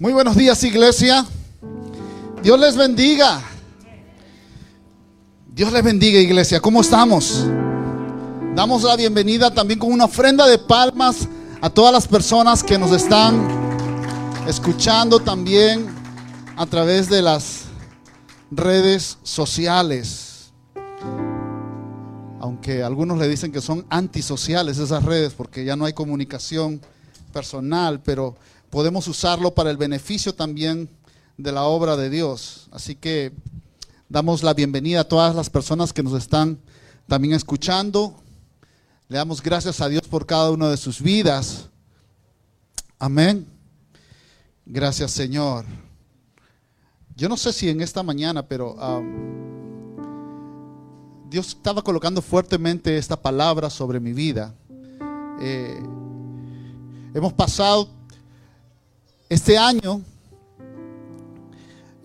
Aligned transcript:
Muy 0.00 0.14
buenos 0.14 0.34
días, 0.34 0.64
iglesia. 0.64 1.26
Dios 2.42 2.58
les 2.58 2.74
bendiga. 2.74 3.42
Dios 5.52 5.70
les 5.74 5.84
bendiga, 5.84 6.18
iglesia. 6.18 6.58
¿Cómo 6.58 6.80
estamos? 6.80 7.44
Damos 8.54 8.82
la 8.82 8.96
bienvenida 8.96 9.52
también 9.52 9.78
con 9.78 9.92
una 9.92 10.06
ofrenda 10.06 10.46
de 10.46 10.56
palmas 10.56 11.28
a 11.60 11.68
todas 11.68 11.92
las 11.92 12.08
personas 12.08 12.64
que 12.64 12.78
nos 12.78 12.92
están 12.92 13.46
escuchando 14.48 15.20
también 15.20 15.86
a 16.56 16.64
través 16.64 17.10
de 17.10 17.20
las 17.20 17.64
redes 18.50 19.18
sociales. 19.22 20.50
Aunque 22.40 22.82
algunos 22.82 23.18
le 23.18 23.28
dicen 23.28 23.52
que 23.52 23.60
son 23.60 23.84
antisociales 23.90 24.78
esas 24.78 25.04
redes 25.04 25.34
porque 25.34 25.62
ya 25.66 25.76
no 25.76 25.84
hay 25.84 25.92
comunicación 25.92 26.80
personal, 27.34 28.00
pero 28.00 28.34
podemos 28.70 29.08
usarlo 29.08 29.52
para 29.52 29.70
el 29.70 29.76
beneficio 29.76 30.34
también 30.34 30.88
de 31.36 31.52
la 31.52 31.64
obra 31.64 31.96
de 31.96 32.08
Dios. 32.08 32.68
Así 32.70 32.94
que 32.94 33.32
damos 34.08 34.42
la 34.42 34.54
bienvenida 34.54 35.00
a 35.00 35.08
todas 35.08 35.34
las 35.34 35.50
personas 35.50 35.92
que 35.92 36.02
nos 36.02 36.14
están 36.14 36.58
también 37.08 37.34
escuchando. 37.34 38.14
Le 39.08 39.18
damos 39.18 39.42
gracias 39.42 39.80
a 39.80 39.88
Dios 39.88 40.02
por 40.08 40.24
cada 40.24 40.50
una 40.52 40.70
de 40.70 40.76
sus 40.76 41.02
vidas. 41.02 41.68
Amén. 42.98 43.46
Gracias 44.64 45.10
Señor. 45.10 45.66
Yo 47.16 47.28
no 47.28 47.36
sé 47.36 47.52
si 47.52 47.68
en 47.68 47.80
esta 47.80 48.02
mañana, 48.02 48.46
pero 48.46 48.76
Dios 51.28 51.48
estaba 51.48 51.82
colocando 51.82 52.22
fuertemente 52.22 52.96
esta 52.96 53.20
palabra 53.20 53.68
sobre 53.68 53.98
mi 54.00 54.12
vida. 54.12 54.54
Eh, 55.40 55.82
hemos 57.14 57.32
pasado 57.32 57.99
este 59.30 59.56
año, 59.56 60.02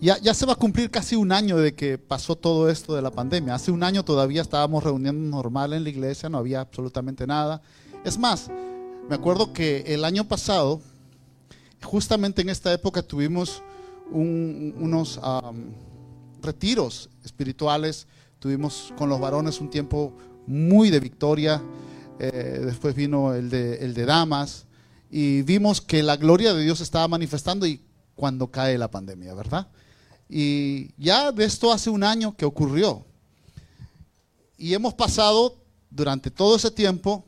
ya, 0.00 0.16
ya, 0.18 0.32
se 0.32 0.46
va 0.46 0.52
a 0.52 0.56
cumplir 0.56 0.92
casi 0.92 1.16
un 1.16 1.32
año 1.32 1.56
de 1.56 1.74
que 1.74 1.98
pasó 1.98 2.36
todo 2.36 2.70
esto 2.70 2.94
de 2.94 3.02
la 3.02 3.10
pandemia. 3.10 3.56
Hace 3.56 3.72
un 3.72 3.82
año 3.82 4.04
todavía 4.04 4.42
estábamos 4.42 4.84
reuniendo 4.84 5.36
normal 5.36 5.72
en 5.72 5.82
la 5.82 5.90
iglesia, 5.90 6.28
no 6.28 6.38
había 6.38 6.60
absolutamente 6.60 7.26
nada. 7.26 7.60
Es 8.04 8.16
más, 8.16 8.48
me 9.08 9.16
acuerdo 9.16 9.52
que 9.52 9.82
el 9.88 10.04
año 10.04 10.28
pasado, 10.28 10.80
justamente 11.82 12.42
en 12.42 12.48
esta 12.48 12.72
época, 12.72 13.02
tuvimos 13.02 13.60
un, 14.12 14.72
unos 14.78 15.20
retiros 16.42 17.10
espirituales. 17.24 18.06
Tuvimos 18.38 18.94
con 18.96 19.08
los 19.08 19.18
varones 19.18 19.60
un 19.60 19.68
tiempo 19.68 20.12
muy 20.46 20.90
de 20.90 21.00
victoria. 21.00 21.60
Eh, 22.20 22.62
después 22.64 22.94
vino 22.94 23.34
el 23.34 23.50
de, 23.50 23.78
el 23.78 23.94
de 23.94 24.04
damas 24.04 24.65
y 25.10 25.42
vimos 25.42 25.80
que 25.80 26.02
la 26.02 26.16
gloria 26.16 26.52
de 26.54 26.62
Dios 26.62 26.80
estaba 26.80 27.06
manifestando 27.08 27.66
y 27.66 27.80
cuando 28.14 28.50
cae 28.50 28.78
la 28.78 28.90
pandemia, 28.90 29.34
¿verdad? 29.34 29.68
Y 30.28 30.90
ya 30.96 31.30
de 31.30 31.44
esto 31.44 31.72
hace 31.72 31.90
un 31.90 32.02
año 32.02 32.36
que 32.36 32.44
ocurrió. 32.44 33.04
Y 34.58 34.74
hemos 34.74 34.94
pasado 34.94 35.56
durante 35.90 36.30
todo 36.30 36.56
ese 36.56 36.70
tiempo 36.70 37.24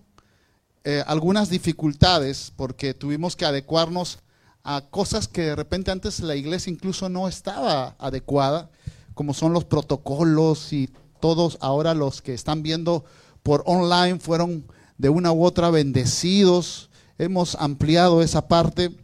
eh, 0.84 1.04
algunas 1.06 1.50
dificultades 1.50 2.52
porque 2.56 2.94
tuvimos 2.94 3.36
que 3.36 3.44
adecuarnos 3.44 4.18
a 4.64 4.82
cosas 4.90 5.28
que 5.28 5.42
de 5.42 5.56
repente 5.56 5.90
antes 5.90 6.20
la 6.20 6.34
iglesia 6.34 6.70
incluso 6.70 7.08
no 7.08 7.28
estaba 7.28 7.94
adecuada, 7.98 8.70
como 9.14 9.34
son 9.34 9.52
los 9.52 9.64
protocolos 9.64 10.72
y 10.72 10.90
todos 11.20 11.58
ahora 11.60 11.94
los 11.94 12.22
que 12.22 12.34
están 12.34 12.62
viendo 12.62 13.04
por 13.42 13.62
online 13.66 14.18
fueron 14.18 14.64
de 14.96 15.08
una 15.08 15.32
u 15.32 15.44
otra 15.44 15.70
bendecidos 15.70 16.87
hemos 17.18 17.56
ampliado 17.56 18.22
esa 18.22 18.46
parte. 18.46 18.96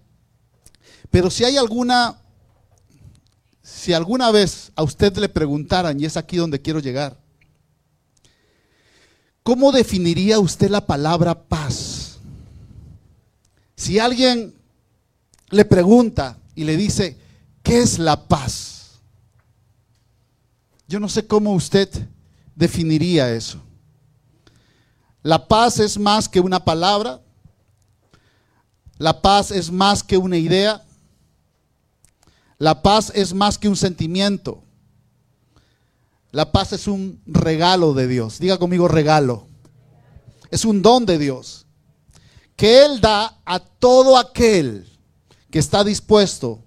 Pero 1.10 1.30
si 1.30 1.44
hay 1.44 1.56
alguna, 1.56 2.16
si 3.62 3.92
alguna 3.92 4.30
vez 4.30 4.72
a 4.76 4.82
usted 4.82 5.16
le 5.18 5.28
preguntaran, 5.28 6.00
y 6.00 6.06
es 6.06 6.16
aquí 6.16 6.36
donde 6.36 6.62
quiero 6.62 6.80
llegar, 6.80 7.18
¿cómo 9.42 9.72
definiría 9.72 10.38
usted 10.38 10.70
la 10.70 10.86
palabra 10.86 11.34
paz? 11.34 12.18
Si 13.76 13.98
alguien 13.98 14.54
le 15.50 15.64
pregunta 15.64 16.38
y 16.54 16.64
le 16.64 16.76
dice, 16.76 17.18
¿qué 17.62 17.80
es 17.80 17.98
la 17.98 18.28
paz? 18.28 19.00
Yo 20.86 21.00
no 21.00 21.08
sé 21.08 21.26
cómo 21.26 21.52
usted 21.54 21.88
definiría 22.54 23.32
eso. 23.32 23.60
La 25.22 25.48
paz 25.48 25.78
es 25.78 25.98
más 25.98 26.28
que 26.28 26.40
una 26.40 26.62
palabra, 26.64 27.20
la 28.98 29.20
paz 29.20 29.50
es 29.50 29.70
más 29.70 30.02
que 30.02 30.16
una 30.16 30.36
idea. 30.36 30.82
La 32.58 32.82
paz 32.82 33.12
es 33.14 33.34
más 33.34 33.58
que 33.58 33.68
un 33.68 33.76
sentimiento. 33.76 34.62
La 36.30 36.52
paz 36.52 36.72
es 36.72 36.86
un 36.86 37.20
regalo 37.26 37.94
de 37.94 38.06
Dios. 38.06 38.38
Diga 38.38 38.58
conmigo 38.58 38.88
regalo. 38.88 39.46
Es 40.50 40.64
un 40.64 40.82
don 40.82 41.06
de 41.06 41.18
Dios. 41.18 41.66
Que 42.56 42.84
Él 42.84 43.00
da 43.00 43.40
a 43.44 43.58
todo 43.58 44.16
aquel 44.16 44.88
que 45.50 45.58
está 45.58 45.82
dispuesto 45.82 46.62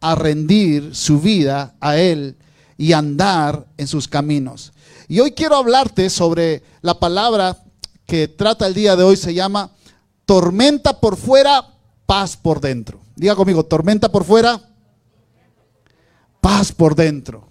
a 0.00 0.14
rendir 0.14 0.94
su 0.94 1.20
vida 1.20 1.74
a 1.80 1.96
Él 1.96 2.36
y 2.76 2.92
andar 2.92 3.66
en 3.76 3.86
sus 3.86 4.06
caminos. 4.06 4.72
Y 5.08 5.20
hoy 5.20 5.32
quiero 5.32 5.56
hablarte 5.56 6.10
sobre 6.10 6.62
la 6.82 6.98
palabra 6.98 7.62
que 8.06 8.28
trata 8.28 8.66
el 8.66 8.74
día 8.74 8.96
de 8.96 9.02
hoy. 9.02 9.16
Se 9.16 9.34
llama 9.34 9.70
tormenta 10.26 11.00
por 11.00 11.16
fuera, 11.16 11.74
paz 12.06 12.36
por 12.36 12.60
dentro. 12.60 13.00
Diga 13.16 13.36
conmigo, 13.36 13.64
tormenta 13.64 14.10
por 14.10 14.24
fuera, 14.24 14.60
paz 16.40 16.72
por 16.72 16.94
dentro. 16.94 17.48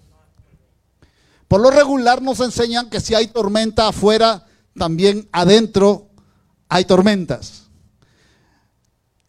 Por 1.48 1.60
lo 1.60 1.70
regular 1.70 2.22
nos 2.22 2.40
enseñan 2.40 2.90
que 2.90 3.00
si 3.00 3.14
hay 3.14 3.28
tormenta 3.28 3.88
afuera, 3.88 4.46
también 4.76 5.28
adentro 5.32 6.08
hay 6.68 6.84
tormentas. 6.84 7.64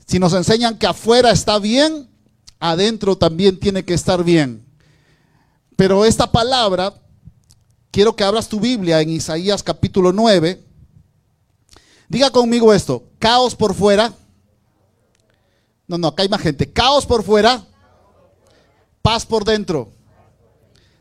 Si 0.08 0.20
nos 0.20 0.34
enseñan 0.34 0.78
que 0.78 0.88
afuera 0.88 1.32
está 1.32 1.60
bien, 1.60 2.10
adentro 2.60 3.18
también 3.18 3.60
tiene 3.60 3.86
que 3.86 3.94
estar 3.94 4.24
bien. 4.24 4.66
Pero 5.76 6.06
esta 6.06 6.32
palabra, 6.32 6.94
quiero 7.92 8.16
que 8.16 8.24
abras 8.24 8.48
tu 8.48 8.60
Biblia 8.60 9.02
en 9.02 9.10
Isaías 9.10 9.62
capítulo 9.64 10.14
9. 10.14 10.64
Diga 12.08 12.30
conmigo 12.30 12.74
esto, 12.74 13.04
caos 13.20 13.56
por 13.56 13.74
fuera. 13.74 14.14
No, 15.88 15.98
no, 15.98 16.08
acá 16.08 16.24
hay 16.24 16.30
más 16.30 16.42
gente. 16.42 16.72
Caos 16.72 17.06
por 17.06 17.24
fuera, 17.24 17.66
paz 19.02 19.26
por 19.26 19.44
dentro. 19.44 19.92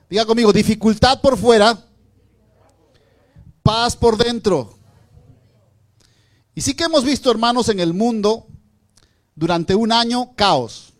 Diga 0.08 0.26
conmigo, 0.26 0.52
dificultad 0.52 1.20
por 1.20 1.36
fuera, 1.36 1.78
paz 3.62 3.96
por 3.96 4.16
dentro. 4.16 4.78
Y 6.54 6.60
sí 6.60 6.74
que 6.74 6.84
hemos 6.84 7.04
visto, 7.04 7.30
hermanos, 7.30 7.68
en 7.68 7.80
el 7.80 7.92
mundo 7.92 8.46
durante 9.34 9.74
un 9.74 9.92
año 9.92 10.34
caos. 10.36 10.92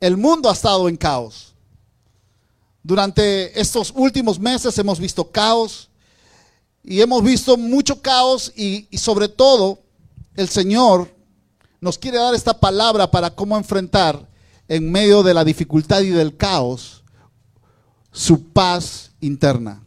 El 0.00 0.16
mundo 0.16 0.48
ha 0.48 0.52
estado 0.52 0.88
en 0.88 0.96
caos. 0.96 1.54
Durante 2.82 3.60
estos 3.60 3.92
últimos 3.94 4.38
meses 4.38 4.78
hemos 4.78 4.98
visto 4.98 5.30
caos 5.30 5.90
y 6.82 7.00
hemos 7.00 7.22
visto 7.22 7.56
mucho 7.56 8.00
caos 8.00 8.52
y, 8.56 8.88
sobre 8.96 9.28
todo 9.28 9.80
el 10.34 10.48
Señor 10.48 11.14
nos 11.80 11.98
quiere 11.98 12.18
dar 12.18 12.34
esta 12.34 12.58
palabra 12.58 13.10
para 13.10 13.30
cómo 13.30 13.56
enfrentar 13.56 14.28
en 14.66 14.90
medio 14.90 15.22
de 15.22 15.32
la 15.32 15.44
dificultad 15.44 16.00
y 16.00 16.08
del 16.08 16.36
caos 16.36 17.04
su 18.10 18.48
paz 18.48 19.12
interna. 19.20 19.84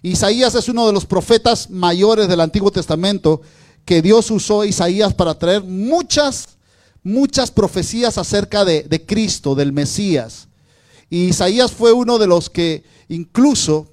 Isaías 0.00 0.54
es 0.54 0.68
uno 0.68 0.86
de 0.86 0.92
los 0.92 1.04
profetas 1.06 1.70
mayores 1.70 2.28
del 2.28 2.40
Antiguo 2.40 2.70
Testamento 2.70 3.40
que 3.84 4.00
Dios 4.00 4.30
usó 4.30 4.60
a 4.60 4.66
Isaías 4.66 5.12
para 5.14 5.36
traer 5.36 5.64
muchas, 5.64 6.56
muchas 7.02 7.50
profecías 7.50 8.16
acerca 8.18 8.64
de, 8.64 8.82
de 8.84 9.04
Cristo, 9.04 9.54
del 9.54 9.72
Mesías. 9.72 10.48
Y 11.10 11.26
Isaías 11.26 11.72
fue 11.72 11.92
uno 11.92 12.18
de 12.18 12.26
los 12.26 12.48
que 12.48 12.84
incluso 13.08 13.92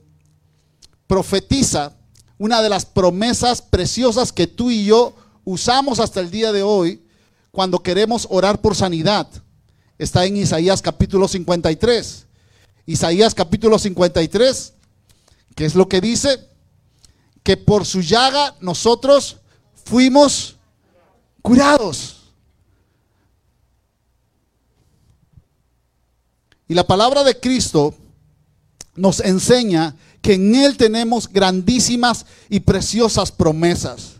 profetiza 1.07 1.98
una 2.39 2.61
de 2.61 2.69
las 2.69 2.85
promesas 2.85 3.61
preciosas 3.61 4.31
que 4.31 4.47
tú 4.47 4.71
y 4.71 4.85
yo 4.85 5.13
usamos 5.43 5.99
hasta 5.99 6.21
el 6.21 6.31
día 6.31 6.51
de 6.51 6.63
hoy 6.63 7.03
cuando 7.51 7.83
queremos 7.83 8.25
orar 8.31 8.61
por 8.61 8.75
sanidad. 8.75 9.27
Está 9.97 10.25
en 10.25 10.37
Isaías 10.37 10.81
capítulo 10.81 11.27
53. 11.27 12.25
Isaías 12.85 13.35
capítulo 13.35 13.77
53, 13.77 14.73
que 15.53 15.65
es 15.65 15.75
lo 15.75 15.89
que 15.89 15.99
dice, 15.99 16.39
que 17.43 17.57
por 17.57 17.85
su 17.85 18.01
llaga 18.01 18.55
nosotros 18.61 19.37
fuimos 19.83 20.55
curados. 21.41 22.15
Y 26.69 26.73
la 26.73 26.87
palabra 26.87 27.23
de 27.25 27.37
Cristo 27.37 27.93
nos 28.95 29.19
enseña 29.19 29.95
que 30.21 30.33
en 30.33 30.55
Él 30.55 30.77
tenemos 30.77 31.27
grandísimas 31.27 32.25
y 32.49 32.59
preciosas 32.59 33.31
promesas. 33.31 34.13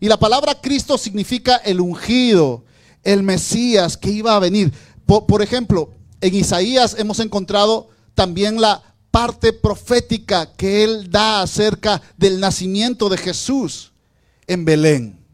Y 0.00 0.08
la 0.08 0.18
palabra 0.18 0.60
Cristo 0.60 0.98
significa 0.98 1.56
el 1.56 1.80
ungido, 1.80 2.64
el 3.04 3.22
Mesías 3.22 3.96
que 3.96 4.10
iba 4.10 4.34
a 4.34 4.40
venir. 4.40 4.72
Por, 5.06 5.42
ejemplo, 5.42 5.90
en 6.20 6.34
Isaías 6.34 6.96
hemos 6.98 7.20
encontrado 7.20 7.88
también 8.14 8.60
la 8.60 8.82
parte 9.10 9.52
profética 9.52 10.52
que 10.54 10.84
él 10.84 11.10
da 11.10 11.42
acerca 11.42 12.00
del 12.16 12.40
nacimiento 12.40 13.08
de 13.08 13.18
Jesús 13.18 13.92
en 14.46 14.64
Belén. 14.64 15.24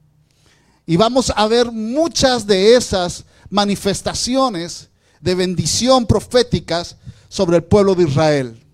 Y 0.85 0.97
vamos 0.97 1.33
a 1.35 1.47
ver 1.47 1.71
muchas 1.71 2.47
de 2.47 2.75
esas 2.75 3.25
manifestaciones 3.51 4.89
de 5.21 5.35
bendición 5.35 6.07
proféticas 6.07 6.97
sobre 7.29 7.57
el 7.57 7.65
pueblo 7.65 7.95
de 7.95 8.05
Israel. 8.05 8.68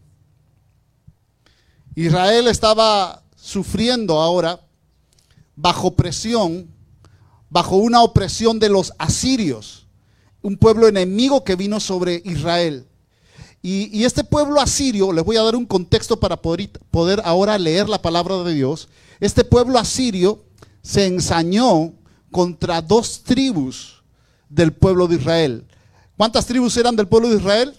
Israel 1.94 2.48
estaba 2.48 3.22
sufriendo 3.36 4.20
ahora 4.20 4.60
bajo 5.54 5.94
presión, 5.94 6.68
bajo 7.48 7.76
una 7.76 8.02
opresión 8.02 8.58
de 8.58 8.68
los 8.68 8.92
asirios, 8.98 9.86
un 10.42 10.56
pueblo 10.56 10.88
enemigo 10.88 11.44
que 11.44 11.56
vino 11.56 11.78
sobre 11.78 12.20
Israel. 12.24 12.86
Y, 13.62 14.04
este 14.04 14.24
pueblo 14.24 14.60
asirio, 14.60 15.10
les 15.10 15.24
voy 15.24 15.38
a 15.38 15.42
dar 15.42 15.56
un 15.56 15.64
contexto 15.64 16.20
para 16.20 16.42
poder, 16.42 16.68
poder 16.90 17.22
ahora 17.24 17.56
leer 17.56 17.88
la 17.88 18.02
palabra 18.02 18.42
de 18.42 18.52
Dios. 18.52 18.88
Este 19.20 19.42
pueblo 19.42 19.78
asirio 19.78 20.44
se 20.82 21.06
ensañó 21.06 21.94
contra 22.30 22.82
dos 22.82 23.22
tribus 23.22 24.02
del 24.50 24.74
pueblo 24.74 25.06
de 25.08 25.16
Israel. 25.16 25.66
¿Cuántas 26.16 26.44
tribus 26.44 26.76
eran 26.76 26.94
del 26.94 27.08
pueblo 27.08 27.30
de 27.30 27.36
Israel? 27.36 27.74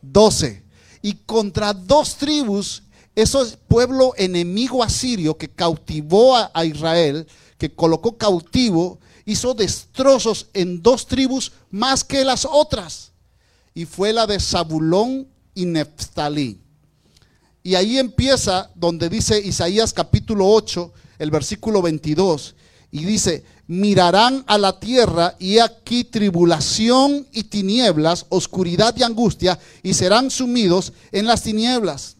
Doce. 0.00 0.64
Y 1.02 1.12
contra 1.12 1.74
dos 1.74 2.16
tribus, 2.16 2.82
ese 3.14 3.38
pueblo 3.68 4.14
enemigo 4.16 4.82
asirio 4.82 5.36
que 5.36 5.48
cautivó 5.48 6.36
a, 6.36 6.50
a 6.54 6.64
Israel, 6.64 7.26
que 7.58 7.74
colocó 7.74 8.16
cautivo, 8.16 8.98
hizo 9.24 9.54
destrozos 9.54 10.48
en 10.54 10.82
dos 10.82 11.06
tribus 11.06 11.52
más 11.70 12.04
que 12.04 12.24
las 12.24 12.44
otras 12.44 13.12
y 13.74 13.84
fue 13.84 14.12
la 14.12 14.26
de 14.26 14.38
Zabulón 14.38 15.28
y 15.54 15.64
Neftalí. 15.66 16.60
Y 17.62 17.74
ahí 17.74 17.98
empieza 17.98 18.70
donde 18.74 19.08
dice 19.08 19.40
Isaías 19.40 19.92
capítulo 19.92 20.48
8, 20.48 20.92
el 21.18 21.30
versículo 21.30 21.80
22, 21.80 22.54
y 22.90 23.04
dice, 23.04 23.44
mirarán 23.68 24.44
a 24.46 24.58
la 24.58 24.78
tierra 24.78 25.36
y 25.38 25.58
aquí 25.58 26.04
tribulación 26.04 27.26
y 27.32 27.44
tinieblas, 27.44 28.26
oscuridad 28.28 28.94
y 28.96 29.04
angustia, 29.04 29.58
y 29.82 29.94
serán 29.94 30.30
sumidos 30.30 30.92
en 31.12 31.26
las 31.26 31.42
tinieblas. 31.42 32.16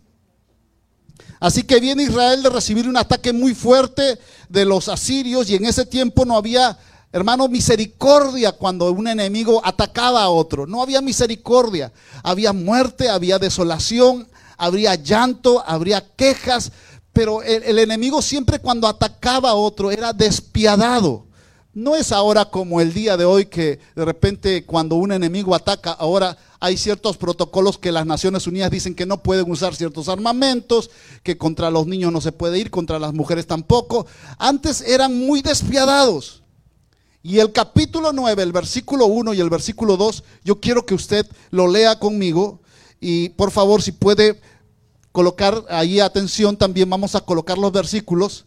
Así 1.43 1.65
que 1.65 1.81
viene 1.81 2.05
Israel 2.05 2.41
de 2.41 2.51
recibir 2.51 2.89
un 2.89 2.97
ataque 2.97 3.33
muy 3.33 3.53
fuerte 3.53 4.17
de 4.49 4.65
los 4.65 4.87
asirios 4.87 5.51
y 5.51 5.57
en 5.57 5.65
ese 5.65 5.85
tiempo 5.85 6.25
no 6.25 6.37
había 6.37 6.79
Hermano, 7.15 7.47
misericordia 7.47 8.53
cuando 8.53 8.91
un 8.91 9.07
enemigo 9.07 9.61
atacaba 9.63 10.23
a 10.23 10.31
otro. 10.31 10.67
No 10.67 10.81
había 10.81 11.03
misericordia. 11.03 11.93
Había 12.23 12.55
muerte, 12.55 13.11
había 13.11 13.39
desolación, 13.39 14.27
habría 14.57 14.95
llanto, 14.95 15.63
habría 15.67 16.03
quejas. 16.17 16.73
Pero 17.13 17.43
el, 17.43 17.79
enemigo 17.79 18.23
siempre 18.23 18.61
cuando 18.61 18.89
atacaba 18.89 19.51
a 19.51 19.55
otro 19.55 19.91
era 19.91 20.15
despiadado. 20.15 21.27
No 21.75 21.97
es 21.97 22.13
ahora 22.13 22.45
como 22.45 22.83
el 22.83 22.93
día 22.93 23.17
de 23.17 23.25
hoy 23.25 23.47
que 23.47 23.81
de 23.97 24.05
repente 24.05 24.67
cuando 24.67 24.97
un 24.97 25.11
enemigo 25.11 25.55
ataca, 25.55 25.93
ahora 25.93 26.37
hay 26.61 26.77
ciertos 26.77 27.17
protocolos 27.17 27.79
que 27.79 27.91
las 27.91 28.05
Naciones 28.05 28.47
Unidas 28.47 28.71
dicen 28.71 28.95
que 28.95 29.07
no 29.07 29.23
pueden 29.23 29.51
usar 29.51 29.75
ciertos 29.75 30.11
armamentos, 30.11 30.91
que 31.23 31.39
contra 31.39 31.71
los 31.71 31.87
niños 31.87 32.13
no 32.13 32.21
se 32.21 32.31
puede 32.31 32.59
ir, 32.59 32.71
contra 32.71 32.99
las 32.99 33.15
mujeres 33.15 33.47
tampoco. 33.47 34.07
Antes 34.37 34.83
eran 34.83 35.19
muy 35.19 35.41
despiadados. 35.41 36.43
Y 37.23 37.39
el 37.39 37.53
capítulo 37.53 38.13
9, 38.13 38.43
el 38.43 38.53
versículo 38.53 39.07
1 39.07 39.33
y 39.33 39.41
el 39.41 39.49
versículo 39.49 39.97
2, 39.97 40.25
yo 40.45 40.61
quiero 40.61 40.85
que 40.85 40.95
usted 40.95 41.27
lo 41.51 41.69
lea 41.69 41.99
conmigo. 41.99 42.61
Y 43.01 43.31
por 43.31 43.51
favor, 43.51 43.81
si 43.81 43.93
puede 43.93 44.39
colocar 45.11 45.65
ahí 45.71 46.01
atención, 46.01 46.57
también 46.57 46.91
vamos 46.91 47.15
a 47.15 47.23
colocar 47.23 47.57
los 47.57 47.73
versículos. 47.73 48.45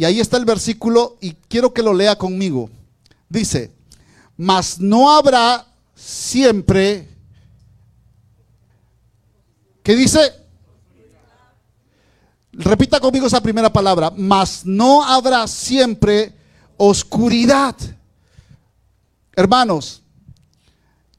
Y 0.00 0.04
ahí 0.06 0.18
está 0.18 0.38
el 0.38 0.46
versículo 0.46 1.18
y 1.20 1.34
quiero 1.34 1.74
que 1.74 1.82
lo 1.82 1.92
lea 1.92 2.16
conmigo. 2.16 2.70
Dice, 3.28 3.70
mas 4.34 4.80
no 4.80 5.10
habrá 5.10 5.66
siempre, 5.94 7.06
¿qué 9.82 9.94
dice? 9.94 10.32
Repita 12.52 12.98
conmigo 12.98 13.26
esa 13.26 13.42
primera 13.42 13.70
palabra, 13.70 14.10
mas 14.16 14.64
no 14.64 15.04
habrá 15.04 15.46
siempre 15.46 16.32
oscuridad. 16.78 17.76
Hermanos, 19.36 20.00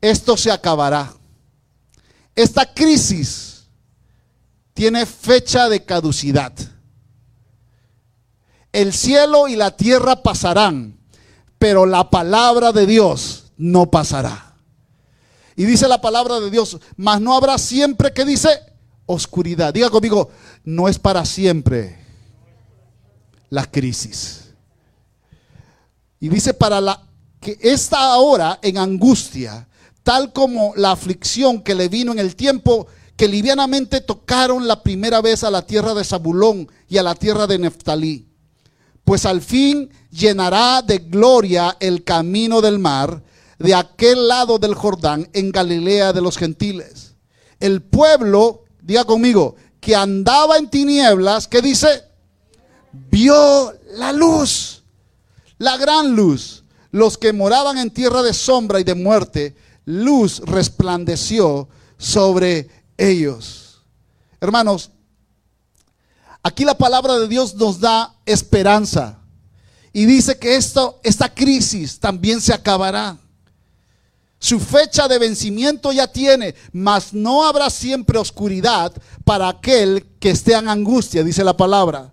esto 0.01 0.35
se 0.35 0.49
acabará. 0.49 1.13
Esta 2.33 2.65
crisis 2.65 3.63
tiene 4.73 5.05
fecha 5.05 5.69
de 5.69 5.85
caducidad. 5.85 6.70
El 8.71 8.93
cielo 8.93 9.47
y 9.47 9.55
la 9.55 9.75
tierra 9.75 10.23
pasarán, 10.23 10.97
pero 11.59 11.85
la 11.85 12.09
palabra 12.09 12.71
de 12.71 12.85
Dios 12.85 13.51
no 13.57 13.91
pasará. 13.91 14.55
Y 15.55 15.65
dice 15.65 15.87
la 15.87 16.01
palabra 16.01 16.39
de 16.39 16.49
Dios, 16.49 16.79
mas 16.95 17.21
no 17.21 17.35
habrá 17.35 17.57
siempre 17.57 18.13
que 18.13 18.25
dice 18.25 18.49
oscuridad. 19.05 19.73
Diga 19.73 19.89
conmigo, 19.89 20.29
no 20.63 20.87
es 20.87 20.97
para 20.97 21.25
siempre 21.25 21.99
la 23.49 23.69
crisis. 23.69 24.51
Y 26.19 26.29
dice 26.29 26.53
para 26.53 26.79
la 26.79 27.03
que 27.39 27.57
está 27.61 28.13
ahora 28.13 28.59
en 28.61 28.77
angustia, 28.77 29.67
tal 30.03 30.31
como 30.31 30.73
la 30.75 30.91
aflicción 30.91 31.61
que 31.61 31.75
le 31.75 31.89
vino 31.89 32.11
en 32.11 32.19
el 32.19 32.35
tiempo 32.35 32.87
que 33.17 33.27
livianamente 33.27 34.01
tocaron 34.01 34.67
la 34.67 34.81
primera 34.81 35.21
vez 35.21 35.43
a 35.43 35.51
la 35.51 35.65
tierra 35.65 35.93
de 35.93 36.03
Zabulón 36.03 36.71
y 36.87 36.97
a 36.97 37.03
la 37.03 37.13
tierra 37.13 37.45
de 37.45 37.59
Neftalí. 37.59 38.30
Pues 39.03 39.25
al 39.25 39.41
fin 39.41 39.89
llenará 40.09 40.81
de 40.81 40.99
gloria 40.99 41.77
el 41.79 42.03
camino 42.03 42.61
del 42.61 42.79
mar 42.79 43.23
de 43.59 43.75
aquel 43.75 44.27
lado 44.27 44.57
del 44.57 44.73
Jordán 44.75 45.29
en 45.33 45.51
Galilea 45.51 46.13
de 46.13 46.21
los 46.21 46.37
gentiles. 46.37 47.15
El 47.59 47.81
pueblo, 47.81 48.63
diga 48.81 49.05
conmigo, 49.05 49.55
que 49.79 49.95
andaba 49.95 50.57
en 50.57 50.69
tinieblas, 50.69 51.47
que 51.47 51.61
dice, 51.61 52.03
vio 52.91 53.73
la 53.95 54.11
luz, 54.13 54.83
la 55.57 55.77
gran 55.77 56.15
luz 56.15 56.61
los 56.91 57.17
que 57.17 57.33
moraban 57.33 57.77
en 57.77 57.89
tierra 57.89 58.21
de 58.21 58.33
sombra 58.33 58.79
y 58.79 58.83
de 58.83 58.95
muerte, 58.95 59.55
luz 59.85 60.39
resplandeció 60.45 61.69
sobre 61.97 62.69
ellos. 62.97 63.81
Hermanos, 64.39 64.91
aquí 66.43 66.65
la 66.65 66.77
palabra 66.77 67.17
de 67.19 67.27
Dios 67.27 67.55
nos 67.55 67.79
da 67.79 68.15
esperanza 68.25 69.19
y 69.93 70.05
dice 70.05 70.37
que 70.37 70.55
esto, 70.55 70.99
esta 71.03 71.33
crisis 71.33 71.99
también 71.99 72.39
se 72.39 72.53
acabará. 72.53 73.17
Su 74.39 74.59
fecha 74.59 75.07
de 75.07 75.19
vencimiento 75.19 75.91
ya 75.91 76.07
tiene, 76.07 76.55
mas 76.71 77.13
no 77.13 77.45
habrá 77.45 77.69
siempre 77.69 78.17
oscuridad 78.17 78.91
para 79.23 79.47
aquel 79.49 80.07
que 80.19 80.31
esté 80.31 80.55
en 80.55 80.67
angustia, 80.67 81.23
dice 81.23 81.43
la 81.43 81.55
palabra. 81.55 82.11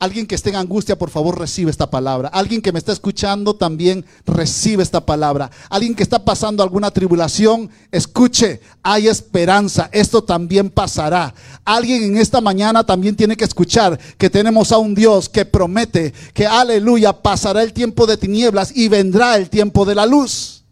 Alguien 0.00 0.28
que 0.28 0.36
esté 0.36 0.50
en 0.50 0.56
angustia, 0.56 0.96
por 0.96 1.10
favor, 1.10 1.36
recibe 1.36 1.72
esta 1.72 1.90
palabra. 1.90 2.28
Alguien 2.28 2.62
que 2.62 2.70
me 2.70 2.78
está 2.78 2.92
escuchando 2.92 3.56
también 3.56 4.04
recibe 4.26 4.84
esta 4.84 5.04
palabra. 5.04 5.50
Alguien 5.68 5.96
que 5.96 6.04
está 6.04 6.24
pasando 6.24 6.62
alguna 6.62 6.92
tribulación, 6.92 7.68
escuche, 7.90 8.60
hay 8.84 9.08
esperanza. 9.08 9.90
Esto 9.92 10.22
también 10.22 10.70
pasará. 10.70 11.34
Alguien 11.64 12.04
en 12.04 12.16
esta 12.16 12.40
mañana 12.40 12.84
también 12.84 13.16
tiene 13.16 13.36
que 13.36 13.44
escuchar 13.44 13.98
que 14.16 14.30
tenemos 14.30 14.70
a 14.70 14.78
un 14.78 14.94
Dios 14.94 15.28
que 15.28 15.44
promete 15.44 16.14
que, 16.32 16.46
aleluya, 16.46 17.12
pasará 17.12 17.64
el 17.64 17.72
tiempo 17.72 18.06
de 18.06 18.16
tinieblas 18.16 18.70
y 18.76 18.86
vendrá 18.86 19.36
el 19.36 19.50
tiempo 19.50 19.84
de 19.84 19.96
la 19.96 20.06
luz. 20.06 20.62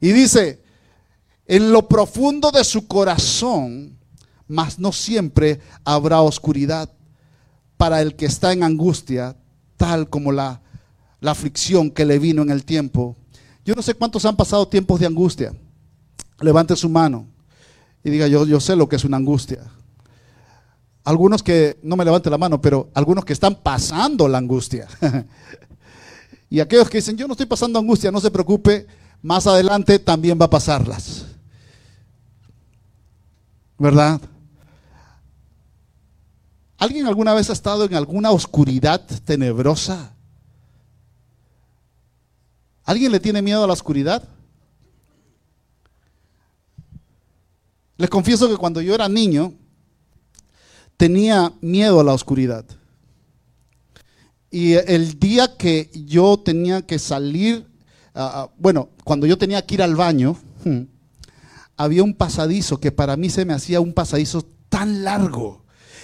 Y 0.00 0.12
dice, 0.12 0.62
en 1.46 1.70
lo 1.70 1.86
profundo 1.86 2.50
de 2.50 2.64
su 2.64 2.86
corazón, 2.86 3.98
mas 4.48 4.78
no 4.78 4.90
siempre 4.90 5.60
habrá 5.84 6.22
oscuridad 6.22 6.88
para 7.80 8.02
el 8.02 8.14
que 8.14 8.26
está 8.26 8.52
en 8.52 8.62
angustia, 8.62 9.38
tal 9.78 10.10
como 10.10 10.32
la, 10.32 10.60
aflicción 11.22 11.90
que 11.90 12.04
le 12.04 12.18
vino 12.18 12.42
en 12.42 12.50
el 12.50 12.66
tiempo. 12.66 13.16
Yo 13.64 13.74
no 13.74 13.80
sé 13.80 13.94
cuántos 13.94 14.26
han 14.26 14.36
pasado 14.36 14.68
tiempos 14.68 15.00
de 15.00 15.06
angustia. 15.06 15.54
Levante 16.40 16.76
su 16.76 16.90
mano 16.90 17.26
y 18.04 18.10
diga, 18.10 18.26
yo, 18.26 18.44
yo 18.44 18.60
sé 18.60 18.76
lo 18.76 18.86
que 18.86 18.96
es 18.96 19.04
una 19.06 19.16
angustia. 19.16 19.62
Algunos 21.04 21.42
que, 21.42 21.78
no 21.82 21.96
me 21.96 22.04
levante 22.04 22.28
la 22.28 22.36
mano, 22.36 22.60
pero 22.60 22.90
algunos 22.92 23.24
que 23.24 23.32
están 23.32 23.54
pasando 23.54 24.28
la 24.28 24.36
angustia. 24.36 24.86
y 26.50 26.60
aquellos 26.60 26.90
que 26.90 26.98
dicen, 26.98 27.16
yo 27.16 27.26
no 27.26 27.32
estoy 27.32 27.46
pasando 27.46 27.78
angustia, 27.78 28.12
no 28.12 28.20
se 28.20 28.30
preocupe, 28.30 28.86
más 29.22 29.46
adelante 29.46 29.98
también 29.98 30.38
va 30.38 30.44
a 30.44 30.50
pasarlas. 30.50 31.24
¿Verdad? 33.78 34.20
¿Alguien 36.80 37.06
alguna 37.06 37.34
vez 37.34 37.50
ha 37.50 37.52
estado 37.52 37.84
en 37.84 37.94
alguna 37.94 38.30
oscuridad 38.30 39.06
tenebrosa? 39.26 40.14
¿Alguien 42.84 43.12
le 43.12 43.20
tiene 43.20 43.42
miedo 43.42 43.62
a 43.62 43.66
la 43.66 43.74
oscuridad? 43.74 44.26
Les 47.98 48.08
confieso 48.08 48.48
que 48.48 48.56
cuando 48.56 48.80
yo 48.80 48.94
era 48.94 49.10
niño 49.10 49.52
tenía 50.96 51.52
miedo 51.60 52.00
a 52.00 52.04
la 52.04 52.14
oscuridad. 52.14 52.64
Y 54.50 54.72
el 54.72 55.20
día 55.20 55.58
que 55.58 55.90
yo 55.92 56.38
tenía 56.38 56.80
que 56.80 56.98
salir, 56.98 57.66
ah, 58.14 58.32
ah, 58.34 58.50
bueno, 58.56 58.88
cuando 59.04 59.26
yo 59.26 59.36
tenía 59.36 59.66
que 59.66 59.74
ir 59.74 59.82
al 59.82 59.96
baño, 59.96 60.34
hmm, 60.64 60.80
había 61.76 62.02
un 62.02 62.14
pasadizo 62.14 62.80
que 62.80 62.90
para 62.90 63.18
mí 63.18 63.28
se 63.28 63.44
me 63.44 63.52
hacía 63.52 63.82
un 63.82 63.92
pasadizo 63.92 64.46
tan 64.70 65.04
largo. 65.04 65.60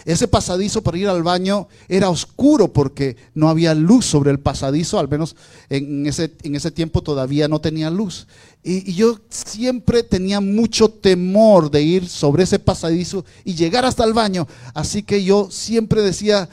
Ese 0.06 0.28
pasadizo 0.28 0.82
para 0.82 0.98
ir 0.98 1.08
al 1.08 1.24
baño 1.24 1.66
era 1.88 2.10
oscuro 2.10 2.72
porque 2.72 3.16
no 3.34 3.48
había 3.48 3.74
luz 3.74 4.06
sobre 4.06 4.30
el 4.30 4.38
pasadizo, 4.38 5.00
al 5.00 5.08
menos 5.08 5.34
en 5.68 6.06
ese, 6.06 6.32
en 6.44 6.54
ese 6.54 6.70
tiempo 6.70 7.02
todavía 7.02 7.48
no 7.48 7.60
tenía 7.60 7.90
luz. 7.90 8.28
Y, 8.62 8.88
y, 8.88 8.94
yo 8.94 9.18
siempre 9.28 10.04
tenía 10.04 10.40
mucho 10.40 10.88
temor 10.88 11.72
de 11.72 11.82
ir 11.82 12.08
sobre 12.08 12.44
ese 12.44 12.60
pasadizo 12.60 13.24
y 13.44 13.56
llegar 13.56 13.84
hasta 13.84 14.04
el 14.04 14.12
baño. 14.12 14.46
Así 14.74 15.02
que 15.02 15.24
yo 15.24 15.50
siempre 15.50 16.00
decía, 16.02 16.48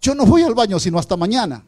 yo 0.00 0.16
no 0.16 0.26
voy 0.26 0.42
al 0.42 0.54
baño 0.54 0.80
sino 0.80 0.98
hasta 0.98 1.16
mañana. 1.16 1.62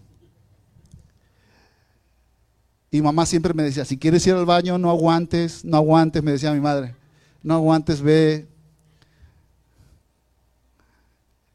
Y 2.90 3.00
mamá 3.00 3.26
siempre 3.26 3.54
me 3.54 3.62
decía, 3.62 3.84
si 3.84 3.96
quieres 3.96 4.26
ir 4.26 4.34
al 4.34 4.44
baño, 4.44 4.76
no 4.76 4.90
aguantes, 4.90 5.64
no 5.64 5.76
aguantes, 5.76 6.20
me 6.20 6.32
decía 6.32 6.52
mi 6.52 6.60
madre, 6.60 6.96
no 7.44 7.54
aguantes, 7.54 8.02
ve. 8.02 8.48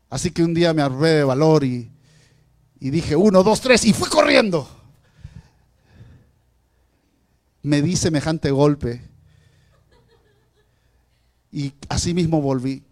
Así 0.09 0.31
que 0.31 0.43
un 0.43 0.53
día 0.53 0.73
me 0.73 0.81
arré 0.81 1.09
de 1.09 1.23
valor 1.23 1.63
y, 1.63 1.91
y 2.79 2.89
dije, 2.89 3.15
uno, 3.15 3.43
dos, 3.43 3.59
tres, 3.61 3.85
y 3.85 3.93
fui 3.93 4.09
corriendo. 4.09 4.67
Me 7.61 7.81
di 7.81 7.95
semejante 7.95 8.51
golpe. 8.51 9.01
Y 11.51 11.73
así 11.89 12.13
mismo 12.13 12.41
volví. 12.41 12.83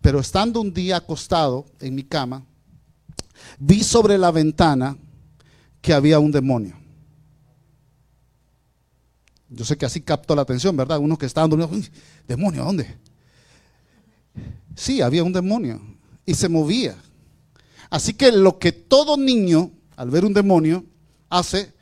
Pero 0.00 0.20
estando 0.20 0.60
un 0.60 0.72
día 0.72 0.96
acostado 0.96 1.66
en 1.78 1.94
mi 1.94 2.04
cama, 2.04 2.44
vi 3.58 3.82
sobre 3.82 4.18
la 4.18 4.30
ventana 4.30 4.96
que 5.80 5.92
había 5.92 6.18
un 6.18 6.32
demonio. 6.32 6.76
Yo 9.48 9.64
sé 9.64 9.76
que 9.76 9.86
así 9.86 10.00
captó 10.00 10.34
la 10.36 10.42
atención, 10.42 10.76
¿verdad? 10.76 10.98
Unos 10.98 11.18
que 11.18 11.26
estaban 11.26 11.50
durmiendo, 11.50 11.88
demonio, 12.26 12.64
¿dónde? 12.64 12.98
Sí, 14.74 15.00
había 15.00 15.24
un 15.24 15.32
demonio 15.32 15.80
y 16.26 16.34
se 16.34 16.48
movía. 16.48 16.96
Así 17.90 18.14
que 18.14 18.30
lo 18.32 18.58
que 18.58 18.72
todo 18.72 19.16
niño, 19.16 19.72
al 19.96 20.10
ver 20.10 20.24
un 20.24 20.32
demonio, 20.32 20.84
hace, 21.28 21.72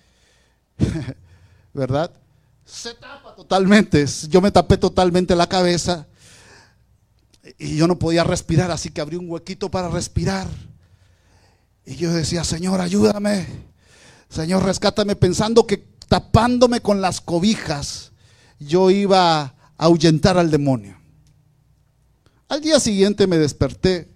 ¿verdad? 1.75 2.11
Se 2.65 2.95
tapa 2.95 3.35
totalmente. 3.35 4.05
Yo 4.29 4.41
me 4.41 4.51
tapé 4.51 4.77
totalmente 4.77 5.37
la 5.37 5.49
cabeza 5.49 6.07
y 7.59 7.77
yo 7.77 7.87
no 7.87 7.99
podía 7.99 8.25
respirar, 8.25 8.71
así 8.71 8.91
que 8.91 9.01
abrí 9.01 9.17
un 9.17 9.31
huequito 9.31 9.71
para 9.71 9.89
respirar. 9.89 10.47
Y 11.87 11.97
yo 11.97 12.13
decía, 12.13 12.45
Señor, 12.45 12.81
ayúdame. 12.81 13.47
Señor, 14.29 14.65
rescátame, 14.65 15.17
pensando 15.17 15.67
que 15.67 15.79
tapándome 16.09 16.81
con 16.81 17.01
las 17.01 17.21
cobijas, 17.21 18.13
yo 18.59 18.91
iba 18.91 19.41
a 19.41 19.55
ahuyentar 19.79 20.37
al 20.37 20.51
demonio. 20.51 20.98
Al 22.49 22.63
día 22.63 22.81
siguiente 22.81 23.27
me 23.27 23.37
desperté 23.37 24.09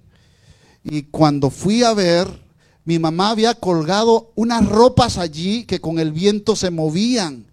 y 0.82 1.04
cuando 1.04 1.50
fui 1.50 1.82
a 1.82 1.92
ver, 1.92 2.26
mi 2.84 2.98
mamá 2.98 3.30
había 3.30 3.54
colgado 3.54 4.32
unas 4.34 4.66
ropas 4.66 5.18
allí 5.18 5.64
que 5.64 5.80
con 5.80 5.98
el 5.98 6.12
viento 6.12 6.56
se 6.56 6.70
movían. 6.70 7.46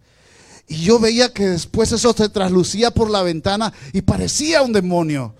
Y 0.67 0.83
yo 0.83 0.99
veía 0.99 1.33
que 1.33 1.47
después 1.47 1.91
eso 1.91 2.13
se 2.13 2.29
traslucía 2.29 2.91
por 2.91 3.09
la 3.09 3.23
ventana 3.23 3.73
y 3.91 4.01
parecía 4.01 4.61
un 4.61 4.71
demonio. 4.71 5.35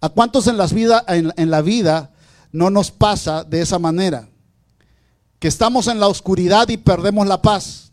¿A 0.00 0.08
cuántos 0.08 0.46
en, 0.46 0.56
las 0.56 0.72
vida, 0.72 1.04
en, 1.08 1.50
la 1.50 1.60
vida 1.60 2.12
no 2.52 2.70
nos 2.70 2.90
pasa 2.90 3.44
de 3.44 3.60
esa 3.60 3.78
manera? 3.78 4.28
Que 5.40 5.48
estamos 5.48 5.88
en 5.88 6.00
la 6.00 6.06
oscuridad 6.06 6.68
y 6.68 6.76
perdemos 6.76 7.26
la 7.26 7.42
paz. 7.42 7.90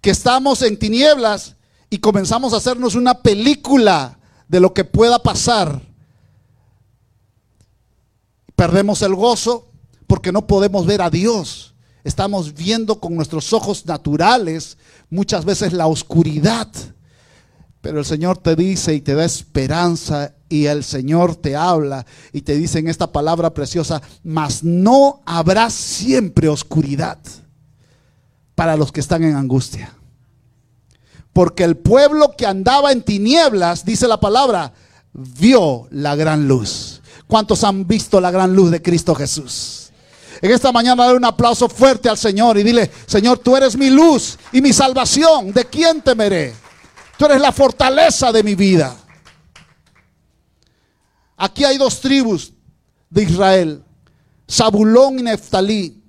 Que 0.00 0.10
estamos 0.10 0.62
en 0.62 0.78
tinieblas 0.78 1.56
y 1.90 1.98
comenzamos 1.98 2.54
a 2.54 2.58
hacernos 2.58 2.94
una 2.94 3.20
película 3.20 4.18
de 4.48 4.60
lo 4.60 4.72
que 4.72 4.84
pueda 4.84 5.18
pasar. 5.18 5.82
Perdemos 8.54 9.02
el 9.02 9.14
gozo 9.16 9.72
porque 10.06 10.30
no 10.30 10.46
podemos 10.46 10.86
ver 10.86 11.02
a 11.02 11.10
Dios. 11.10 11.74
Estamos 12.04 12.54
viendo 12.54 13.00
con 13.00 13.14
nuestros 13.14 13.52
ojos 13.52 13.84
naturales 13.86 14.78
muchas 15.10 15.44
veces 15.44 15.72
la 15.72 15.88
oscuridad. 15.88 16.68
Pero 17.80 17.98
el 17.98 18.04
Señor 18.04 18.38
te 18.38 18.54
dice 18.54 18.94
y 18.94 19.00
te 19.00 19.14
da 19.14 19.24
esperanza 19.24 20.34
y 20.48 20.66
el 20.66 20.84
Señor 20.84 21.34
te 21.36 21.56
habla 21.56 22.06
y 22.32 22.42
te 22.42 22.54
dice 22.54 22.78
en 22.78 22.88
esta 22.88 23.10
palabra 23.10 23.52
preciosa, 23.52 24.00
mas 24.22 24.62
no 24.62 25.22
habrá 25.24 25.70
siempre 25.70 26.48
oscuridad 26.48 27.18
para 28.54 28.76
los 28.76 28.92
que 28.92 29.00
están 29.00 29.24
en 29.24 29.34
angustia. 29.34 29.94
Porque 31.32 31.64
el 31.64 31.76
pueblo 31.76 32.34
que 32.36 32.46
andaba 32.46 32.92
en 32.92 33.02
tinieblas, 33.02 33.84
dice 33.84 34.08
la 34.08 34.18
palabra, 34.18 34.72
vio 35.12 35.86
la 35.90 36.16
gran 36.16 36.48
luz. 36.48 37.00
¿Cuántos 37.26 37.62
han 37.62 37.86
visto 37.86 38.20
la 38.20 38.30
gran 38.30 38.54
luz 38.54 38.70
de 38.70 38.82
Cristo 38.82 39.14
Jesús? 39.14 39.90
En 40.42 40.50
esta 40.50 40.72
mañana 40.72 41.04
dale 41.04 41.18
un 41.18 41.24
aplauso 41.24 41.68
fuerte 41.68 42.08
al 42.08 42.16
Señor 42.16 42.58
y 42.58 42.62
dile, 42.62 42.90
Señor, 43.06 43.38
tú 43.38 43.56
eres 43.56 43.76
mi 43.76 43.90
luz 43.90 44.38
y 44.52 44.60
mi 44.60 44.72
salvación. 44.72 45.52
¿De 45.52 45.66
quién 45.66 46.00
temeré? 46.00 46.54
Tú 47.18 47.26
eres 47.26 47.40
la 47.40 47.52
fortaleza 47.52 48.32
de 48.32 48.42
mi 48.42 48.54
vida. 48.54 48.96
Aquí 51.36 51.64
hay 51.64 51.78
dos 51.78 52.00
tribus 52.00 52.52
de 53.08 53.22
Israel, 53.22 53.84
Zabulón 54.50 55.18
y 55.18 55.22
Neftalí. 55.22 56.02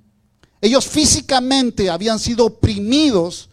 Ellos 0.62 0.86
físicamente 0.86 1.90
habían 1.90 2.20
sido 2.20 2.46
oprimidos 2.46 3.50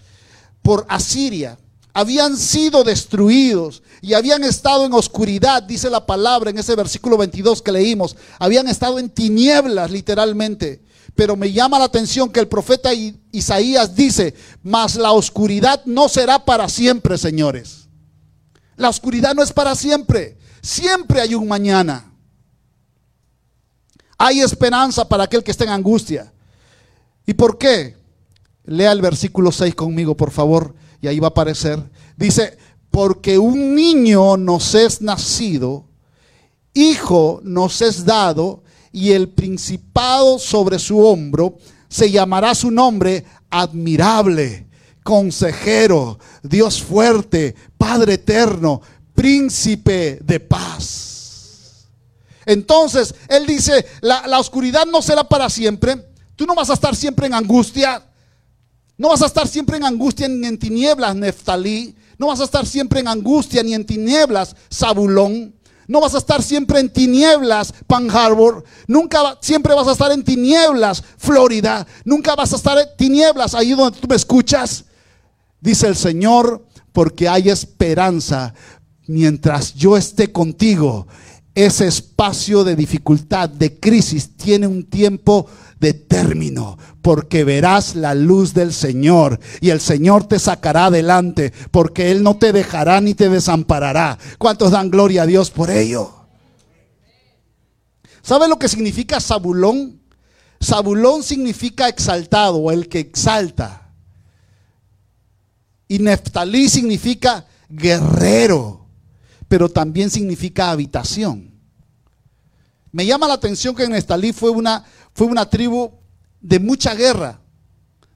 por 0.69 0.85
Asiria, 0.87 1.59
habían 1.95 2.37
sido 2.37 2.85
destruidos 2.85 3.83
y 4.03 4.13
habían 4.13 4.45
estado 4.45 4.85
en 4.85 4.93
oscuridad, 4.93 5.63
dice 5.63 5.89
la 5.89 6.05
palabra 6.05 6.51
en 6.51 6.59
ese 6.59 6.77
versículo 6.77 7.17
22 7.17 7.63
que 7.63 7.73
leímos, 7.73 8.15
habían 8.39 8.69
estado 8.69 8.99
en 8.99 9.09
tinieblas 9.09 9.91
literalmente. 9.91 10.85
Pero 11.15 11.37
me 11.37 11.51
llama 11.51 11.79
la 11.79 11.87
atención 11.87 12.31
que 12.31 12.41
el 12.41 12.49
profeta 12.49 12.91
Isaías 13.33 13.97
dice, 13.97 14.35
mas 14.63 14.97
la 14.97 15.13
oscuridad 15.13 15.81
no 15.87 16.07
será 16.07 16.45
para 16.45 16.69
siempre, 16.69 17.17
señores. 17.17 17.89
La 18.77 18.91
oscuridad 18.91 19.35
no 19.35 19.43
es 19.43 19.55
para 19.55 19.75
siempre. 19.75 20.37
Siempre 20.61 21.23
hay 21.23 21.35
un 21.35 21.49
mañana. 21.49 22.13
Hay 24.19 24.43
esperanza 24.43 25.09
para 25.09 25.25
aquel 25.25 25.43
que 25.43 25.51
está 25.51 25.65
en 25.65 25.71
angustia. 25.71 26.31
¿Y 27.25 27.33
por 27.33 27.57
qué? 27.57 27.98
Lea 28.69 28.93
el 28.93 29.01
versículo 29.01 29.51
6 29.51 29.75
conmigo, 29.75 30.15
por 30.15 30.31
favor, 30.31 30.75
y 31.01 31.09
ahí 31.09 31.19
va 31.19 31.29
a 31.29 31.31
aparecer. 31.31 31.83
Dice, 32.19 32.59
porque 32.91 33.39
un 33.39 33.75
niño 33.75 34.37
nos 34.37 34.75
es 34.75 35.01
nacido, 35.01 35.87
hijo 36.75 37.41
nos 37.43 37.81
es 37.81 38.05
dado, 38.05 38.63
y 38.93 39.13
el 39.13 39.31
principado 39.31 40.39
sobre 40.39 40.79
su 40.79 40.99
hombro, 41.01 41.57
se 41.89 42.11
llamará 42.11 42.55
su 42.55 42.71
nombre 42.71 43.25
admirable, 43.49 44.67
consejero, 45.03 46.19
Dios 46.43 46.83
fuerte, 46.83 47.55
Padre 47.79 48.15
eterno, 48.15 48.83
príncipe 49.15 50.19
de 50.23 50.41
paz. 50.41 51.87
Entonces, 52.45 53.15
Él 53.29 53.47
dice, 53.47 53.87
la, 54.03 54.27
la 54.27 54.39
oscuridad 54.39 54.85
no 54.85 55.01
será 55.01 55.25
para 55.25 55.49
siempre, 55.49 55.97
tú 56.37 56.45
no 56.45 56.55
vas 56.55 56.69
a 56.69 56.75
estar 56.75 56.95
siempre 56.95 57.27
en 57.27 57.35
angustia, 57.35 58.05
no 58.99 59.09
vas 59.09 59.23
a 59.23 59.26
estar 59.26 59.47
siempre 59.47 59.76
en 59.76 59.85
angustia 59.85 60.28
ni 60.28 60.47
en 60.47 60.59
tinieblas, 60.59 61.14
Neftalí, 61.14 61.95
no 62.19 62.26
vas 62.26 62.40
a 62.40 62.45
estar 62.45 62.67
siempre 62.67 62.99
en 62.99 63.09
angustia 63.09 63.62
ni 63.62 63.73
en 63.73 63.87
tinieblas, 63.87 64.57
Zabulón. 64.73 65.55
No 65.87 66.00
vas 66.00 66.14
a 66.14 66.19
estar 66.19 66.43
siempre 66.43 66.81
en 66.81 66.93
tinieblas, 66.93 67.73
Pan 67.87 68.11
Harbor. 68.11 68.62
Nunca, 68.88 69.38
siempre 69.40 69.75
vas 69.75 69.88
a 69.88 69.93
estar 69.93 70.11
en 70.12 70.23
tinieblas, 70.23 71.02
Florida. 71.17 71.87
Nunca 72.05 72.35
vas 72.35 72.52
a 72.52 72.57
estar 72.57 72.76
en 72.76 72.88
tinieblas 72.99 73.55
ahí 73.55 73.71
donde 73.71 73.99
tú 73.99 74.07
me 74.09 74.17
escuchas. 74.17 74.85
Dice 75.61 75.87
el 75.87 75.97
Señor, 75.97 76.67
porque 76.93 77.28
hay 77.28 77.49
esperanza. 77.49 78.52
Mientras 79.07 79.75
yo 79.75 79.97
esté 79.97 80.31
contigo, 80.31 81.07
ese 81.55 81.87
espacio 81.87 82.64
de 82.64 82.76
dificultad, 82.76 83.49
de 83.49 83.78
crisis, 83.78 84.37
tiene 84.37 84.67
un 84.67 84.85
tiempo 84.85 85.47
de 85.81 85.95
término, 85.95 86.79
porque 87.03 87.45
verás 87.45 87.95
la 87.95 88.15
luz 88.15 88.55
del 88.55 88.73
Señor 88.73 89.39
y 89.61 89.71
el 89.71 89.81
Señor 89.81 90.27
te 90.27 90.39
sacará 90.39 90.87
adelante, 90.87 91.53
porque 91.71 92.11
Él 92.11 92.23
no 92.23 92.37
te 92.37 92.53
dejará 92.53 93.01
ni 93.01 93.15
te 93.15 93.29
desamparará. 93.29 94.19
¿Cuántos 94.39 94.73
dan 94.73 94.91
gloria 94.91 95.23
a 95.23 95.27
Dios 95.27 95.51
por 95.51 95.71
ello? 95.71 96.13
¿Sabe 98.23 98.49
lo 98.49 98.59
que 98.59 98.69
significa 98.69 99.21
Zabulón? 99.21 100.01
Zabulón 100.63 101.23
significa 101.23 101.89
exaltado 101.89 102.71
el 102.71 102.89
que 102.89 102.99
exalta. 103.01 103.93
Y 105.87 106.01
Neftalí 106.01 106.69
significa 106.69 107.47
guerrero, 107.69 108.87
pero 109.47 109.69
también 109.69 110.11
significa 110.11 110.71
habitación. 110.71 111.58
Me 112.92 113.04
llama 113.04 113.28
la 113.28 113.35
atención 113.35 113.75
que 113.75 113.88
Neftalí 113.88 114.33
fue 114.33 114.50
una, 114.50 114.85
fue 115.12 115.26
una 115.26 115.49
tribu 115.49 115.92
de 116.40 116.59
mucha 116.59 116.95
guerra. 116.95 117.40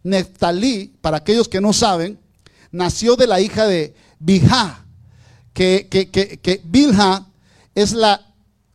Neftalí, 0.03 0.97
para 1.01 1.19
aquellos 1.19 1.49
que 1.49 1.61
no 1.61 1.73
saben, 1.73 2.19
nació 2.71 3.17
de 3.17 3.27
la 3.27 3.41
hija 3.41 3.67
de 3.67 3.95
Bilha, 4.19 4.85
que, 5.53 6.61
Bilha 6.65 7.27
es 7.75 7.93
la 7.93 8.35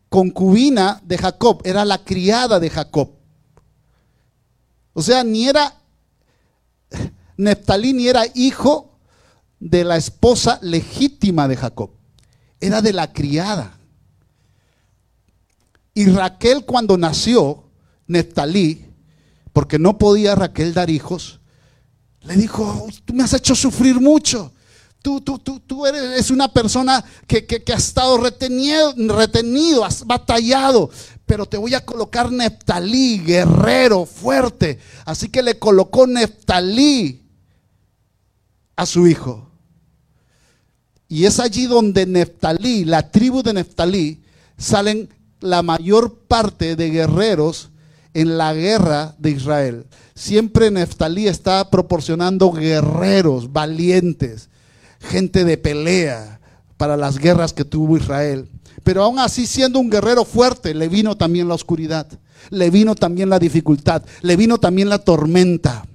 concubina 0.09 1.01
de 1.03 1.17
Jacob, 1.17 1.61
era 1.65 1.83
la 1.83 2.03
criada 2.03 2.59
de 2.59 2.69
Jacob. 2.69 3.11
O 4.93 5.01
sea, 5.01 5.23
ni 5.23 5.47
era, 5.47 5.75
Neftalí 7.35 7.93
ni 7.93 8.07
era 8.07 8.25
hijo 8.33 8.97
de 9.59 9.83
la 9.83 9.97
esposa 9.97 10.59
legítima 10.61 11.47
de 11.47 11.57
Jacob, 11.57 11.91
era 12.59 12.81
de 12.81 12.93
la 12.93 13.11
criada. 13.11 13.76
Y 15.97 16.05
Raquel 16.05 16.63
cuando 16.63 16.95
nació, 16.95 17.63
Neftalí, 18.05 18.85
porque 19.51 19.79
no 19.79 19.97
podía 19.97 20.35
Raquel 20.35 20.71
dar 20.71 20.91
hijos, 20.91 21.39
le 22.21 22.35
dijo, 22.35 22.87
tú 23.03 23.15
me 23.15 23.23
has 23.23 23.33
hecho 23.33 23.55
sufrir 23.55 23.99
mucho. 23.99 24.53
Tú, 25.01 25.21
tú, 25.21 25.39
tú, 25.39 25.59
tú 25.59 25.87
eres 25.87 26.29
una 26.29 26.53
persona 26.53 27.03
que, 27.25 27.47
que, 27.47 27.73
ha 27.73 27.77
estado 27.77 28.19
retenido, 28.19 28.93
retenido, 29.07 29.83
has 29.83 30.05
batallado, 30.05 30.91
pero 31.25 31.47
te 31.47 31.57
voy 31.57 31.73
a 31.73 31.83
colocar 31.83 32.31
Neftalí, 32.31 33.17
guerrero, 33.25 34.05
fuerte. 34.05 34.77
Así 35.03 35.29
que 35.29 35.41
le 35.41 35.57
colocó 35.57 36.05
Neftalí 36.05 37.23
a 38.75 38.85
su 38.85 39.07
hijo. 39.07 39.49
Y 41.07 41.25
es 41.25 41.39
allí 41.39 41.65
donde 41.65 42.05
Neftalí, 42.05 42.85
la 42.85 43.09
tribu 43.09 43.41
de 43.41 43.53
Neftalí, 43.53 44.21
salen 44.59 45.16
la 45.39 45.62
mayor 45.62 46.20
parte 46.27 46.75
de 46.75 46.89
guerreros 46.89 47.70
en 48.13 48.38
la 48.38 48.53
guerra 48.53 49.15
de 49.20 49.32
Israel. 49.32 49.86
Siempre 50.15 50.72
Neftalí 50.72 51.27
está 51.27 51.70
proporcionando 51.70 52.51
guerreros 52.51 53.53
valientes, 53.53 54.50
gente 55.00 55.44
de 55.44 55.58
pelea 55.58 56.39
para 56.77 56.98
las 56.98 57.20
guerras 57.20 57.53
que 57.53 57.65
tuvo 57.65 57.98
Israel. 57.98 58.50
Pero 58.84 59.03
aún 59.03 59.20
así, 59.20 59.46
siendo 59.46 59.79
un 59.79 59.89
guerrero 59.89 60.25
fuerte, 60.25 60.74
le 60.74 60.88
vino 60.88 61.17
también 61.17 61.48
la 61.48 61.56
oscuridad, 61.56 62.08
le 62.50 62.70
vino 62.70 62.96
también 62.96 63.29
la 63.29 63.39
dificultad, 63.39 64.03
le 64.22 64.36
vino 64.36 64.58
también 64.60 64.89
la 64.89 65.00
tormenta. 65.00 65.86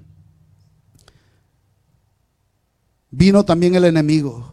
Vino 3.11 3.45
también 3.45 3.75
el 3.75 3.85
enemigo. 3.85 4.53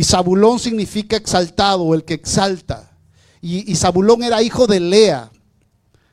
Y 0.00 0.04
Zabulón 0.04 0.58
significa 0.58 1.14
exaltado, 1.14 1.92
el 1.92 2.04
que 2.04 2.14
exalta. 2.14 2.96
Y, 3.42 3.70
y 3.70 3.76
Zabulón 3.76 4.22
era 4.22 4.42
hijo 4.42 4.66
de 4.66 4.80
Lea 4.80 5.30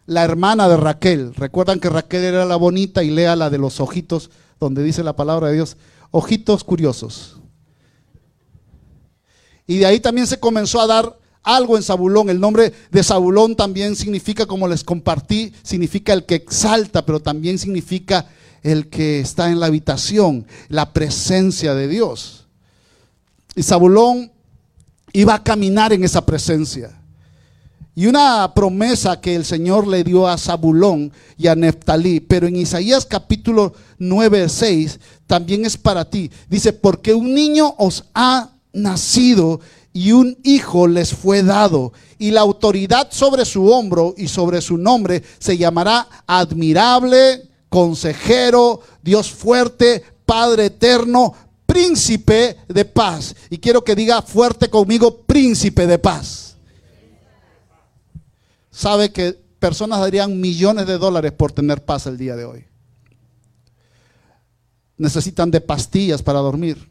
la 0.06 0.26
hermana 0.26 0.68
de 0.68 0.76
Raquel. 0.76 1.34
Recuerdan 1.34 1.80
que 1.80 1.90
Raquel 1.90 2.26
era 2.26 2.44
la 2.44 2.58
bonita 2.58 3.02
y 3.02 3.12
Lea 3.12 3.38
la 3.38 3.50
de 3.50 3.58
los 3.58 3.80
ojitos, 3.80 4.30
donde 4.60 4.84
dice 4.84 5.06
la 5.06 5.16
palabra 5.16 5.48
de 5.48 5.54
Dios, 5.54 5.78
ojitos 6.12 6.66
curiosos. 6.66 7.38
Y 9.66 9.78
de 9.78 9.86
ahí 9.86 10.02
también 10.02 10.28
se 10.28 10.38
comenzó 10.38 10.82
a 10.82 10.88
dar 10.88 11.18
algo 11.42 11.78
en 11.78 11.84
Zabulón. 11.84 12.30
El 12.30 12.42
nombre 12.42 12.74
de 12.92 13.04
Zabulón 13.06 13.56
también 13.56 13.96
significa, 13.96 14.46
como 14.46 14.68
les 14.68 14.84
compartí, 14.84 15.54
significa 15.64 16.12
el 16.12 16.26
que 16.26 16.36
exalta, 16.36 17.06
pero 17.06 17.22
también 17.22 17.58
significa 17.58 18.26
el 18.64 18.90
que 18.90 19.22
está 19.22 19.50
en 19.50 19.62
la 19.62 19.68
habitación, 19.68 20.46
la 20.68 20.92
presencia 20.92 21.74
de 21.74 21.88
Dios. 21.88 22.47
Y 23.58 23.64
Zabulón 23.64 24.32
iba 25.12 25.34
a 25.34 25.44
caminar 25.44 25.92
en 25.92 26.04
esa 26.04 26.24
presencia. 26.24 26.96
Y 27.96 28.06
una 28.06 28.54
promesa 28.54 29.20
que 29.20 29.36
el 29.36 29.46
Señor 29.46 29.88
le 29.88 30.04
dio 30.04 30.28
a 30.28 30.38
Zabulón 30.38 31.12
y 31.40 31.48
a 31.48 31.56
Neftalí, 31.56 32.20
pero 32.20 32.46
en 32.46 32.56
Isaías 32.56 33.04
capítulo 33.04 33.74
9, 33.98 34.48
6 34.48 35.00
también 35.26 35.66
es 35.66 35.76
para 35.76 36.08
ti. 36.08 36.30
Dice, 36.48 36.72
porque 36.72 37.16
un 37.16 37.34
niño 37.34 37.74
os 37.80 38.06
ha 38.14 38.52
nacido 38.74 39.60
y 39.92 40.12
un 40.12 40.38
hijo 40.44 40.86
les 40.86 41.12
fue 41.16 41.42
dado, 41.42 41.94
y 42.20 42.30
la 42.30 42.42
autoridad 42.42 43.08
sobre 43.10 43.44
su 43.44 43.72
hombro 43.72 44.14
y 44.16 44.28
sobre 44.28 44.62
su 44.62 44.78
nombre 44.78 45.24
se 45.40 45.58
llamará 45.58 46.08
admirable, 46.28 47.50
consejero, 47.70 48.82
Dios 49.02 49.32
fuerte, 49.32 50.04
Padre 50.28 50.66
eterno, 50.66 51.34
príncipe 51.78 52.58
de 52.68 52.86
paz. 52.86 53.36
Y 53.50 53.58
quiero 53.58 53.84
que 53.84 53.96
diga 53.96 54.22
fuerte 54.22 54.70
conmigo, 54.70 55.22
príncipe 55.22 55.86
de 55.86 56.00
paz 56.00 56.48
sabe 58.78 59.12
que 59.12 59.34
personas 59.58 60.00
darían 60.00 60.40
millones 60.40 60.86
de 60.86 61.00
dólares 61.00 61.32
por 61.32 61.52
tener 61.52 61.84
paz 61.84 62.06
el 62.06 62.16
día 62.16 62.36
de 62.36 62.46
hoy. 62.46 62.66
Necesitan 64.98 65.50
de 65.50 65.62
pastillas 65.62 66.22
para 66.22 66.38
dormir. 66.40 66.88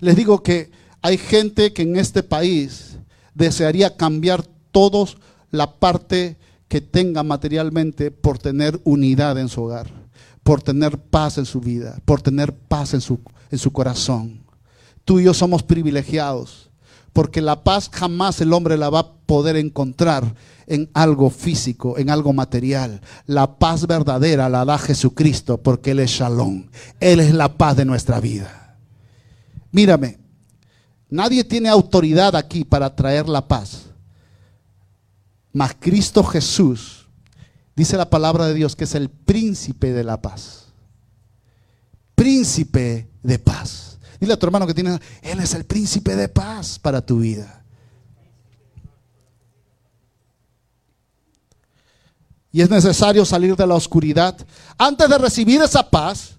Les 0.00 0.16
digo 0.16 0.42
que 0.42 0.70
hay 1.02 1.18
gente 1.18 1.74
que 1.74 1.82
en 1.82 1.96
este 1.96 2.22
país 2.22 2.96
desearía 3.34 3.98
cambiar 3.98 4.46
todos 4.72 5.18
la 5.50 5.78
parte 5.78 6.38
que 6.68 6.80
tenga 6.80 7.22
materialmente 7.22 8.10
por 8.10 8.38
tener 8.38 8.80
unidad 8.84 9.36
en 9.38 9.50
su 9.50 9.64
hogar, 9.64 9.90
por 10.48 10.62
tener 10.62 10.96
paz 10.96 11.36
en 11.36 11.44
su 11.44 11.60
vida, 11.60 11.98
por 12.06 12.22
tener 12.22 12.54
paz 12.56 12.94
en 12.94 13.02
su, 13.02 13.20
en 13.50 13.58
su 13.58 13.70
corazón. 13.70 14.46
Tú 15.04 15.20
y 15.20 15.24
yo 15.24 15.34
somos 15.34 15.62
privilegiados 15.62 16.70
porque 17.12 17.42
la 17.42 17.62
paz 17.62 17.90
jamás 17.92 18.40
el 18.40 18.54
hombre 18.54 18.78
la 18.78 18.88
va 18.88 19.00
a 19.00 19.12
poder 19.12 19.56
encontrar 19.56 20.34
en 20.66 20.88
algo 20.94 21.28
físico, 21.28 21.98
en 21.98 22.08
algo 22.08 22.32
material. 22.32 23.02
La 23.26 23.58
paz 23.58 23.86
verdadera 23.86 24.48
la 24.48 24.64
da 24.64 24.78
Jesucristo 24.78 25.58
porque 25.58 25.90
Él 25.90 25.98
es 25.98 26.12
shalom. 26.12 26.70
Él 26.98 27.20
es 27.20 27.34
la 27.34 27.58
paz 27.58 27.76
de 27.76 27.84
nuestra 27.84 28.18
vida. 28.18 28.78
Mírame, 29.70 30.18
nadie 31.10 31.44
tiene 31.44 31.68
autoridad 31.68 32.34
aquí 32.34 32.64
para 32.64 32.96
traer 32.96 33.28
la 33.28 33.46
paz. 33.46 33.90
Mas 35.52 35.76
Cristo 35.78 36.24
Jesús, 36.24 37.06
dice 37.78 37.96
la 37.96 38.10
palabra 38.10 38.46
de 38.48 38.54
Dios, 38.54 38.74
que 38.74 38.84
es 38.84 38.94
el 38.96 39.08
príncipe 39.08 39.92
de 39.92 40.02
la 40.02 40.20
paz. 40.20 40.64
Príncipe 42.16 43.08
de 43.22 43.38
paz. 43.38 43.98
Dile 44.18 44.32
a 44.32 44.36
tu 44.36 44.46
hermano 44.46 44.66
que 44.66 44.74
tiene, 44.74 44.98
Él 45.22 45.38
es 45.38 45.54
el 45.54 45.64
príncipe 45.64 46.16
de 46.16 46.28
paz 46.28 46.76
para 46.76 47.00
tu 47.00 47.20
vida. 47.20 47.64
Y 52.50 52.62
es 52.62 52.68
necesario 52.68 53.24
salir 53.24 53.54
de 53.54 53.64
la 53.64 53.76
oscuridad. 53.76 54.36
Antes 54.76 55.08
de 55.08 55.16
recibir 55.16 55.62
esa 55.62 55.88
paz, 55.88 56.30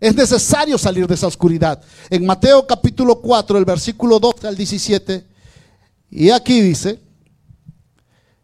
es 0.00 0.12
necesario 0.16 0.76
salir 0.76 1.06
de 1.06 1.14
esa 1.14 1.28
oscuridad. 1.28 1.80
En 2.08 2.26
Mateo 2.26 2.66
capítulo 2.66 3.20
4, 3.20 3.58
el 3.58 3.64
versículo 3.64 4.18
12 4.18 4.48
al 4.48 4.56
17, 4.56 5.24
y 6.10 6.30
aquí 6.30 6.60
dice 6.60 6.98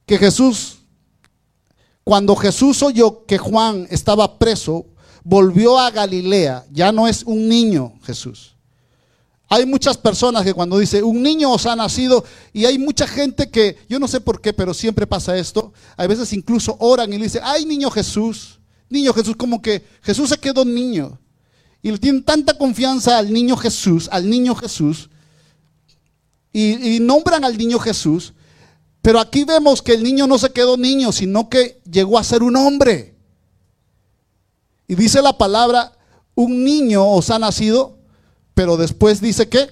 que 0.04 0.16
Jesús, 0.16 0.75
cuando 2.06 2.36
Jesús 2.36 2.84
oyó 2.84 3.26
que 3.26 3.36
Juan 3.36 3.88
estaba 3.90 4.38
preso, 4.38 4.86
volvió 5.24 5.76
a 5.76 5.90
Galilea. 5.90 6.64
Ya 6.70 6.92
no 6.92 7.08
es 7.08 7.24
un 7.24 7.48
niño 7.48 7.94
Jesús. 8.04 8.54
Hay 9.48 9.66
muchas 9.66 9.98
personas 9.98 10.44
que 10.44 10.54
cuando 10.54 10.78
dice 10.78 11.02
un 11.02 11.20
niño 11.20 11.50
os 11.50 11.66
ha 11.66 11.74
nacido 11.74 12.24
y 12.52 12.64
hay 12.64 12.78
mucha 12.78 13.08
gente 13.08 13.50
que, 13.50 13.78
yo 13.88 13.98
no 13.98 14.06
sé 14.06 14.20
por 14.20 14.40
qué, 14.40 14.52
pero 14.52 14.72
siempre 14.72 15.04
pasa 15.04 15.36
esto. 15.36 15.72
A 15.96 16.06
veces 16.06 16.32
incluso 16.32 16.76
oran 16.78 17.12
y 17.12 17.18
dicen, 17.18 17.42
ay 17.44 17.64
niño 17.66 17.90
Jesús, 17.90 18.60
niño 18.88 19.12
Jesús, 19.12 19.34
como 19.34 19.60
que 19.60 19.84
Jesús 20.02 20.28
se 20.28 20.38
quedó 20.38 20.64
niño. 20.64 21.18
Y 21.82 21.90
le 21.90 21.98
tienen 21.98 22.22
tanta 22.22 22.56
confianza 22.56 23.18
al 23.18 23.32
niño 23.32 23.56
Jesús, 23.56 24.08
al 24.12 24.30
niño 24.30 24.54
Jesús, 24.54 25.10
y 26.52 27.00
nombran 27.00 27.44
al 27.44 27.58
niño 27.58 27.80
Jesús. 27.80 28.32
Pero 29.06 29.20
aquí 29.20 29.44
vemos 29.44 29.82
que 29.82 29.94
el 29.94 30.02
niño 30.02 30.26
no 30.26 30.36
se 30.36 30.50
quedó 30.50 30.76
niño, 30.76 31.12
sino 31.12 31.48
que 31.48 31.80
llegó 31.88 32.18
a 32.18 32.24
ser 32.24 32.42
un 32.42 32.56
hombre. 32.56 33.14
Y 34.88 34.96
dice 34.96 35.22
la 35.22 35.38
palabra, 35.38 35.92
un 36.34 36.64
niño 36.64 37.06
os 37.06 37.30
ha 37.30 37.38
nacido 37.38 37.96
pero 38.52 38.76
después 38.76 39.20
dice 39.20 39.48
que 39.48 39.68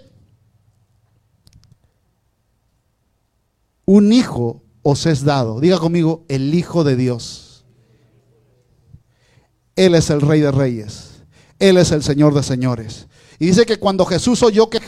un 3.86 4.12
hijo 4.12 4.62
os 4.82 5.06
es 5.06 5.24
dado. 5.24 5.58
Diga 5.58 5.78
conmigo, 5.78 6.24
el 6.28 6.54
Hijo 6.54 6.84
de 6.84 6.94
Dios. 6.94 7.64
Él 9.74 9.96
es 9.96 10.10
el 10.10 10.20
Rey 10.20 10.42
de 10.42 10.52
Reyes. 10.52 11.24
Él 11.58 11.78
es 11.78 11.90
el 11.90 12.04
Señor 12.04 12.34
de 12.34 12.44
Señores. 12.44 13.08
Y 13.40 13.46
dice 13.46 13.66
que 13.66 13.78
cuando 13.78 14.04
Jesús 14.04 14.44
oyó 14.44 14.70
que, 14.70 14.80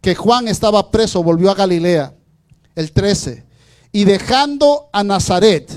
que 0.00 0.14
Juan 0.16 0.48
estaba 0.48 0.90
preso, 0.90 1.22
volvió 1.22 1.50
a 1.50 1.54
Galilea, 1.54 2.16
el 2.74 2.90
13. 2.90 3.51
Y 3.92 4.04
dejando 4.04 4.88
a 4.92 5.04
Nazaret, 5.04 5.70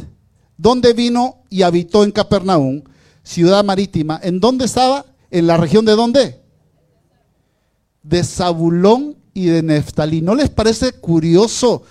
donde 0.58 0.94
vino 0.94 1.44
y 1.50 1.62
habitó 1.64 2.04
en 2.04 2.12
Capernaum, 2.12 2.82
ciudad 3.24 3.64
marítima, 3.64 4.20
¿en 4.24 4.40
dónde 4.40 4.66
estaba? 4.66 5.06
¿En 5.30 5.48
la 5.48 5.58
región 5.58 5.84
de 5.84 5.92
dónde? 5.94 6.42
De 8.02 8.24
Zabulón 8.24 9.18
y 9.34 9.48
de 9.48 9.62
Neftalí. 9.62 10.22
¿No 10.22 10.34
les 10.34 10.50
parece 10.50 10.94
curioso 10.94 11.84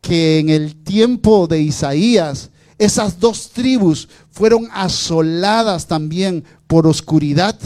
que 0.00 0.40
en 0.40 0.50
el 0.50 0.82
tiempo 0.82 1.46
de 1.46 1.60
Isaías 1.60 2.50
esas 2.78 3.20
dos 3.20 3.50
tribus 3.50 4.08
fueron 4.32 4.68
asoladas 4.72 5.86
también 5.86 6.42
por 6.66 6.88
oscuridad? 6.88 7.56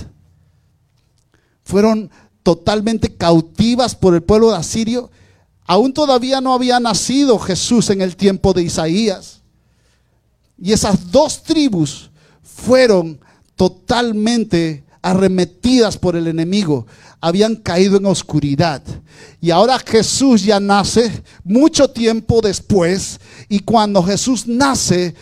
Fueron 1.64 2.10
totalmente 2.42 3.16
cautivas 3.16 3.94
por 3.94 4.14
el 4.14 4.22
pueblo 4.22 4.50
de 4.50 4.58
Asirio. 4.58 5.10
Aún 5.66 5.92
todavía 5.92 6.40
no 6.40 6.54
había 6.54 6.78
nacido 6.78 7.38
Jesús 7.38 7.90
en 7.90 8.00
el 8.00 8.16
tiempo 8.16 8.52
de 8.52 8.62
Isaías. 8.62 9.42
Y 10.58 10.72
esas 10.72 11.10
dos 11.10 11.42
tribus 11.42 12.10
fueron 12.42 13.20
totalmente 13.56 14.84
arremetidas 15.02 15.96
por 15.96 16.16
el 16.16 16.26
enemigo, 16.26 16.86
habían 17.20 17.54
caído 17.56 17.96
en 17.96 18.06
oscuridad. 18.06 18.82
Y 19.40 19.50
ahora 19.50 19.78
Jesús 19.78 20.42
ya 20.42 20.58
nace 20.58 21.22
mucho 21.44 21.88
tiempo 21.88 22.40
después 22.40 23.20
y 23.48 23.60
cuando 23.60 24.02
Jesús 24.02 24.46
nace, 24.46 25.14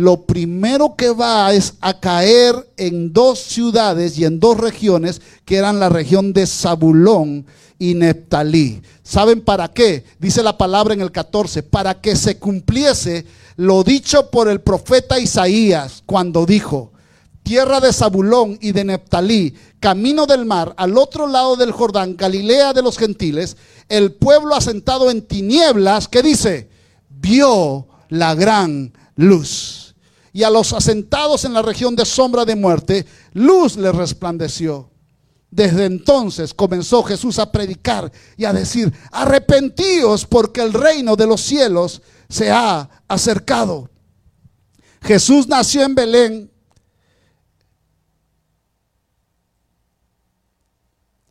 lo 0.00 0.22
primero 0.22 0.96
que 0.96 1.10
va 1.10 1.52
es 1.52 1.74
a 1.80 2.00
caer 2.00 2.54
en 2.76 3.12
dos 3.12 3.38
ciudades 3.38 4.18
y 4.18 4.24
en 4.24 4.40
dos 4.40 4.56
regiones 4.58 5.20
que 5.44 5.56
eran 5.56 5.78
la 5.78 5.88
región 5.88 6.32
de 6.32 6.46
Zabulón 6.46 7.46
y 7.78 7.94
Neptalí. 7.94 8.82
¿Saben 9.02 9.40
para 9.40 9.68
qué? 9.68 10.04
Dice 10.18 10.42
la 10.42 10.56
palabra 10.58 10.94
en 10.94 11.00
el 11.00 11.12
14, 11.12 11.62
para 11.62 12.00
que 12.00 12.16
se 12.16 12.38
cumpliese 12.38 13.26
lo 13.56 13.82
dicho 13.82 14.30
por 14.30 14.48
el 14.48 14.60
profeta 14.60 15.18
Isaías 15.18 16.02
cuando 16.06 16.46
dijo, 16.46 16.92
tierra 17.42 17.80
de 17.80 17.92
Zabulón 17.92 18.58
y 18.60 18.72
de 18.72 18.84
Neptalí, 18.84 19.54
camino 19.80 20.26
del 20.26 20.44
mar, 20.44 20.74
al 20.76 20.96
otro 20.96 21.26
lado 21.26 21.56
del 21.56 21.72
Jordán, 21.72 22.16
Galilea 22.16 22.72
de 22.72 22.82
los 22.82 22.96
gentiles, 22.98 23.56
el 23.88 24.12
pueblo 24.12 24.54
asentado 24.54 25.10
en 25.10 25.22
tinieblas, 25.22 26.06
que 26.06 26.22
dice, 26.22 26.68
vio 27.08 27.88
la 28.08 28.34
gran 28.34 28.92
luz. 29.16 29.79
Y 30.32 30.42
a 30.42 30.50
los 30.50 30.72
asentados 30.72 31.44
en 31.44 31.54
la 31.54 31.62
región 31.62 31.96
de 31.96 32.04
sombra 32.04 32.44
de 32.44 32.56
muerte, 32.56 33.06
luz 33.32 33.76
les 33.76 33.94
resplandeció. 33.94 34.88
Desde 35.50 35.86
entonces 35.86 36.54
comenzó 36.54 37.02
Jesús 37.02 37.38
a 37.40 37.50
predicar 37.50 38.12
y 38.36 38.44
a 38.44 38.52
decir, 38.52 38.92
arrepentíos 39.10 40.24
porque 40.24 40.60
el 40.60 40.72
reino 40.72 41.16
de 41.16 41.26
los 41.26 41.40
cielos 41.40 42.00
se 42.28 42.50
ha 42.50 42.88
acercado. 43.08 43.90
Jesús 45.02 45.48
nació 45.48 45.82
en 45.82 45.94
Belén 45.94 46.50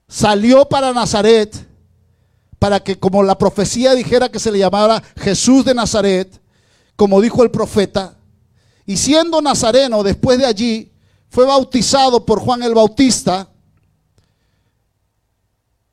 salió 0.10 0.66
para 0.66 0.92
Nazaret, 0.92 1.56
para 2.58 2.82
que 2.82 3.00
como 3.00 3.24
la 3.24 3.38
profecía 3.38 3.94
dijera 3.94 4.28
que 4.28 4.40
se 4.40 4.52
le 4.52 4.60
llamara 4.60 5.02
Jesús 5.16 5.64
de 5.64 5.74
Nazaret, 5.74 6.42
como 6.98 7.22
dijo 7.22 7.44
el 7.44 7.52
profeta, 7.52 8.18
y 8.90 8.98
siendo 8.98 9.40
nazareno 9.40 10.02
después 10.02 10.40
de 10.40 10.48
allí, 10.48 10.92
fue 11.30 11.46
bautizado 11.46 12.26
por 12.26 12.40
Juan 12.40 12.64
el 12.64 12.74
Bautista, 12.74 13.48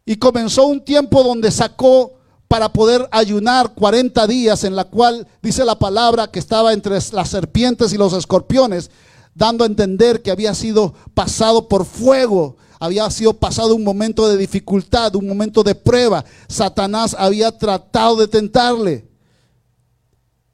y 0.07 0.17
comenzó 0.17 0.65
un 0.65 0.83
tiempo 0.83 1.23
donde 1.23 1.51
sacó 1.51 2.15
para 2.49 2.73
poder 2.73 3.07
ayunar 3.11 3.75
40 3.75 4.27
días, 4.27 4.65
en 4.65 4.75
la 4.75 4.85
cual 4.85 5.29
dice 5.43 5.63
la 5.67 5.79
palabra 5.79 6.29
que 6.29 6.39
estaba 6.39 6.73
entre 6.73 6.95
las 7.13 7.29
serpientes 7.29 7.93
y 7.93 7.99
los 7.99 8.15
escorpiones, 8.15 8.91
dando 9.35 9.65
a 9.65 9.67
entender 9.67 10.23
que 10.23 10.31
había 10.31 10.55
sido 10.55 10.95
pasado 11.13 11.69
por 11.69 11.85
fuego 11.85 12.57
había 12.81 13.11
sido 13.11 13.35
pasado 13.35 13.75
un 13.75 13.85
momento 13.85 14.27
de 14.27 14.39
dificultad, 14.39 15.15
un 15.17 15.27
momento 15.27 15.63
de 15.63 15.75
prueba. 15.75 16.25
Satanás 16.47 17.17
había 17.19 17.51
tratado 17.57 18.17
de 18.17 18.29
tentarle. 18.29 19.09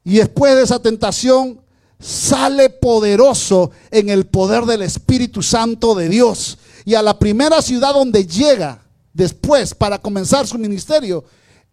Y 0.04 0.16
después 0.16 0.54
de 0.54 0.62
esa 0.62 0.80
tentación 0.80 1.61
sale 2.02 2.68
poderoso 2.68 3.70
en 3.90 4.08
el 4.08 4.26
poder 4.26 4.64
del 4.64 4.82
Espíritu 4.82 5.42
Santo 5.42 5.94
de 5.94 6.08
Dios. 6.08 6.58
Y 6.84 6.94
a 6.94 7.02
la 7.02 7.18
primera 7.18 7.62
ciudad 7.62 7.94
donde 7.94 8.26
llega 8.26 8.82
después 9.14 9.74
para 9.74 9.98
comenzar 9.98 10.46
su 10.46 10.58
ministerio 10.58 11.24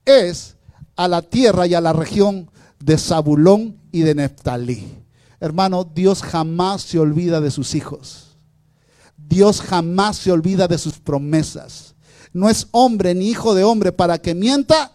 es 0.06 0.56
a 0.96 1.08
la 1.08 1.22
tierra 1.22 1.66
y 1.66 1.74
a 1.74 1.82
la 1.82 1.94
región 1.94 2.50
de 2.80 2.98
Zabulón 2.98 3.80
y 3.92 4.02
de 4.02 4.16
Neftalí. 4.16 4.88
Hermano, 5.40 5.84
Dios 5.84 6.22
jamás 6.22 6.84
se 6.84 7.00
olvida 7.00 7.42
de 7.42 7.50
sus 7.50 7.74
hijos. 7.74 8.38
Dios 9.18 9.62
jamás 9.62 10.18
se 10.18 10.32
olvida 10.32 10.68
de 10.68 10.78
sus 10.78 11.00
promesas. 11.00 11.96
No 12.34 12.50
es 12.50 12.68
hombre 12.72 13.16
ni 13.16 13.30
hijo 13.30 13.56
de 13.56 13.64
hombre 13.64 13.92
para 13.92 14.20
que 14.20 14.36
mienta 14.36 14.92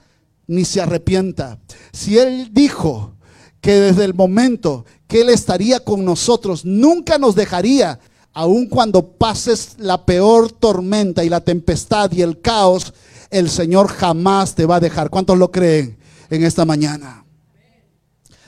ni 0.46 0.64
se 0.64 0.80
arrepienta. 0.80 1.58
Si 1.92 2.18
Él 2.18 2.50
dijo 2.52 3.14
que 3.60 3.72
desde 3.72 4.04
el 4.04 4.12
momento 4.12 4.84
que 5.06 5.20
Él 5.20 5.28
estaría 5.28 5.80
con 5.80 6.04
nosotros, 6.04 6.64
nunca 6.64 7.18
nos 7.18 7.34
dejaría, 7.34 8.00
aun 8.32 8.66
cuando 8.66 9.06
pases 9.06 9.76
la 9.78 10.04
peor 10.04 10.50
tormenta 10.50 11.24
y 11.24 11.28
la 11.28 11.40
tempestad 11.40 12.10
y 12.12 12.22
el 12.22 12.40
caos, 12.40 12.92
el 13.30 13.50
Señor 13.50 13.88
jamás 13.88 14.54
te 14.54 14.66
va 14.66 14.76
a 14.76 14.80
dejar. 14.80 15.10
¿Cuántos 15.10 15.38
lo 15.38 15.50
creen 15.50 15.98
en 16.30 16.44
esta 16.44 16.64
mañana? 16.64 17.24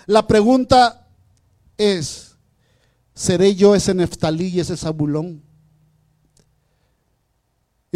La 0.06 0.26
pregunta 0.26 1.08
es, 1.76 2.36
¿seré 3.14 3.54
yo 3.54 3.74
ese 3.74 3.94
Neftalí 3.94 4.48
y 4.48 4.60
ese 4.60 4.76
Zabulón? 4.76 5.46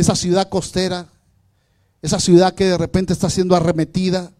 esa 0.00 0.16
ciudad 0.16 0.48
costera, 0.48 1.08
esa 2.02 2.18
ciudad 2.18 2.54
que 2.54 2.64
de 2.64 2.78
repente 2.78 3.12
está 3.12 3.28
siendo 3.30 3.54
arremetida 3.54 4.32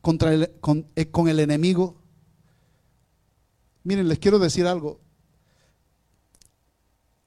contra 0.00 0.34
el, 0.34 0.50
con, 0.60 0.86
eh, 0.94 1.10
con 1.10 1.28
el 1.28 1.40
enemigo. 1.40 1.96
Miren, 3.84 4.08
les 4.08 4.18
quiero 4.18 4.38
decir 4.38 4.66
algo. 4.66 5.00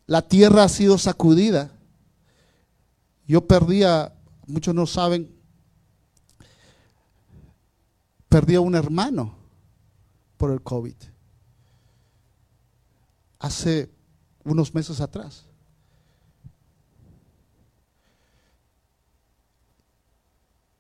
La 0.08 0.28
tierra 0.28 0.64
ha 0.64 0.70
sido 0.70 0.98
sacudida. 0.98 1.72
Yo 3.28 3.46
perdía, 3.46 4.14
muchos 4.48 4.74
no 4.74 4.88
saben, 4.88 5.36
perdí 8.28 8.56
a 8.56 8.62
un 8.62 8.74
hermano 8.74 9.36
por 10.38 10.52
el 10.52 10.62
COVID. 10.62 10.96
Hace 13.40 13.92
unos 14.44 14.74
meses 14.74 15.00
atrás. 15.00 15.46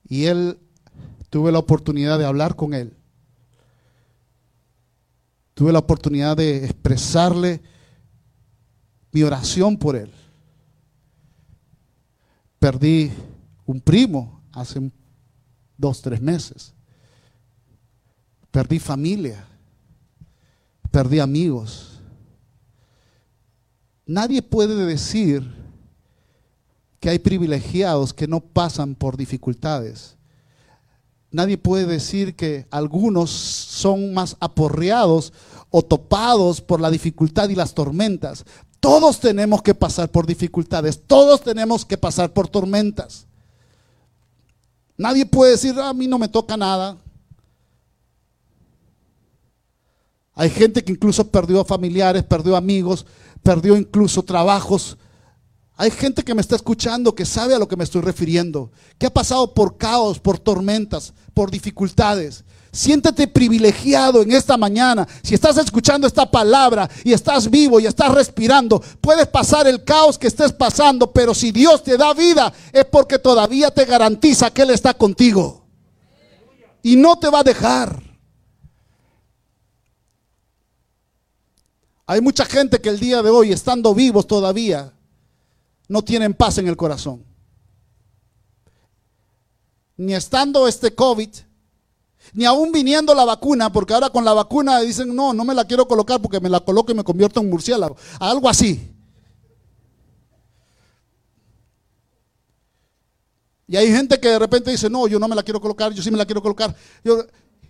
Y 0.09 0.25
él, 0.25 0.57
tuve 1.29 1.51
la 1.51 1.59
oportunidad 1.59 2.17
de 2.17 2.25
hablar 2.25 2.55
con 2.55 2.73
él. 2.73 2.96
Tuve 5.57 5.73
la 5.73 5.79
oportunidad 5.79 6.37
de 6.37 6.65
expresarle 6.65 7.59
mi 9.11 9.23
oración 9.23 9.75
por 9.75 9.95
él. 9.95 10.11
Perdí 12.59 13.11
un 13.65 13.81
primo 13.81 14.39
hace 14.51 14.91
dos, 15.75 15.99
tres 16.03 16.21
meses. 16.21 16.75
Perdí 18.51 18.77
familia. 18.77 19.47
Perdí 20.91 21.19
amigos. 21.19 22.01
Nadie 24.05 24.43
puede 24.43 24.75
decir 24.85 25.43
que 26.99 27.09
hay 27.09 27.17
privilegiados 27.17 28.13
que 28.13 28.27
no 28.27 28.41
pasan 28.41 28.93
por 28.93 29.17
dificultades. 29.17 30.16
Nadie 31.31 31.57
puede 31.57 31.85
decir 31.85 32.35
que 32.35 32.67
algunos 32.71 33.29
son 33.29 34.13
más 34.13 34.37
aporreados 34.39 35.33
o 35.69 35.81
topados 35.81 36.61
por 36.61 36.79
la 36.79 36.89
dificultad 36.89 37.49
y 37.49 37.55
las 37.55 37.73
tormentas. 37.73 38.45
Todos 38.79 39.19
tenemos 39.19 39.61
que 39.61 39.75
pasar 39.75 40.09
por 40.09 40.25
dificultades, 40.25 41.01
todos 41.05 41.41
tenemos 41.41 41.85
que 41.85 41.97
pasar 41.97 42.31
por 42.31 42.47
tormentas. 42.47 43.27
Nadie 44.97 45.25
puede 45.25 45.51
decir, 45.51 45.77
a 45.79 45.93
mí 45.93 46.07
no 46.07 46.17
me 46.17 46.27
toca 46.27 46.55
nada. 46.55 46.97
Hay 50.33 50.49
gente 50.49 50.83
que 50.83 50.91
incluso 50.91 51.27
perdió 51.27 51.65
familiares, 51.65 52.23
perdió 52.23 52.55
amigos, 52.55 53.05
perdió 53.43 53.75
incluso 53.75 54.23
trabajos 54.23 54.97
hay 55.79 55.91
gente 55.91 56.23
que 56.23 56.33
me 56.33 56.41
está 56.41 56.55
escuchando 56.55 57.13
que 57.13 57.23
sabe 57.23 57.53
a 57.53 57.59
lo 57.59 57.67
que 57.67 57.75
me 57.75 57.83
estoy 57.83 58.01
refiriendo, 58.01 58.71
que 58.97 59.05
ha 59.05 59.13
pasado 59.13 59.53
por 59.53 59.77
caos, 59.77 60.19
por 60.19 60.39
tormentas, 60.39 61.13
por 61.35 61.51
dificultades. 61.51 62.43
Siéntete 62.71 63.27
privilegiado 63.27 64.23
en 64.23 64.31
esta 64.31 64.57
mañana. 64.57 65.07
Si 65.21 65.35
estás 65.35 65.55
escuchando 65.57 66.07
esta 66.07 66.29
palabra 66.29 66.89
y 67.03 67.13
estás 67.13 67.47
vivo 67.47 67.79
y 67.79 67.85
estás 67.85 68.11
respirando, 68.11 68.81
puedes 68.99 69.27
pasar 69.27 69.67
el 69.67 69.83
caos 69.83 70.17
que 70.17 70.27
estés 70.27 70.51
pasando, 70.51 71.11
pero 71.11 71.35
si 71.35 71.51
Dios 71.51 71.83
te 71.83 71.95
da 71.95 72.11
vida 72.15 72.51
es 72.73 72.85
porque 72.85 73.19
todavía 73.19 73.69
te 73.69 73.85
garantiza 73.85 74.49
que 74.49 74.63
Él 74.63 74.71
está 74.71 74.95
contigo. 74.95 75.63
y 76.81 76.95
no 76.95 77.19
te 77.19 77.29
va 77.29 77.39
a 77.39 77.43
dejar. 77.43 78.01
Hay 82.05 82.21
mucha 82.21 82.45
gente 82.45 82.79
que 82.79 82.89
el 82.89 82.99
día 82.99 83.21
de 83.21 83.29
hoy, 83.29 83.51
estando 83.51 83.93
vivos 83.93 84.25
todavía, 84.25 84.96
no 85.87 86.01
tienen 86.01 86.33
paz 86.33 86.57
en 86.57 86.67
el 86.67 86.77
corazón. 86.77 87.23
Ni 89.95 90.13
estando 90.13 90.67
este 90.67 90.93
COVID, 90.93 91.29
ni 92.33 92.45
aún 92.45 92.71
viniendo 92.71 93.15
la 93.15 93.25
vacuna, 93.25 93.71
porque 93.71 93.93
ahora 93.93 94.09
con 94.09 94.25
la 94.25 94.33
vacuna 94.33 94.79
dicen, 94.81 95.15
no, 95.15 95.33
no 95.33 95.43
me 95.43 95.55
la 95.55 95.65
quiero 95.65 95.87
colocar 95.87 96.21
porque 96.21 96.39
me 96.39 96.49
la 96.49 96.59
coloco 96.59 96.91
y 96.91 96.95
me 96.95 97.03
convierto 97.03 97.39
en 97.39 97.49
murciélago. 97.49 97.95
Algo 98.19 98.49
así. 98.49 98.93
Y 103.67 103.75
hay 103.75 103.91
gente 103.91 104.19
que 104.19 104.29
de 104.29 104.39
repente 104.39 104.71
dice, 104.71 104.89
no, 104.89 105.07
yo 105.07 105.19
no 105.19 105.27
me 105.27 105.35
la 105.35 105.43
quiero 105.43 105.59
colocar, 105.59 105.91
yo 105.91 106.01
sí 106.01 106.09
me 106.09 106.17
la 106.17 106.25
quiero 106.25 106.41
colocar. 106.41 106.75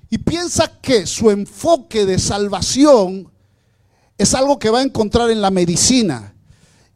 y 0.09 0.17
piensa 0.19 0.79
que 0.79 1.05
su 1.05 1.31
enfoque 1.31 2.05
de 2.05 2.19
salvación 2.19 3.31
es 4.17 4.33
algo 4.33 4.59
que 4.59 4.69
va 4.69 4.79
a 4.79 4.83
encontrar 4.83 5.29
en 5.29 5.41
la 5.41 5.51
medicina. 5.51 6.36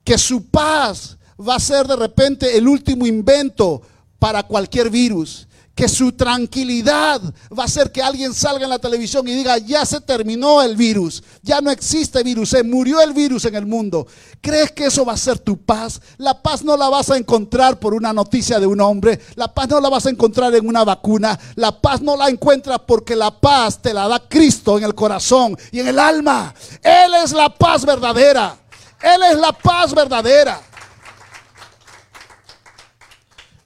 Que 0.04 0.18
su 0.18 0.46
paz 0.48 1.18
va 1.40 1.56
a 1.56 1.60
ser 1.60 1.88
de 1.88 1.96
repente 1.96 2.58
el 2.58 2.68
último 2.68 3.06
invento 3.06 3.82
para 4.20 4.44
cualquier 4.44 4.90
virus 4.90 5.48
que 5.76 5.88
su 5.88 6.12
tranquilidad 6.12 7.22
va 7.58 7.64
a 7.64 7.66
hacer 7.66 7.92
que 7.92 8.02
alguien 8.02 8.34
salga 8.34 8.66
en 8.66 8.70
la 8.70 8.80
televisión 8.80 9.28
y 9.28 9.34
diga, 9.34 9.58
ya 9.58 9.86
se 9.86 10.02
terminó 10.02 10.62
el 10.62 10.76
virus, 10.76 11.24
ya 11.42 11.62
no 11.62 11.72
existe 11.72 12.22
virus, 12.24 12.50
se 12.50 12.64
murió 12.64 13.02
el 13.02 13.14
virus 13.14 13.46
en 13.46 13.56
el 13.56 13.66
mundo. 13.66 14.06
¿Crees 14.42 14.72
que 14.74 14.86
eso 14.86 15.06
va 15.06 15.14
a 15.14 15.18
ser 15.18 15.40
tu 15.40 15.58
paz? 15.58 16.02
La 16.18 16.42
paz 16.42 16.64
no 16.64 16.76
la 16.76 16.90
vas 16.90 17.10
a 17.10 17.18
encontrar 17.18 17.80
por 17.80 17.94
una 17.94 18.14
noticia 18.14 18.60
de 18.60 18.68
un 18.68 18.82
hombre, 18.82 19.20
la 19.36 19.54
paz 19.54 19.70
no 19.70 19.80
la 19.80 19.90
vas 19.90 20.06
a 20.06 20.10
encontrar 20.10 20.54
en 20.54 20.68
una 20.68 20.84
vacuna, 20.84 21.40
la 21.56 21.80
paz 21.80 22.02
no 22.02 22.18
la 22.18 22.30
encuentras 22.30 22.80
porque 22.86 23.16
la 23.16 23.32
paz 23.32 23.82
te 23.82 23.94
la 23.94 24.08
da 24.08 24.22
Cristo 24.28 24.78
en 24.78 24.84
el 24.84 24.94
corazón 24.94 25.58
y 25.72 25.80
en 25.80 25.88
el 25.88 26.00
alma. 26.00 26.54
Él 26.84 27.14
es 27.24 27.32
la 27.32 27.54
paz 27.54 27.86
verdadera, 27.86 28.58
Él 29.04 29.24
es 29.32 29.38
la 29.40 29.52
paz 29.52 29.94
verdadera. 29.94 30.62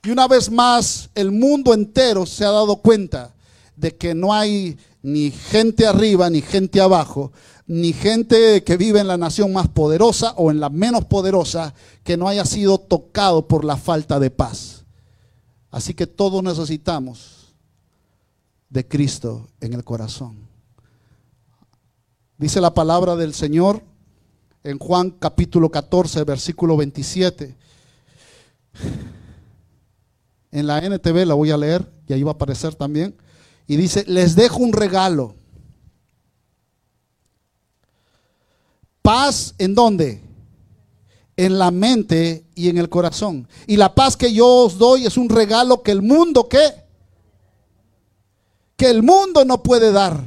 Y 0.03 0.11
una 0.11 0.27
vez 0.27 0.51
más, 0.51 1.09
el 1.15 1.31
mundo 1.31 1.73
entero 1.73 2.25
se 2.25 2.45
ha 2.45 2.51
dado 2.51 2.77
cuenta 2.77 3.33
de 3.75 3.95
que 3.95 4.13
no 4.13 4.33
hay 4.33 4.77
ni 5.01 5.31
gente 5.31 5.85
arriba 5.85 6.29
ni 6.29 6.41
gente 6.41 6.79
abajo, 6.79 7.31
ni 7.67 7.91
gente 7.91 8.63
que 8.63 8.77
vive 8.77 8.99
en 8.99 9.07
la 9.07 9.17
nación 9.17 9.51
más 9.51 9.67
poderosa 9.67 10.33
o 10.37 10.51
en 10.51 10.59
la 10.59 10.69
menos 10.69 11.05
poderosa 11.05 11.73
que 12.03 12.17
no 12.17 12.27
haya 12.27 12.45
sido 12.45 12.77
tocado 12.77 13.47
por 13.47 13.65
la 13.65 13.77
falta 13.77 14.19
de 14.19 14.29
paz. 14.29 14.85
Así 15.71 15.93
que 15.93 16.07
todos 16.07 16.43
necesitamos 16.43 17.55
de 18.69 18.87
Cristo 18.87 19.47
en 19.59 19.73
el 19.73 19.83
corazón. 19.83 20.47
Dice 22.37 22.61
la 22.61 22.73
palabra 22.73 23.15
del 23.15 23.33
Señor 23.33 23.81
en 24.65 24.79
Juan 24.79 25.11
capítulo 25.11 25.69
14, 25.69 26.23
versículo 26.23 26.75
27 26.75 27.55
en 30.51 30.67
la 30.67 30.79
NTV, 30.79 31.25
la 31.25 31.33
voy 31.33 31.51
a 31.51 31.57
leer 31.57 31.85
y 32.07 32.13
ahí 32.13 32.23
va 32.23 32.31
a 32.31 32.33
aparecer 32.33 32.75
también. 32.75 33.15
Y 33.67 33.75
dice, 33.75 34.05
les 34.07 34.35
dejo 34.35 34.57
un 34.57 34.73
regalo. 34.73 35.35
Paz 39.01 39.53
en 39.57 39.75
dónde? 39.75 40.21
En 41.37 41.59
la 41.59 41.71
mente 41.71 42.45
y 42.55 42.69
en 42.69 42.77
el 42.77 42.89
corazón. 42.89 43.47
Y 43.67 43.75
la 43.75 43.93
paz 43.93 44.15
que 44.15 44.33
yo 44.33 44.47
os 44.47 44.77
doy 44.77 45.05
es 45.05 45.17
un 45.17 45.29
regalo 45.29 45.83
que 45.83 45.91
el 45.91 46.01
mundo, 46.01 46.47
¿qué? 46.47 46.73
Que 48.77 48.89
el 48.89 49.03
mundo 49.03 49.43
no 49.43 49.61
puede 49.61 49.91
dar. 49.91 50.23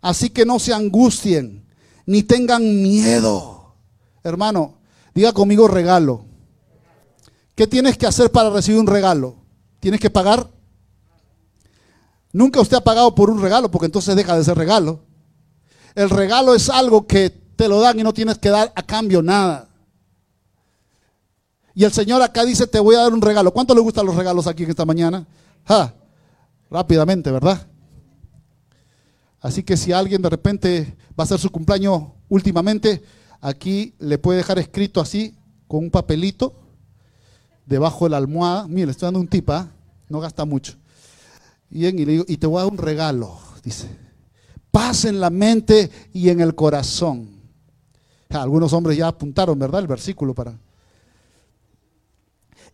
Así 0.00 0.30
que 0.30 0.46
no 0.46 0.58
se 0.58 0.72
angustien 0.72 1.69
ni 2.10 2.24
tengan 2.24 2.82
miedo. 2.82 3.76
Hermano, 4.24 4.80
diga 5.14 5.32
conmigo 5.32 5.68
regalo. 5.68 6.24
¿Qué 7.54 7.68
tienes 7.68 7.96
que 7.96 8.04
hacer 8.04 8.32
para 8.32 8.50
recibir 8.50 8.80
un 8.80 8.88
regalo? 8.88 9.36
¿Tienes 9.78 10.00
que 10.00 10.10
pagar? 10.10 10.50
Nunca 12.32 12.60
usted 12.60 12.78
ha 12.78 12.80
pagado 12.82 13.14
por 13.14 13.30
un 13.30 13.40
regalo 13.40 13.70
porque 13.70 13.86
entonces 13.86 14.16
deja 14.16 14.36
de 14.36 14.42
ser 14.42 14.58
regalo. 14.58 15.04
El 15.94 16.10
regalo 16.10 16.52
es 16.52 16.68
algo 16.68 17.06
que 17.06 17.30
te 17.30 17.68
lo 17.68 17.80
dan 17.80 18.00
y 18.00 18.02
no 18.02 18.12
tienes 18.12 18.38
que 18.38 18.48
dar 18.48 18.72
a 18.74 18.82
cambio 18.82 19.22
nada. 19.22 19.68
Y 21.76 21.84
el 21.84 21.92
Señor 21.92 22.22
acá 22.22 22.44
dice, 22.44 22.66
te 22.66 22.80
voy 22.80 22.96
a 22.96 23.02
dar 23.02 23.12
un 23.12 23.22
regalo. 23.22 23.52
¿Cuánto 23.52 23.72
le 23.72 23.82
gustan 23.82 24.04
los 24.04 24.16
regalos 24.16 24.48
aquí 24.48 24.64
en 24.64 24.70
esta 24.70 24.84
mañana? 24.84 25.24
rápidamente, 26.68 27.30
¿verdad? 27.30 27.69
Así 29.40 29.62
que 29.62 29.76
si 29.76 29.92
alguien 29.92 30.22
de 30.22 30.28
repente 30.28 30.96
va 31.18 31.22
a 31.22 31.22
hacer 31.22 31.38
su 31.38 31.50
cumpleaños 31.50 32.02
últimamente, 32.28 33.02
aquí 33.40 33.94
le 33.98 34.18
puede 34.18 34.38
dejar 34.38 34.58
escrito 34.58 35.00
así, 35.00 35.34
con 35.66 35.84
un 35.84 35.90
papelito, 35.90 36.54
debajo 37.64 38.04
de 38.04 38.10
la 38.10 38.16
almohada. 38.18 38.66
Mire, 38.68 38.90
estoy 38.90 39.06
dando 39.06 39.20
un 39.20 39.28
tipa, 39.28 39.56
¿ah? 39.56 39.68
no 40.08 40.20
gasta 40.20 40.44
mucho. 40.44 40.74
Y, 41.70 41.86
y 41.86 42.04
le 42.04 42.12
digo, 42.12 42.24
y 42.26 42.36
te 42.36 42.46
voy 42.46 42.58
a 42.58 42.64
dar 42.64 42.72
un 42.72 42.78
regalo, 42.78 43.38
dice. 43.62 43.88
Paz 44.70 45.04
en 45.04 45.20
la 45.20 45.30
mente 45.30 45.90
y 46.12 46.28
en 46.28 46.40
el 46.40 46.54
corazón. 46.54 47.40
Algunos 48.28 48.72
hombres 48.72 48.96
ya 48.96 49.08
apuntaron, 49.08 49.58
¿verdad? 49.58 49.80
El 49.80 49.88
versículo 49.88 50.34
para. 50.34 50.56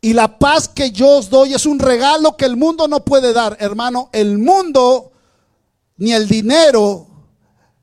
Y 0.00 0.12
la 0.12 0.38
paz 0.38 0.68
que 0.68 0.90
yo 0.90 1.18
os 1.18 1.30
doy 1.30 1.54
es 1.54 1.64
un 1.64 1.78
regalo 1.78 2.36
que 2.36 2.44
el 2.44 2.56
mundo 2.56 2.86
no 2.86 3.04
puede 3.04 3.32
dar, 3.32 3.56
hermano. 3.60 4.10
El 4.12 4.38
mundo, 4.38 5.12
ni 5.96 6.12
el 6.12 6.28
dinero, 6.28 7.06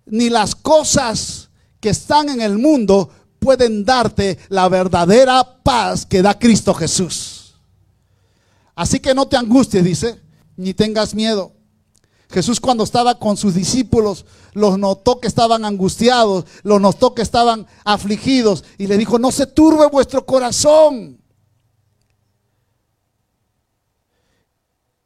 ni 0.05 0.29
las 0.29 0.55
cosas 0.55 1.49
que 1.79 1.89
están 1.89 2.29
en 2.29 2.41
el 2.41 2.57
mundo 2.57 3.09
pueden 3.39 3.83
darte 3.83 4.37
la 4.49 4.69
verdadera 4.69 5.61
paz 5.63 6.05
que 6.05 6.21
da 6.21 6.37
Cristo 6.37 6.73
Jesús. 6.73 7.55
Así 8.75 8.99
que 8.99 9.13
no 9.13 9.27
te 9.27 9.37
angusties, 9.37 9.83
dice, 9.83 10.21
ni 10.55 10.73
tengas 10.73 11.13
miedo. 11.13 11.53
Jesús 12.29 12.59
cuando 12.59 12.83
estaba 12.83 13.19
con 13.19 13.37
sus 13.37 13.53
discípulos, 13.53 14.25
los 14.53 14.79
notó 14.79 15.19
que 15.19 15.27
estaban 15.27 15.65
angustiados, 15.65 16.45
los 16.63 16.81
notó 16.81 17.13
que 17.13 17.21
estaban 17.21 17.67
afligidos 17.83 18.63
y 18.77 18.87
le 18.87 18.97
dijo, 18.97 19.19
no 19.19 19.31
se 19.31 19.45
turbe 19.45 19.87
vuestro 19.87 20.25
corazón. 20.25 21.21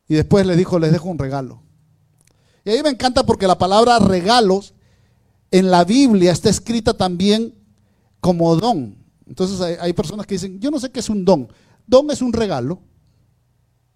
Y 0.07 0.15
después 0.15 0.45
le 0.45 0.55
dijo, 0.55 0.79
les 0.79 0.93
dejo 0.93 1.09
un 1.09 1.19
regalo. 1.19 1.66
Y 2.67 2.69
ahí 2.69 2.83
me 2.83 2.89
encanta 2.89 3.25
porque 3.25 3.47
la 3.47 3.57
palabra 3.57 3.97
regalos 3.97 4.73
en 5.51 5.71
la 5.71 5.85
Biblia 5.85 6.33
está 6.33 6.49
escrita 6.49 6.93
también 6.93 7.55
como 8.19 8.53
don. 8.57 8.97
Entonces 9.25 9.79
hay, 9.79 9.93
personas 9.93 10.25
que 10.25 10.35
dicen, 10.35 10.59
yo 10.59 10.69
no 10.69 10.77
sé 10.77 10.91
qué 10.91 10.99
es 10.99 11.09
un 11.09 11.23
don. 11.23 11.47
Don 11.85 12.11
es 12.11 12.21
un 12.21 12.33
regalo. 12.33 12.81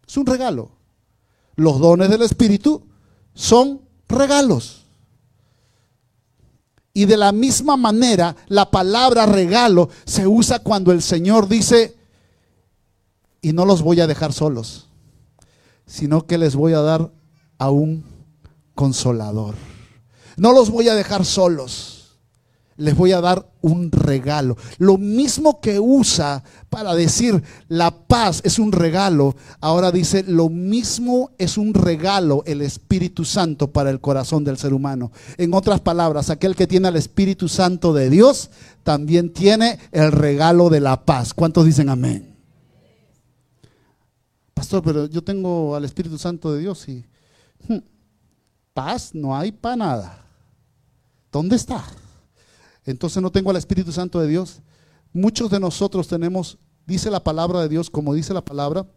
Es 0.08 0.16
un 0.16 0.26
regalo. 0.26 0.72
Los 1.58 1.80
dones 1.80 2.10
del 2.10 2.22
Espíritu 2.22 2.88
son 3.34 3.82
regalos. 4.08 4.86
Y 6.94 7.04
de 7.04 7.18
la 7.18 7.34
misma 7.34 7.76
manera, 7.76 8.38
la 8.48 8.72
palabra 8.72 9.26
regalo 9.26 9.90
se 10.06 10.26
usa 10.26 10.60
cuando 10.60 10.94
el 10.94 11.02
Señor 11.02 11.50
dice, 11.50 11.98
y 13.42 13.52
no 13.52 13.66
los 13.66 13.82
voy 13.82 14.00
a 14.00 14.08
dejar 14.08 14.32
solos, 14.32 14.88
sino 15.86 16.26
que 16.26 16.38
les 16.38 16.56
voy 16.56 16.72
a 16.72 16.80
dar 16.80 17.12
a 17.58 17.70
un 17.70 18.11
consolador. 18.82 19.54
No 20.38 20.54
los 20.54 20.72
voy 20.72 20.90
a 20.90 20.96
dejar 20.96 21.24
solos 21.24 22.02
les 22.78 22.96
voy 22.96 23.12
a 23.12 23.22
dar 23.22 23.48
un 23.62 23.92
regalo. 23.92 24.58
Lo 24.80 24.98
mismo 24.98 25.62
que 25.62 25.80
usa 25.80 26.44
para 26.70 26.96
decir 26.96 27.44
la 27.68 27.92
paz 27.92 28.42
es 28.44 28.58
un 28.58 28.72
regalo, 28.72 29.36
ahora 29.60 29.92
dice 29.92 30.24
lo 30.28 30.50
mismo 30.50 31.30
es 31.38 31.60
un 31.60 31.76
regalo 31.76 32.42
el 32.48 32.62
Espíritu 32.62 33.24
Santo 33.24 33.72
para 33.72 33.92
el 33.92 34.02
corazón 34.02 34.44
del 34.44 34.58
ser 34.58 34.74
humano. 34.74 35.12
En 35.38 35.54
otras 35.54 35.80
palabras, 35.80 36.32
aquel 36.32 36.56
que 36.56 36.66
tiene 36.66 36.88
al 36.88 36.96
Espíritu 36.96 37.48
Santo 37.48 37.94
de 37.94 38.10
Dios 38.10 38.50
también 38.82 39.32
tiene 39.32 39.78
el 39.92 40.12
regalo 40.12 40.70
de 40.70 40.80
la 40.80 41.06
paz. 41.06 41.36
¿Cuántos 41.36 41.66
dicen 41.66 41.88
amén? 41.88 42.36
Pastor, 44.56 44.82
pero 44.82 45.06
yo 45.06 45.24
tengo 45.24 45.76
al 45.76 45.86
Espíritu 45.86 46.18
Santo 46.18 46.52
de 46.52 46.62
Dios 46.62 46.88
y 46.90 47.06
hmm, 47.68 47.78
paz 48.74 49.14
no 49.14 49.36
hay 49.36 49.52
para 49.52 49.76
nada. 49.76 50.26
¿Dónde 51.32 51.56
está? 51.56 51.84
entonces 52.84 53.22
no 53.22 53.32
tengo 53.32 53.52
al 53.52 53.58
Espíritu 53.58 53.92
Santo 53.92 54.20
de 54.20 54.28
Dios. 54.28 54.62
Muchos 55.14 55.52
de 55.52 55.60
nosotros 55.60 56.08
tenemos, 56.08 56.58
dice 56.86 57.12
la 57.12 57.24
palabra 57.24 57.62
de 57.62 57.70
Dios, 57.70 57.90
como 57.90 58.14
dice 58.14 58.34
la 58.34 58.44
palabra, 58.44 58.88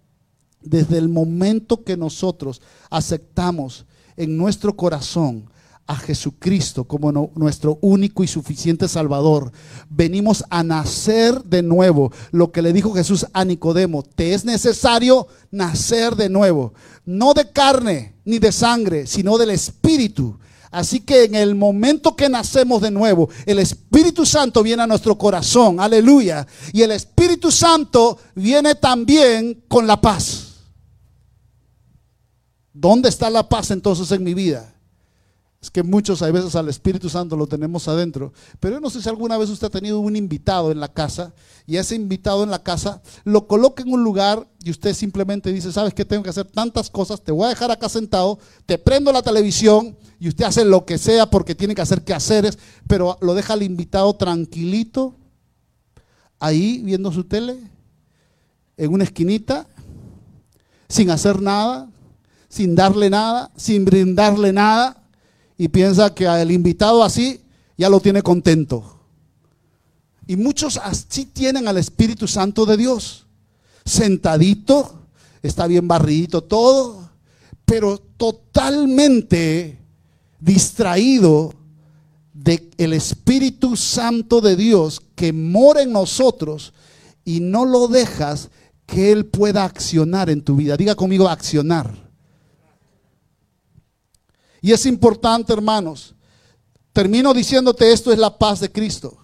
desde 0.61 0.97
el 0.97 1.09
momento 1.09 1.85
que 1.85 1.97
nosotros 1.97 2.63
aceptamos 2.89 3.85
en 4.17 4.37
nuestro 4.37 4.75
corazón 4.75 5.51
a 5.87 5.97
Jesucristo 5.97 6.85
como 6.85 7.31
nuestro 7.35 7.79
único 7.83 8.25
y 8.25 8.27
suficiente 8.27 8.89
Salvador, 8.89 9.53
venimos 9.91 10.45
a 10.49 10.63
nacer 10.63 11.45
de 11.45 11.63
nuevo. 11.63 12.11
Lo 12.31 12.53
que 12.53 12.63
le 12.63 12.73
dijo 12.73 12.95
Jesús 12.95 13.27
a 13.35 13.45
Nicodemo, 13.45 14.03
te 14.03 14.33
es 14.33 14.47
necesario 14.47 15.27
nacer 15.51 16.17
de 16.17 16.31
nuevo, 16.31 16.73
no 17.05 17.35
de 17.35 17.51
carne, 17.51 18.14
ni 18.25 18.39
de 18.39 18.53
sangre, 18.53 19.07
sino 19.07 19.39
del 19.39 19.51
Espíritu. 19.51 20.39
Así 20.71 21.01
que 21.01 21.25
en 21.25 21.37
el 21.37 21.55
momento 21.55 22.17
que 22.17 22.29
nacemos 22.29 22.83
de 22.83 22.91
nuevo, 22.91 23.29
el 23.47 23.61
Espíritu 23.61 24.27
Santo 24.27 24.63
viene 24.63 24.83
a 24.83 24.87
nuestro 24.89 25.17
corazón, 25.17 25.79
aleluya. 25.79 26.47
Y 26.73 26.83
el 26.83 26.91
Espíritu 26.91 27.53
Santo 27.53 28.19
viene 28.35 28.75
también 28.75 29.63
con 29.69 29.87
la 29.87 30.01
paz. 30.01 30.55
¿Dónde 32.73 33.09
está 33.09 33.31
la 33.31 33.49
paz 33.49 33.71
entonces 33.71 34.11
en 34.11 34.25
mi 34.25 34.35
vida? 34.35 34.74
Es 35.65 35.71
que 35.71 35.83
muchos 35.83 36.21
a 36.21 36.31
veces 36.31 36.55
al 36.57 36.69
Espíritu 36.69 37.09
Santo 37.09 37.39
lo 37.39 37.47
tenemos 37.47 37.89
adentro. 37.89 38.35
Pero 38.61 38.75
yo 38.75 38.81
no 38.81 38.91
sé 38.91 39.01
si 39.01 39.09
alguna 39.09 39.39
vez 39.39 39.49
usted 39.49 39.69
ha 39.69 39.71
tenido 39.71 39.99
un 39.99 40.15
invitado 40.15 40.71
en 40.71 40.79
la 40.79 40.93
casa 40.93 41.33
y 41.67 41.79
ese 41.79 41.95
invitado 41.95 42.45
en 42.45 42.51
la 42.51 42.63
casa 42.63 43.01
lo 43.25 43.47
coloca 43.47 43.83
en 43.83 43.91
un 43.91 44.05
lugar 44.05 44.47
y 44.63 44.71
usted 44.71 44.93
simplemente 44.93 45.51
dice, 45.51 45.73
¿sabes 45.73 45.95
qué? 45.95 46.05
Tengo 46.05 46.23
que 46.23 46.29
hacer 46.29 46.45
tantas 46.45 46.91
cosas, 46.91 47.23
te 47.23 47.33
voy 47.33 47.47
a 47.47 47.49
dejar 47.49 47.71
acá 47.71 47.89
sentado, 47.89 48.39
te 48.67 48.77
prendo 48.77 49.11
la 49.11 49.23
televisión 49.23 49.97
y 50.21 50.29
usted 50.29 50.45
hace 50.45 50.67
lo 50.67 50.85
que 50.85 50.99
sea 50.99 51.31
porque 51.31 51.55
tiene 51.55 51.75
que 51.75 51.81
hacer 51.81 52.05
quehaceres, 52.05 52.59
pero 52.87 53.17
lo 53.23 53.33
deja 53.33 53.55
al 53.55 53.63
invitado 53.63 54.15
tranquilito, 54.17 55.17
ahí 56.41 56.83
viendo 56.85 57.11
su 57.11 57.25
tele, 57.25 57.57
en 58.77 58.93
una 58.93 59.05
esquinita, 59.05 59.67
sin 60.91 61.09
hacer 61.09 61.41
nada, 61.41 61.89
sin 62.51 62.75
darle 62.75 63.09
nada, 63.09 63.51
sin 63.57 63.87
brindarle 63.87 64.53
nada 64.53 65.01
y 65.57 65.69
piensa 65.69 66.15
que 66.15 66.27
al 66.27 66.51
invitado 66.51 67.03
así 67.03 67.41
ya 67.77 67.89
lo 67.89 68.01
tiene 68.01 68.23
contento. 68.23 69.01
Y 70.27 70.37
muchos 70.37 70.79
así 70.79 71.27
tienen 71.27 71.69
al 71.69 71.77
Espíritu 71.77 72.27
Santo 72.27 72.65
de 72.65 72.77
Dios, 72.77 73.27
sentadito, 73.85 75.07
está 75.43 75.67
bien 75.67 75.87
barridito 75.87 76.43
todo, 76.43 77.11
pero 77.65 77.99
totalmente 77.99 79.79
distraído 80.41 81.55
de 82.33 82.71
el 82.79 82.93
Espíritu 82.93 83.77
Santo 83.77 84.41
de 84.41 84.57
Dios 84.57 85.03
que 85.15 85.33
mora 85.33 85.83
en 85.83 85.93
nosotros 85.93 86.73
y 87.25 87.41
no 87.41 87.65
lo 87.65 87.89
dejas 87.89 88.51
que 88.87 89.13
Él 89.13 89.27
pueda 89.27 89.65
accionar 89.65 90.29
en 90.29 90.43
tu 90.43 90.57
vida. 90.57 90.77
Diga 90.77 90.95
conmigo 90.95 91.29
accionar. 91.29 92.04
Y 94.65 94.73
es 94.73 94.87
importante, 94.87 95.53
hermanos. 95.53 96.15
Termino 96.95 97.35
diciéndote 97.35 97.93
esto 97.93 98.11
es 98.11 98.19
la 98.19 98.39
paz 98.39 98.61
de 98.61 98.73
Cristo. 98.73 99.19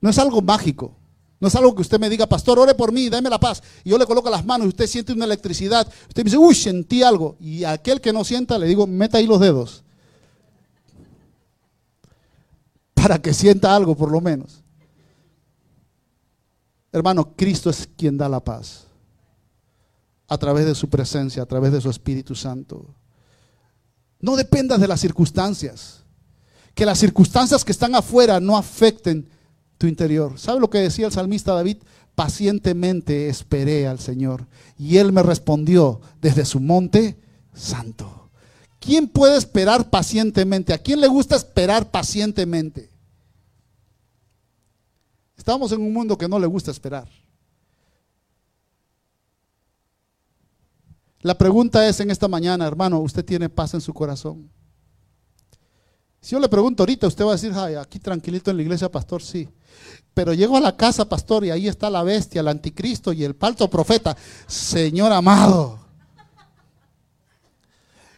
No 0.00 0.10
es 0.10 0.18
algo 0.18 0.42
mágico. 0.42 0.96
No 1.38 1.46
es 1.46 1.54
algo 1.54 1.76
que 1.76 1.82
usted 1.82 2.00
me 2.00 2.10
diga, 2.10 2.26
pastor, 2.26 2.58
ore 2.58 2.74
por 2.74 2.90
mí, 2.90 3.08
dame 3.08 3.30
la 3.30 3.38
paz. 3.38 3.62
Y 3.84 3.90
yo 3.90 3.98
le 3.98 4.04
coloco 4.04 4.28
las 4.28 4.44
manos 4.44 4.64
y 4.64 4.68
usted 4.70 4.88
siente 4.88 5.12
una 5.12 5.26
electricidad. 5.26 5.86
Usted 6.08 6.24
me 6.24 6.24
dice, 6.24 6.38
uy, 6.38 6.56
sentí 6.56 7.04
algo. 7.04 7.36
Y 7.38 7.62
aquel 7.62 8.00
que 8.00 8.12
no 8.12 8.24
sienta, 8.24 8.58
le 8.58 8.66
digo, 8.66 8.84
meta 8.88 9.18
ahí 9.18 9.28
los 9.28 9.38
dedos. 9.38 9.84
Para 12.94 13.22
que 13.22 13.32
sienta 13.32 13.76
algo, 13.76 13.96
por 13.96 14.10
lo 14.10 14.20
menos. 14.20 14.64
Hermano, 16.90 17.32
Cristo 17.36 17.70
es 17.70 17.88
quien 17.96 18.16
da 18.16 18.28
la 18.28 18.40
paz 18.42 18.85
a 20.28 20.38
través 20.38 20.66
de 20.66 20.74
su 20.74 20.88
presencia, 20.88 21.42
a 21.42 21.46
través 21.46 21.72
de 21.72 21.80
su 21.80 21.90
Espíritu 21.90 22.34
Santo. 22.34 22.94
No 24.20 24.36
dependas 24.36 24.80
de 24.80 24.88
las 24.88 25.00
circunstancias. 25.00 26.02
Que 26.74 26.86
las 26.86 26.98
circunstancias 26.98 27.64
que 27.64 27.72
están 27.72 27.94
afuera 27.94 28.40
no 28.40 28.56
afecten 28.56 29.28
tu 29.78 29.86
interior. 29.86 30.38
¿Sabe 30.38 30.60
lo 30.60 30.70
que 30.70 30.78
decía 30.78 31.06
el 31.06 31.12
salmista 31.12 31.54
David? 31.54 31.78
Pacientemente 32.14 33.28
esperé 33.28 33.86
al 33.86 33.98
Señor 33.98 34.46
y 34.78 34.96
Él 34.96 35.12
me 35.12 35.22
respondió 35.22 36.00
desde 36.20 36.44
su 36.44 36.60
monte 36.60 37.18
santo. 37.54 38.30
¿Quién 38.80 39.08
puede 39.08 39.36
esperar 39.36 39.90
pacientemente? 39.90 40.72
¿A 40.72 40.78
quién 40.78 41.00
le 41.00 41.08
gusta 41.08 41.36
esperar 41.36 41.90
pacientemente? 41.90 42.90
Estamos 45.36 45.72
en 45.72 45.80
un 45.80 45.92
mundo 45.92 46.16
que 46.16 46.28
no 46.28 46.38
le 46.38 46.46
gusta 46.46 46.70
esperar. 46.70 47.08
La 51.26 51.36
pregunta 51.36 51.88
es 51.88 51.98
en 51.98 52.12
esta 52.12 52.28
mañana, 52.28 52.68
hermano, 52.68 53.00
¿usted 53.00 53.24
tiene 53.24 53.48
paz 53.48 53.74
en 53.74 53.80
su 53.80 53.92
corazón? 53.92 54.48
Si 56.20 56.30
yo 56.30 56.38
le 56.38 56.48
pregunto 56.48 56.84
ahorita, 56.84 57.08
usted 57.08 57.24
va 57.24 57.30
a 57.30 57.32
decir, 57.32 57.52
Ay, 57.52 57.74
aquí 57.74 57.98
tranquilito 57.98 58.48
en 58.48 58.58
la 58.58 58.62
iglesia, 58.62 58.88
pastor, 58.88 59.20
sí. 59.20 59.48
Pero 60.14 60.34
llego 60.34 60.56
a 60.56 60.60
la 60.60 60.76
casa, 60.76 61.08
pastor, 61.08 61.44
y 61.44 61.50
ahí 61.50 61.66
está 61.66 61.90
la 61.90 62.04
bestia, 62.04 62.42
el 62.42 62.46
anticristo 62.46 63.12
y 63.12 63.24
el 63.24 63.34
falso 63.34 63.68
profeta. 63.68 64.16
Señor 64.46 65.10
amado, 65.10 65.80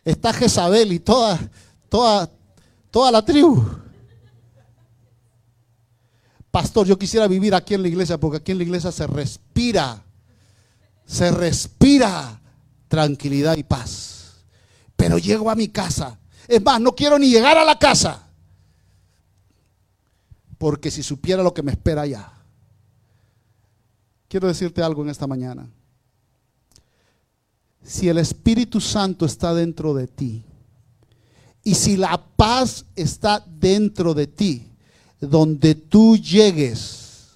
está 0.05 0.31
Jezabel 0.35 0.93
y 0.93 0.99
toda, 0.99 1.39
toda, 1.89 2.31
toda 2.91 3.11
la 3.11 3.25
tribu. 3.25 3.65
Pastor, 6.51 6.87
yo 6.87 6.99
quisiera 6.99 7.27
vivir 7.27 7.55
aquí 7.55 7.73
en 7.73 7.81
la 7.81 7.89
iglesia 7.89 8.21
porque 8.21 8.37
aquí 8.37 8.53
en 8.53 8.59
la 8.59 8.65
iglesia 8.65 8.93
se 8.93 9.07
respira, 9.07 10.05
se 11.07 11.31
respira 11.31 12.43
tranquilidad 12.89 13.57
y 13.57 13.63
paz. 13.63 14.43
Pero 14.97 15.19
llego 15.19 15.51
a 15.51 15.55
mi 15.55 15.69
casa. 15.69 16.19
Es 16.49 16.63
más, 16.63 16.81
no 16.81 16.95
quiero 16.95 17.19
ni 17.19 17.31
llegar 17.31 17.57
a 17.57 17.65
la 17.65 17.79
casa. 17.79 18.27
Porque 20.57 20.91
si 20.91 21.03
supiera 21.03 21.43
lo 21.43 21.55
que 21.55 21.63
me 21.63 21.73
espera 21.73 22.03
allá. 22.03 22.33
Quiero 24.29 24.49
decirte 24.49 24.83
algo 24.83 25.03
en 25.03 25.11
esta 25.11 25.27
mañana. 25.27 25.69
Si 27.83 28.09
el 28.09 28.19
Espíritu 28.19 28.81
Santo 28.81 29.25
está 29.25 29.55
dentro 29.55 29.95
de 29.95 30.09
ti 30.09 30.45
y 31.63 31.75
si 31.75 31.97
la 31.97 32.23
paz 32.37 32.85
está 32.97 33.43
dentro 33.47 34.15
de 34.15 34.27
ti, 34.27 34.71
donde 35.21 35.75
tú 35.75 36.17
llegues, 36.17 37.29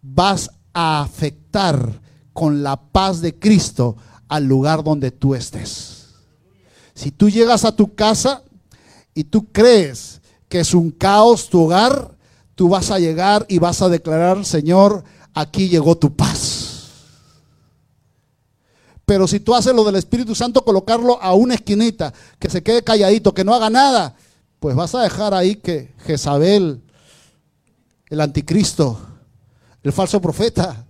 vas 0.00 0.50
a 0.72 1.02
afectar 1.02 2.00
con 2.32 2.62
la 2.62 2.80
paz 2.80 3.20
de 3.20 3.38
Cristo 3.38 3.96
al 4.30 4.44
lugar 4.44 4.84
donde 4.84 5.10
tú 5.10 5.34
estés. 5.34 6.06
Si 6.94 7.10
tú 7.10 7.28
llegas 7.28 7.64
a 7.64 7.74
tu 7.74 7.94
casa 7.94 8.42
y 9.12 9.24
tú 9.24 9.50
crees 9.50 10.20
que 10.48 10.60
es 10.60 10.72
un 10.72 10.92
caos 10.92 11.50
tu 11.50 11.64
hogar, 11.64 12.16
tú 12.54 12.68
vas 12.68 12.92
a 12.92 13.00
llegar 13.00 13.44
y 13.48 13.58
vas 13.58 13.82
a 13.82 13.88
declarar, 13.88 14.44
Señor, 14.44 15.02
aquí 15.34 15.68
llegó 15.68 15.98
tu 15.98 16.14
paz. 16.14 16.90
Pero 19.04 19.26
si 19.26 19.40
tú 19.40 19.52
haces 19.52 19.74
lo 19.74 19.82
del 19.82 19.96
Espíritu 19.96 20.36
Santo, 20.36 20.64
colocarlo 20.64 21.20
a 21.20 21.34
una 21.34 21.54
esquinita, 21.54 22.14
que 22.38 22.48
se 22.48 22.62
quede 22.62 22.84
calladito, 22.84 23.34
que 23.34 23.42
no 23.42 23.52
haga 23.52 23.68
nada, 23.68 24.14
pues 24.60 24.76
vas 24.76 24.94
a 24.94 25.02
dejar 25.02 25.34
ahí 25.34 25.56
que 25.56 25.92
Jezabel, 26.06 26.80
el 28.06 28.20
anticristo, 28.20 29.00
el 29.82 29.92
falso 29.92 30.20
profeta 30.20 30.86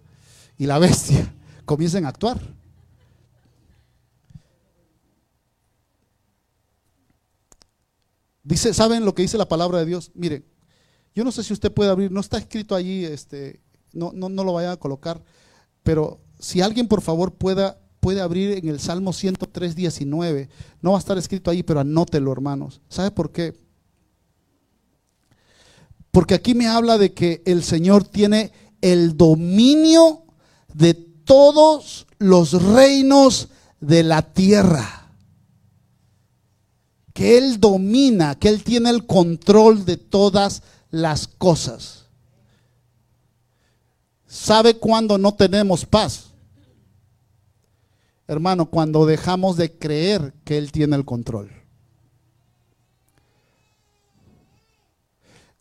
y 0.59 0.67
la 0.67 0.79
bestia 0.79 1.33
comiencen 1.65 2.05
a 2.05 2.11
actuar. 2.11 2.60
Dice, 8.43 8.73
¿saben 8.73 9.05
lo 9.05 9.15
que 9.15 9.23
dice 9.23 9.39
la 9.39 9.49
palabra 9.49 9.79
de 9.79 9.87
Dios? 9.87 10.11
Miren, 10.15 10.45
yo 11.15 11.25
no 11.25 11.33
sé 11.33 11.43
si 11.43 11.53
usted 11.53 11.73
puede 11.73 11.91
abrir, 11.91 12.11
no 12.11 12.21
está 12.21 12.39
escrito 12.39 12.75
allí, 12.75 13.05
este, 13.05 13.61
no, 13.93 14.13
no, 14.15 14.29
no 14.29 14.45
lo 14.45 14.55
vaya 14.55 14.73
a 14.73 14.77
colocar, 14.79 15.23
pero 15.83 16.21
si 16.39 16.61
alguien 16.61 16.89
por 16.89 17.03
favor 17.03 17.35
pueda, 17.35 17.79
puede 18.01 18.21
abrir 18.21 18.53
en 18.53 18.69
el 18.69 18.81
Salmo 18.81 19.13
103, 19.13 19.75
19, 19.75 20.49
no 20.81 20.93
va 20.93 20.97
a 20.97 21.01
estar 21.01 21.19
escrito 21.19 21.51
ahí, 21.51 21.63
pero 21.63 21.81
anótelo, 21.81 22.33
hermanos. 22.33 22.81
¿Sabe 22.89 23.11
por 23.11 23.31
qué? 23.31 23.55
Porque 26.11 26.35
aquí 26.35 26.55
me 26.55 26.67
habla 26.67 26.97
de 26.97 27.13
que 27.13 27.43
el 27.45 27.63
Señor 27.63 28.05
tiene 28.05 28.53
el 28.81 29.17
dominio 29.17 30.23
de 30.73 30.95
todos 30.95 32.07
los 32.19 32.63
reinos 32.63 33.49
de 33.81 34.03
la 34.03 34.23
tierra 34.23 35.00
que 37.13 37.39
Él 37.39 37.61
domina, 37.61 38.35
que 38.35 38.49
Él 38.49 38.63
tiene 38.63 38.91
el 38.91 39.07
control 39.07 39.85
de 39.85 39.97
todas 39.97 40.63
las 40.91 41.27
cosas. 41.27 42.07
¿Sabe 44.27 44.77
cuándo 44.77 45.19
no 45.19 45.35
tenemos 45.35 45.85
paz? 45.85 46.27
Hermano, 48.29 48.67
cuando 48.67 49.07
dejamos 49.07 49.57
de 49.57 49.77
creer 49.77 50.33
que 50.45 50.57
Él 50.57 50.71
tiene 50.71 50.95
el 50.95 51.05
control. 51.05 51.51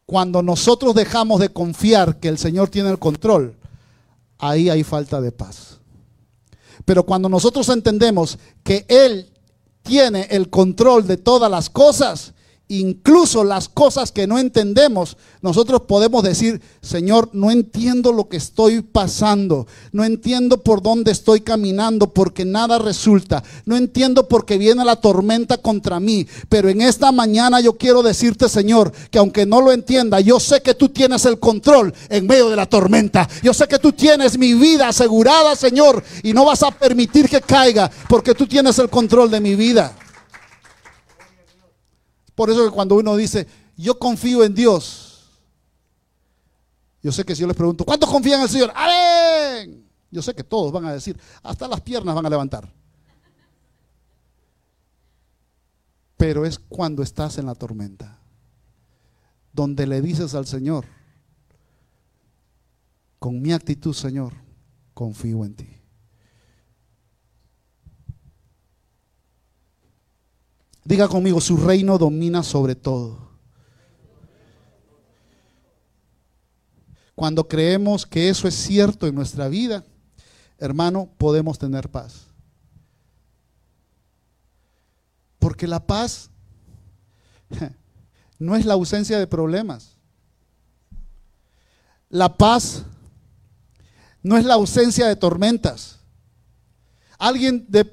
Cuando 0.06 0.43
nosotros 0.43 0.93
dejamos 0.93 1.39
de 1.39 1.50
confiar 1.50 2.20
que 2.20 2.28
el 2.28 2.38
Señor 2.38 2.70
tiene 2.70 2.89
el 2.89 3.00
control, 3.00 3.56
ahí 4.38 4.70
hay 4.70 4.84
falta 4.84 5.20
de 5.20 5.32
paz. 5.32 5.80
Pero 6.86 7.06
cuando 7.06 7.28
nosotros 7.30 7.70
entendemos 7.70 8.38
que 8.64 8.86
Él 8.88 9.32
tiene 9.90 10.28
el 10.30 10.52
control 10.52 11.08
de 11.08 11.18
todas 11.18 11.50
las 11.50 11.68
cosas 11.70 12.34
incluso 12.70 13.43
las 13.43 13.67
cosas 13.67 14.11
que 14.11 14.28
no 14.28 14.38
entendemos, 14.38 15.17
nosotros 15.41 15.82
podemos 15.88 16.22
decir, 16.22 16.61
Señor, 16.82 17.30
no 17.34 17.49
entiendo 17.49 18.13
lo 18.13 18.30
que 18.30 18.38
estoy 18.38 18.82
pasando, 18.82 19.65
no 19.91 20.03
entiendo 20.03 20.61
por 20.61 20.84
dónde 20.84 21.11
estoy 21.11 21.41
caminando, 21.41 22.13
porque 22.13 22.45
nada 22.45 22.78
resulta, 22.78 23.43
no 23.65 23.76
entiendo 23.76 24.28
por 24.28 24.45
qué 24.45 24.59
viene 24.59 24.86
la 24.86 24.97
tormenta 24.97 25.57
contra 25.57 25.99
mí, 25.99 26.28
pero 26.47 26.70
en 26.70 26.82
esta 26.82 27.11
mañana 27.11 27.59
yo 27.59 27.76
quiero 27.76 28.03
decirte, 28.03 28.47
Señor, 28.47 28.91
que 29.09 29.17
aunque 29.17 29.47
no 29.47 29.61
lo 29.61 29.72
entienda, 29.72 30.20
yo 30.20 30.39
sé 30.39 30.61
que 30.61 30.76
tú 30.76 30.89
tienes 30.89 31.26
el 31.26 31.39
control 31.39 31.91
en 32.07 32.28
medio 32.28 32.51
de 32.51 32.55
la 32.55 32.67
tormenta, 32.67 33.28
yo 33.41 33.51
sé 33.51 33.67
que 33.67 33.80
tú 33.80 33.93
tienes 33.93 34.38
mi 34.38 34.53
vida 34.53 34.89
asegurada, 34.89 35.55
Señor, 35.55 36.03
y 36.22 36.34
no 36.34 36.45
vas 36.45 36.61
a 36.61 36.70
permitir 36.70 37.28
que 37.28 37.41
caiga, 37.41 37.89
porque 38.07 38.36
tú 38.36 38.45
tienes 38.45 38.78
el 38.78 38.91
control 38.91 39.32
de 39.32 39.39
mi 39.39 39.55
vida. 39.55 39.95
Por 42.40 42.50
eso 42.50 42.64
que 42.64 42.72
cuando 42.72 42.96
uno 42.96 43.18
dice, 43.18 43.46
yo 43.76 44.00
confío 44.00 44.46
en 44.46 44.56
Dios, 44.56 45.28
yo 47.04 47.12
sé 47.12 47.26
que 47.26 47.36
si 47.36 47.42
yo 47.42 47.48
les 47.48 47.58
pregunto, 47.58 47.84
¿cuántos 47.84 48.10
confían 48.10 48.40
en 48.40 48.44
el 48.44 48.50
Señor? 48.50 48.72
¡Amén! 48.74 49.86
Yo 50.10 50.22
sé 50.22 50.34
que 50.34 50.46
todos 50.46 50.72
van 50.72 50.86
a 50.86 50.94
decir, 50.94 51.20
hasta 51.44 51.68
las 51.68 51.82
piernas 51.82 52.16
van 52.16 52.26
a 52.26 52.30
levantar. 52.30 52.74
Pero 56.16 56.46
es 56.46 56.58
cuando 56.58 57.04
estás 57.04 57.38
en 57.40 57.46
la 57.46 57.56
tormenta, 57.56 58.18
donde 59.52 59.86
le 59.86 60.02
dices 60.02 60.34
al 60.34 60.48
Señor, 60.48 60.86
con 63.20 63.42
mi 63.42 63.52
actitud, 63.52 63.94
Señor, 63.94 64.32
confío 64.94 65.44
en 65.44 65.56
ti. 65.56 65.78
Diga 70.90 71.08
conmigo, 71.08 71.40
su 71.40 71.56
reino 71.56 72.00
domina 72.00 72.42
sobre 72.42 72.74
todo. 72.74 73.30
Cuando 77.14 77.48
creemos 77.48 78.08
que 78.08 78.28
eso 78.28 78.48
es 78.48 78.56
cierto 78.56 79.06
en 79.06 79.14
nuestra 79.14 79.48
vida, 79.50 79.86
hermano, 80.58 81.08
podemos 81.20 81.60
tener 81.60 81.92
paz. 81.92 82.26
Porque 85.38 85.68
la 85.68 85.86
paz 85.86 86.32
no 88.40 88.56
es 88.56 88.66
la 88.66 88.74
ausencia 88.74 89.20
de 89.20 89.28
problemas. 89.28 89.96
La 92.10 92.36
paz 92.36 92.84
no 94.24 94.40
es 94.40 94.44
la 94.44 94.56
ausencia 94.56 95.08
de 95.08 95.16
tormentas. 95.16 96.00
Alguien 97.20 97.68
de, 97.68 97.86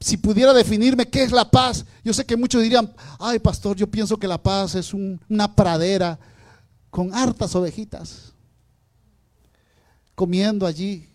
si 0.00 0.16
pudiera 0.16 0.54
definirme 0.54 1.08
qué 1.08 1.22
es 1.22 1.30
la 1.30 1.50
paz, 1.50 1.84
yo 2.02 2.14
sé 2.14 2.24
que 2.24 2.36
muchos 2.36 2.62
dirían, 2.62 2.90
ay 3.18 3.38
pastor, 3.38 3.76
yo 3.76 3.86
pienso 3.86 4.16
que 4.16 4.26
la 4.26 4.42
paz 4.42 4.74
es 4.74 4.94
una 4.94 5.54
pradera 5.54 6.18
con 6.88 7.14
hartas 7.14 7.54
ovejitas, 7.54 8.32
comiendo 10.14 10.66
allí, 10.66 11.06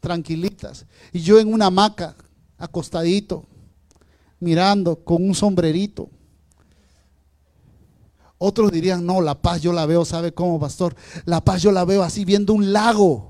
tranquilitas, 0.00 0.86
y 1.12 1.20
yo 1.20 1.38
en 1.38 1.52
una 1.52 1.66
hamaca, 1.66 2.16
acostadito, 2.58 3.46
mirando 4.40 4.96
con 4.96 5.24
un 5.24 5.34
sombrerito. 5.34 6.10
Otros 8.38 8.72
dirían, 8.72 9.04
no, 9.04 9.20
la 9.20 9.40
paz 9.40 9.62
yo 9.62 9.72
la 9.72 9.86
veo, 9.86 10.04
¿sabe 10.04 10.32
cómo, 10.32 10.58
pastor? 10.58 10.96
La 11.26 11.44
paz 11.44 11.62
yo 11.62 11.70
la 11.70 11.84
veo 11.84 12.02
así 12.02 12.24
viendo 12.24 12.54
un 12.54 12.72
lago 12.72 13.29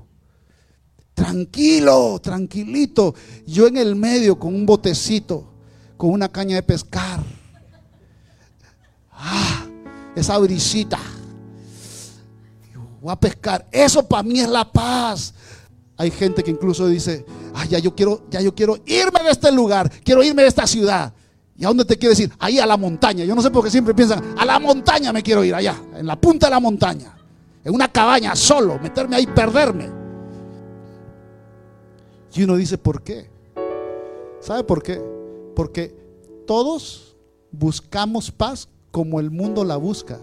tranquilo, 1.13 2.19
tranquilito. 2.21 3.13
Yo 3.45 3.67
en 3.67 3.77
el 3.77 3.95
medio 3.95 4.37
con 4.37 4.53
un 4.53 4.65
botecito, 4.65 5.45
con 5.97 6.11
una 6.11 6.29
caña 6.29 6.55
de 6.55 6.63
pescar. 6.63 7.21
Ah, 9.11 9.65
esa 10.15 10.37
brisita. 10.37 10.99
Voy 13.01 13.11
a 13.11 13.15
pescar. 13.15 13.67
Eso 13.71 14.07
para 14.07 14.23
mí 14.23 14.39
es 14.39 14.49
la 14.49 14.71
paz. 14.71 15.33
Hay 15.97 16.09
gente 16.11 16.43
que 16.43 16.51
incluso 16.51 16.87
dice, 16.87 17.25
ay, 17.53 17.69
ya 17.69 17.79
yo 17.79 17.95
quiero, 17.95 18.25
ya 18.29 18.41
yo 18.41 18.55
quiero 18.55 18.77
irme 18.85 19.21
de 19.23 19.31
este 19.31 19.51
lugar, 19.51 19.91
quiero 20.03 20.23
irme 20.23 20.41
de 20.41 20.47
esta 20.47 20.65
ciudad. 20.65 21.13
¿Y 21.55 21.63
a 21.63 21.67
dónde 21.67 21.85
te 21.85 21.95
quiere 21.95 22.15
decir? 22.15 22.33
Ahí 22.39 22.57
a 22.57 22.65
la 22.65 22.75
montaña. 22.75 23.23
Yo 23.23 23.35
no 23.35 23.41
sé 23.43 23.51
por 23.51 23.63
qué 23.63 23.69
siempre 23.69 23.93
piensan, 23.93 24.33
a 24.35 24.43
la 24.43 24.57
montaña 24.57 25.13
me 25.13 25.21
quiero 25.21 25.43
ir, 25.43 25.53
allá, 25.53 25.75
en 25.95 26.07
la 26.07 26.19
punta 26.19 26.47
de 26.47 26.51
la 26.51 26.59
montaña, 26.59 27.15
en 27.63 27.71
una 27.71 27.87
cabaña 27.87 28.35
solo, 28.35 28.79
meterme 28.79 29.17
ahí, 29.17 29.27
perderme. 29.27 30.00
Y 32.33 32.43
uno 32.43 32.55
dice, 32.55 32.77
¿por 32.77 33.01
qué? 33.01 33.29
¿Sabe 34.39 34.63
por 34.63 34.81
qué? 34.81 35.01
Porque 35.55 35.95
todos 36.47 37.15
buscamos 37.51 38.31
paz 38.31 38.67
como 38.91 39.19
el 39.19 39.31
mundo 39.31 39.63
la 39.63 39.77
busca. 39.77 40.19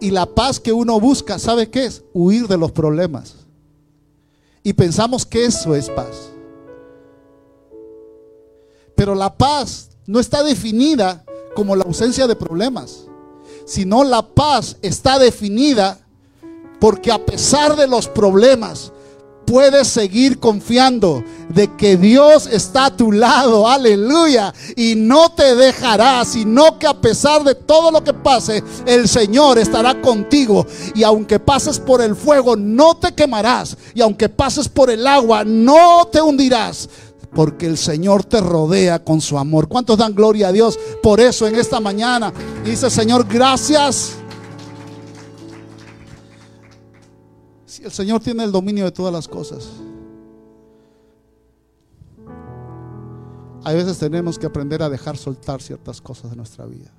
Y 0.00 0.10
la 0.10 0.26
paz 0.26 0.58
que 0.60 0.72
uno 0.72 0.98
busca, 0.98 1.38
¿sabe 1.38 1.68
qué 1.70 1.86
es? 1.86 2.02
Huir 2.12 2.48
de 2.48 2.56
los 2.56 2.72
problemas. 2.72 3.36
Y 4.62 4.72
pensamos 4.72 5.26
que 5.26 5.44
eso 5.44 5.74
es 5.74 5.88
paz. 5.90 6.30
Pero 8.94 9.14
la 9.14 9.34
paz 9.34 9.90
no 10.06 10.20
está 10.20 10.42
definida 10.42 11.24
como 11.54 11.76
la 11.76 11.84
ausencia 11.84 12.26
de 12.26 12.36
problemas, 12.36 13.06
sino 13.64 14.04
la 14.04 14.22
paz 14.22 14.76
está 14.82 15.18
definida 15.18 15.98
porque 16.80 17.12
a 17.12 17.24
pesar 17.24 17.76
de 17.76 17.86
los 17.86 18.08
problemas, 18.08 18.92
puedes 19.50 19.88
seguir 19.88 20.38
confiando 20.38 21.24
de 21.48 21.74
que 21.76 21.96
Dios 21.96 22.46
está 22.46 22.84
a 22.84 22.96
tu 22.96 23.10
lado, 23.10 23.66
aleluya, 23.66 24.54
y 24.76 24.94
no 24.94 25.32
te 25.32 25.56
dejará, 25.56 26.24
sino 26.24 26.78
que 26.78 26.86
a 26.86 27.00
pesar 27.00 27.42
de 27.42 27.56
todo 27.56 27.90
lo 27.90 28.04
que 28.04 28.14
pase, 28.14 28.62
el 28.86 29.08
Señor 29.08 29.58
estará 29.58 30.00
contigo. 30.00 30.64
Y 30.94 31.02
aunque 31.02 31.40
pases 31.40 31.80
por 31.80 32.00
el 32.00 32.14
fuego, 32.14 32.54
no 32.54 32.96
te 32.96 33.12
quemarás. 33.12 33.76
Y 33.92 34.00
aunque 34.02 34.28
pases 34.28 34.68
por 34.68 34.88
el 34.88 35.04
agua, 35.04 35.42
no 35.44 36.06
te 36.12 36.22
hundirás. 36.22 36.88
Porque 37.34 37.66
el 37.66 37.76
Señor 37.76 38.22
te 38.22 38.40
rodea 38.40 39.02
con 39.02 39.20
su 39.20 39.36
amor. 39.36 39.66
¿Cuántos 39.66 39.98
dan 39.98 40.14
gloria 40.14 40.48
a 40.48 40.52
Dios 40.52 40.78
por 41.02 41.20
eso 41.20 41.48
en 41.48 41.56
esta 41.56 41.80
mañana? 41.80 42.32
dice, 42.64 42.88
Señor, 42.88 43.26
gracias 43.28 44.19
el 47.78 47.92
Señor 47.92 48.20
tiene 48.20 48.42
el 48.42 48.52
dominio 48.52 48.84
de 48.84 48.90
todas 48.90 49.12
las 49.12 49.28
cosas. 49.28 49.70
A 53.62 53.72
veces 53.72 53.98
tenemos 53.98 54.38
que 54.38 54.46
aprender 54.46 54.82
a 54.82 54.88
dejar 54.88 55.16
soltar 55.16 55.60
ciertas 55.62 56.00
cosas 56.00 56.30
de 56.30 56.36
nuestra 56.36 56.66
vida. 56.66 56.90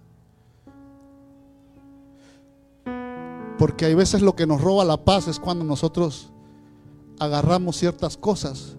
Porque 3.58 3.86
hay 3.86 3.96
veces 3.96 4.22
lo 4.22 4.36
que 4.36 4.48
nos 4.48 4.62
roba 4.62 4.86
la 4.86 5.04
paz 5.04 5.28
es 5.28 5.40
cuando 5.40 5.66
nosotros 5.66 6.32
agarramos 7.20 7.78
ciertas 7.78 8.18
cosas 8.18 8.78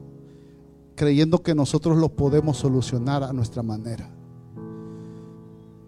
creyendo 0.95 1.43
que 1.43 1.55
nosotros 1.55 1.97
lo 1.99 2.11
podemos 2.11 2.59
solucionar 2.59 3.23
a 3.23 3.33
nuestra 3.33 3.63
manera. 3.63 4.11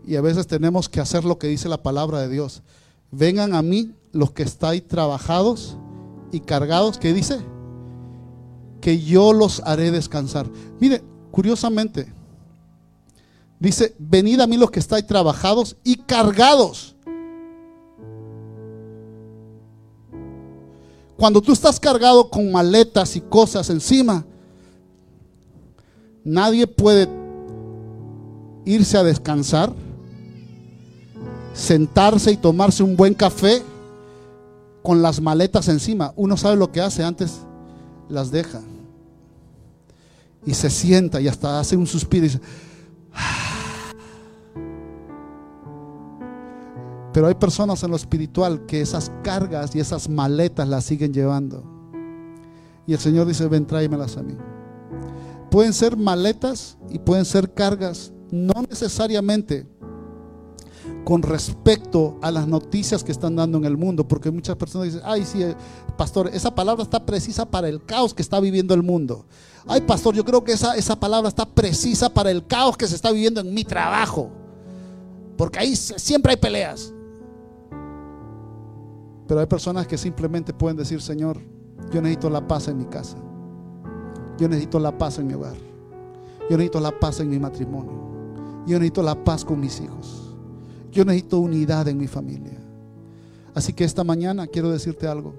Y 0.06 0.16
a 0.16 0.20
veces 0.20 0.46
tenemos 0.46 0.88
que 0.88 1.00
hacer 1.00 1.24
lo 1.24 1.38
que 1.38 1.46
dice 1.46 1.68
la 1.68 1.82
palabra 1.82 2.20
de 2.20 2.28
Dios. 2.28 2.62
Vengan 3.10 3.54
a 3.54 3.62
mí 3.62 3.94
los 4.12 4.32
que 4.32 4.42
estáis 4.42 4.86
trabajados 4.86 5.78
y 6.34 6.40
cargados, 6.40 6.98
¿qué 6.98 7.12
dice? 7.12 7.38
Que 8.80 9.00
yo 9.00 9.32
los 9.32 9.60
haré 9.64 9.90
descansar. 9.90 10.50
Mire, 10.80 11.02
curiosamente, 11.30 12.12
dice, 13.60 13.94
venid 13.98 14.40
a 14.40 14.46
mí 14.46 14.56
los 14.56 14.70
que 14.70 14.80
estáis 14.80 15.06
trabajados 15.06 15.76
y 15.84 15.96
cargados. 15.96 16.96
Cuando 21.16 21.40
tú 21.40 21.52
estás 21.52 21.78
cargado 21.78 22.28
con 22.28 22.50
maletas 22.50 23.14
y 23.14 23.20
cosas 23.20 23.70
encima, 23.70 24.26
nadie 26.24 26.66
puede 26.66 27.08
irse 28.64 28.98
a 28.98 29.04
descansar, 29.04 29.72
sentarse 31.52 32.32
y 32.32 32.36
tomarse 32.36 32.82
un 32.82 32.96
buen 32.96 33.14
café 33.14 33.62
con 34.84 35.00
las 35.00 35.22
maletas 35.22 35.68
encima. 35.68 36.12
Uno 36.14 36.36
sabe 36.36 36.56
lo 36.56 36.70
que 36.70 36.82
hace 36.82 37.02
antes, 37.02 37.40
las 38.10 38.30
deja. 38.30 38.60
Y 40.44 40.52
se 40.52 40.68
sienta 40.68 41.22
y 41.22 41.26
hasta 41.26 41.58
hace 41.58 41.74
un 41.74 41.86
suspiro 41.86 42.26
y 42.26 42.28
dice, 42.28 42.40
Pero 47.14 47.28
hay 47.28 47.34
personas 47.34 47.82
en 47.82 47.90
lo 47.90 47.96
espiritual 47.96 48.66
que 48.66 48.82
esas 48.82 49.10
cargas 49.22 49.74
y 49.74 49.80
esas 49.80 50.06
maletas 50.08 50.68
las 50.68 50.84
siguen 50.84 51.14
llevando. 51.14 51.64
Y 52.86 52.92
el 52.92 52.98
Señor 52.98 53.26
dice, 53.26 53.48
ven, 53.48 53.66
tráemelas 53.66 54.18
a 54.18 54.22
mí. 54.22 54.36
Pueden 55.50 55.72
ser 55.72 55.96
maletas 55.96 56.76
y 56.90 56.98
pueden 56.98 57.24
ser 57.24 57.54
cargas, 57.54 58.12
no 58.30 58.62
necesariamente 58.68 59.66
con 61.04 61.22
respecto 61.22 62.18
a 62.22 62.30
las 62.30 62.48
noticias 62.48 63.04
que 63.04 63.12
están 63.12 63.36
dando 63.36 63.58
en 63.58 63.64
el 63.66 63.76
mundo, 63.76 64.08
porque 64.08 64.30
muchas 64.30 64.56
personas 64.56 64.86
dicen, 64.86 65.02
ay, 65.04 65.24
sí, 65.24 65.42
eh, 65.42 65.54
pastor, 65.96 66.30
esa 66.32 66.54
palabra 66.54 66.82
está 66.82 67.04
precisa 67.04 67.44
para 67.44 67.68
el 67.68 67.84
caos 67.84 68.14
que 68.14 68.22
está 68.22 68.40
viviendo 68.40 68.74
el 68.74 68.82
mundo. 68.82 69.26
Ay, 69.66 69.82
pastor, 69.82 70.14
yo 70.14 70.24
creo 70.24 70.42
que 70.42 70.52
esa, 70.52 70.76
esa 70.76 70.98
palabra 70.98 71.28
está 71.28 71.44
precisa 71.46 72.08
para 72.08 72.30
el 72.30 72.46
caos 72.46 72.76
que 72.76 72.86
se 72.86 72.94
está 72.94 73.12
viviendo 73.12 73.40
en 73.40 73.52
mi 73.52 73.64
trabajo, 73.64 74.30
porque 75.36 75.58
ahí 75.58 75.76
siempre 75.76 76.32
hay 76.32 76.36
peleas. 76.38 76.92
Pero 79.26 79.40
hay 79.40 79.46
personas 79.46 79.86
que 79.86 79.98
simplemente 79.98 80.52
pueden 80.52 80.76
decir, 80.76 81.00
Señor, 81.00 81.38
yo 81.92 82.00
necesito 82.00 82.30
la 82.30 82.46
paz 82.46 82.68
en 82.68 82.78
mi 82.78 82.84
casa. 82.86 83.16
Yo 84.38 84.48
necesito 84.48 84.78
la 84.78 84.96
paz 84.96 85.18
en 85.18 85.26
mi 85.26 85.34
hogar. 85.34 85.56
Yo 86.50 86.56
necesito 86.56 86.80
la 86.80 86.98
paz 86.98 87.20
en 87.20 87.30
mi 87.30 87.38
matrimonio. 87.38 87.92
Yo 88.66 88.78
necesito 88.78 89.02
la 89.02 89.22
paz 89.22 89.44
con 89.44 89.60
mis 89.60 89.80
hijos. 89.80 90.23
Yo 90.94 91.04
necesito 91.04 91.40
unidad 91.40 91.88
en 91.88 91.98
mi 91.98 92.06
familia. 92.06 92.56
Así 93.52 93.72
que 93.72 93.82
esta 93.82 94.04
mañana 94.04 94.46
quiero 94.46 94.70
decirte 94.70 95.08
algo. 95.08 95.34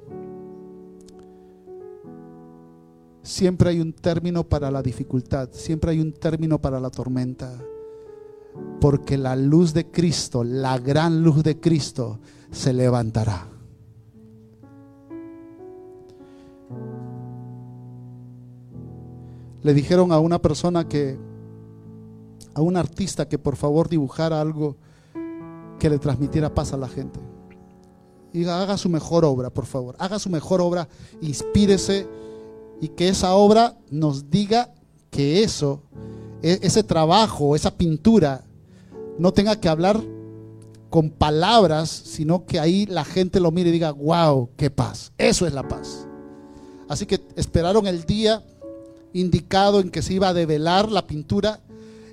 Siempre 3.24 3.70
hay 3.70 3.80
un 3.80 3.94
término 3.94 4.44
para 4.44 4.70
la 4.70 4.84
dificultad, 4.84 5.50
siempre 5.54 5.92
hay 5.92 6.02
un 6.02 6.12
término 6.12 6.60
para 6.60 6.82
la 6.82 6.90
tormenta. 6.90 7.58
Porque 8.82 9.18
la 9.18 9.38
luz 9.38 9.74
de 9.74 9.90
Cristo, 9.90 10.44
la 10.44 10.78
gran 10.78 11.24
luz 11.24 11.42
de 11.42 11.58
Cristo, 11.58 12.20
se 12.52 12.74
levantará. 12.74 13.48
Le 19.64 19.74
dijeron 19.74 20.12
a 20.12 20.20
una 20.20 20.42
persona 20.42 20.88
que, 20.88 21.18
a 22.54 22.62
un 22.62 22.76
artista 22.76 23.30
que 23.30 23.40
por 23.40 23.56
favor 23.56 23.88
dibujara 23.88 24.42
algo 24.42 24.76
que 25.80 25.90
le 25.90 26.00
transmitiera 26.00 26.54
paz 26.54 26.74
a 26.74 26.78
la 26.78 26.88
gente. 26.88 27.20
Y 28.34 28.46
haga 28.46 28.78
su 28.78 28.90
mejor 28.90 29.24
obra, 29.24 29.50
por 29.50 29.66
favor. 29.66 29.96
Haga 29.98 30.20
su 30.20 30.30
mejor 30.30 30.62
obra, 30.62 30.88
inspírese 31.22 32.08
y 32.82 32.90
que 32.90 33.08
esa 33.08 33.34
obra 33.36 33.78
nos 33.90 34.30
diga 34.30 34.74
que 35.10 35.44
eso, 35.44 35.82
e, 36.42 36.60
ese 36.62 36.84
trabajo, 36.84 37.56
esa 37.56 37.76
pintura, 37.76 38.44
no 39.18 39.32
tenga 39.32 39.60
que 39.60 39.70
hablar 39.70 40.02
con 40.90 41.10
palabras, 41.10 41.90
sino 41.90 42.46
que 42.46 42.60
ahí 42.60 42.86
la 42.86 43.06
gente 43.06 43.40
lo 43.40 43.52
mire 43.52 43.70
y 43.70 43.74
diga, 43.74 43.92
wow, 43.92 44.50
qué 44.58 44.70
paz. 44.70 45.12
Eso 45.18 45.48
es 45.48 45.54
la 45.54 45.68
paz. 45.68 46.08
Así 46.88 47.06
que 47.06 47.22
esperaron 47.36 47.88
el 47.88 48.06
día 48.06 48.44
indicado 49.14 49.80
en 49.80 49.90
que 49.90 50.02
se 50.02 50.14
iba 50.14 50.30
a 50.30 50.34
develar 50.34 50.92
la 50.92 51.08
pintura 51.08 51.62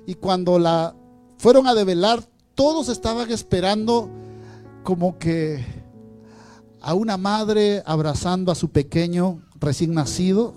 y 0.05 0.15
cuando 0.15 0.57
la 0.57 0.95
fueron 1.37 1.67
a 1.67 1.75
develar 1.75 2.23
todos 2.55 2.89
estaban 2.89 3.31
esperando 3.31 4.09
como 4.83 5.17
que 5.17 5.63
a 6.81 6.93
una 6.93 7.17
madre 7.17 7.81
abrazando 7.85 8.51
a 8.51 8.55
su 8.55 8.69
pequeño 8.69 9.41
recién 9.59 9.93
nacido. 9.93 10.53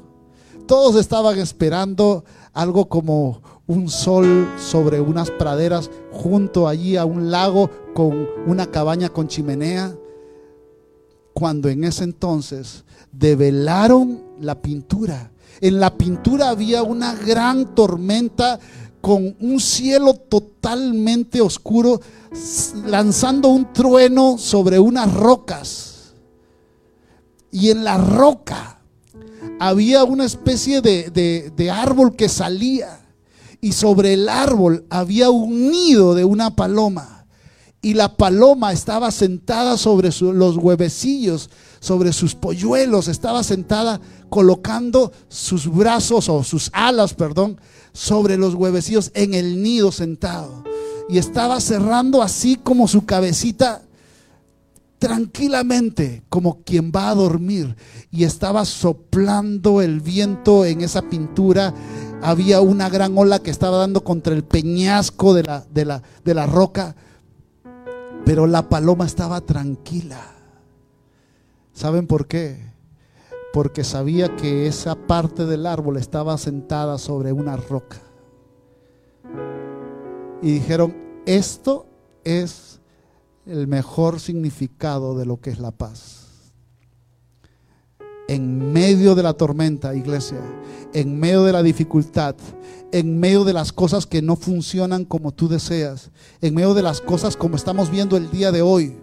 Todos 0.66 0.96
estaban 0.96 1.38
esperando 1.38 2.24
algo 2.52 2.88
como 2.88 3.40
un 3.66 3.88
sol 3.88 4.48
sobre 4.58 5.00
unas 5.00 5.30
praderas 5.30 5.90
junto 6.12 6.68
allí 6.68 6.96
a 6.96 7.04
un 7.04 7.30
lago 7.30 7.70
con 7.94 8.28
una 8.46 8.66
cabaña 8.66 9.08
con 9.08 9.28
chimenea. 9.28 9.96
Cuando 11.32 11.68
en 11.68 11.84
ese 11.84 12.04
entonces 12.04 12.84
develaron 13.12 14.22
la 14.40 14.60
pintura. 14.60 15.30
En 15.60 15.80
la 15.80 15.96
pintura 15.96 16.50
había 16.50 16.82
una 16.82 17.14
gran 17.14 17.74
tormenta 17.74 18.58
con 19.06 19.36
un 19.38 19.60
cielo 19.60 20.14
totalmente 20.14 21.40
oscuro, 21.40 22.00
lanzando 22.86 23.50
un 23.50 23.72
trueno 23.72 24.36
sobre 24.36 24.80
unas 24.80 25.14
rocas. 25.14 26.14
Y 27.52 27.70
en 27.70 27.84
la 27.84 27.98
roca 27.98 28.80
había 29.60 30.02
una 30.02 30.24
especie 30.24 30.80
de, 30.80 31.52
de, 31.54 31.70
árbol 31.70 32.16
que 32.16 32.28
salía. 32.28 32.98
Y 33.60 33.74
sobre 33.74 34.14
el 34.14 34.28
árbol 34.28 34.84
había 34.90 35.30
un 35.30 35.70
nido 35.70 36.16
de 36.16 36.24
una 36.24 36.56
paloma. 36.56 37.26
Y 37.82 37.94
la 37.94 38.16
paloma 38.16 38.72
estaba 38.72 39.12
sentada 39.12 39.76
sobre 39.76 40.10
los 40.20 40.56
huevecillos, 40.56 41.48
sobre 41.78 42.12
sus 42.12 42.34
polluelos, 42.34 43.06
estaba 43.06 43.44
sentada 43.44 44.00
colocando 44.30 45.12
sus 45.28 45.72
brazos 45.72 46.28
o 46.28 46.42
sus 46.42 46.70
alas, 46.72 47.14
perdón, 47.14 47.60
sobre 47.96 48.36
los 48.36 48.54
huevecillos 48.54 49.10
en 49.14 49.32
el 49.32 49.62
nido 49.62 49.90
sentado. 49.90 50.64
Y 51.08 51.16
estaba 51.16 51.58
cerrando 51.60 52.22
así 52.22 52.56
como 52.56 52.88
su 52.88 53.06
cabecita 53.06 53.82
tranquilamente, 54.98 56.22
como 56.28 56.62
quien 56.62 56.92
va 56.94 57.08
a 57.08 57.14
dormir. 57.14 57.74
Y 58.10 58.24
estaba 58.24 58.66
soplando 58.66 59.80
el 59.80 60.00
viento 60.00 60.66
en 60.66 60.82
esa 60.82 61.08
pintura. 61.08 61.72
Había 62.20 62.60
una 62.60 62.90
gran 62.90 63.16
ola 63.16 63.38
que 63.38 63.50
estaba 63.50 63.78
dando 63.78 64.04
contra 64.04 64.34
el 64.34 64.44
peñasco 64.44 65.32
de 65.32 65.44
la, 65.44 65.64
de 65.72 65.86
la, 65.86 66.02
de 66.22 66.34
la 66.34 66.44
roca. 66.44 66.94
Pero 68.26 68.46
la 68.46 68.68
paloma 68.68 69.06
estaba 69.06 69.40
tranquila. 69.40 70.20
¿Saben 71.72 72.06
por 72.06 72.26
qué? 72.26 72.75
Porque 73.56 73.84
sabía 73.84 74.36
que 74.36 74.66
esa 74.66 74.94
parte 74.94 75.46
del 75.46 75.64
árbol 75.64 75.96
estaba 75.96 76.36
sentada 76.36 76.98
sobre 76.98 77.32
una 77.32 77.56
roca. 77.56 77.96
Y 80.42 80.50
dijeron, 80.50 80.94
esto 81.24 81.86
es 82.22 82.82
el 83.46 83.66
mejor 83.66 84.20
significado 84.20 85.16
de 85.16 85.24
lo 85.24 85.40
que 85.40 85.48
es 85.48 85.58
la 85.58 85.70
paz. 85.70 86.26
En 88.28 88.74
medio 88.74 89.14
de 89.14 89.22
la 89.22 89.32
tormenta, 89.32 89.94
iglesia, 89.94 90.42
en 90.92 91.18
medio 91.18 91.42
de 91.42 91.52
la 91.52 91.62
dificultad, 91.62 92.36
en 92.92 93.18
medio 93.18 93.44
de 93.44 93.54
las 93.54 93.72
cosas 93.72 94.04
que 94.04 94.20
no 94.20 94.36
funcionan 94.36 95.06
como 95.06 95.32
tú 95.32 95.48
deseas, 95.48 96.10
en 96.42 96.54
medio 96.54 96.74
de 96.74 96.82
las 96.82 97.00
cosas 97.00 97.38
como 97.38 97.56
estamos 97.56 97.90
viendo 97.90 98.18
el 98.18 98.30
día 98.30 98.52
de 98.52 98.60
hoy, 98.60 98.98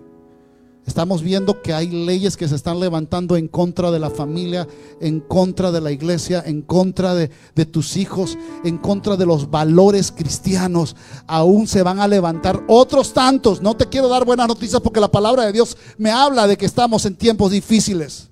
Estamos 0.85 1.21
viendo 1.21 1.61
que 1.61 1.73
hay 1.73 1.87
leyes 1.87 2.35
que 2.35 2.47
se 2.47 2.55
están 2.55 2.79
levantando 2.79 3.37
en 3.37 3.47
contra 3.47 3.89
de 3.89 3.99
la 3.99 4.09
familia, 4.09 4.67
en 4.99 5.21
contra 5.21 5.71
de 5.71 5.79
la 5.79 5.91
iglesia, 5.91 6.43
en 6.45 6.61
contra 6.61 7.15
de, 7.15 7.29
tus 7.65 7.95
hijos, 7.95 8.37
en 8.65 8.77
contra 8.77 9.15
de 9.15 9.25
los 9.25 9.49
valores 9.49 10.11
cristianos. 10.11 10.97
Aún 11.25 11.67
se 11.67 11.83
van 11.83 11.99
a 11.99 12.07
levantar 12.07 12.65
otros 12.67 13.13
tantos. 13.13 13.61
No 13.61 13.77
te 13.77 13.87
quiero 13.87 14.09
dar 14.09 14.25
buenas 14.25 14.47
noticias 14.47 14.81
porque 14.81 14.99
la 14.99 15.11
palabra 15.11 15.45
de 15.45 15.53
Dios 15.53 15.77
me 15.97 16.11
habla 16.11 16.47
de 16.47 16.57
que 16.57 16.65
estamos 16.65 17.05
en 17.05 17.15
tiempos 17.15 17.51
difíciles. 17.51 18.29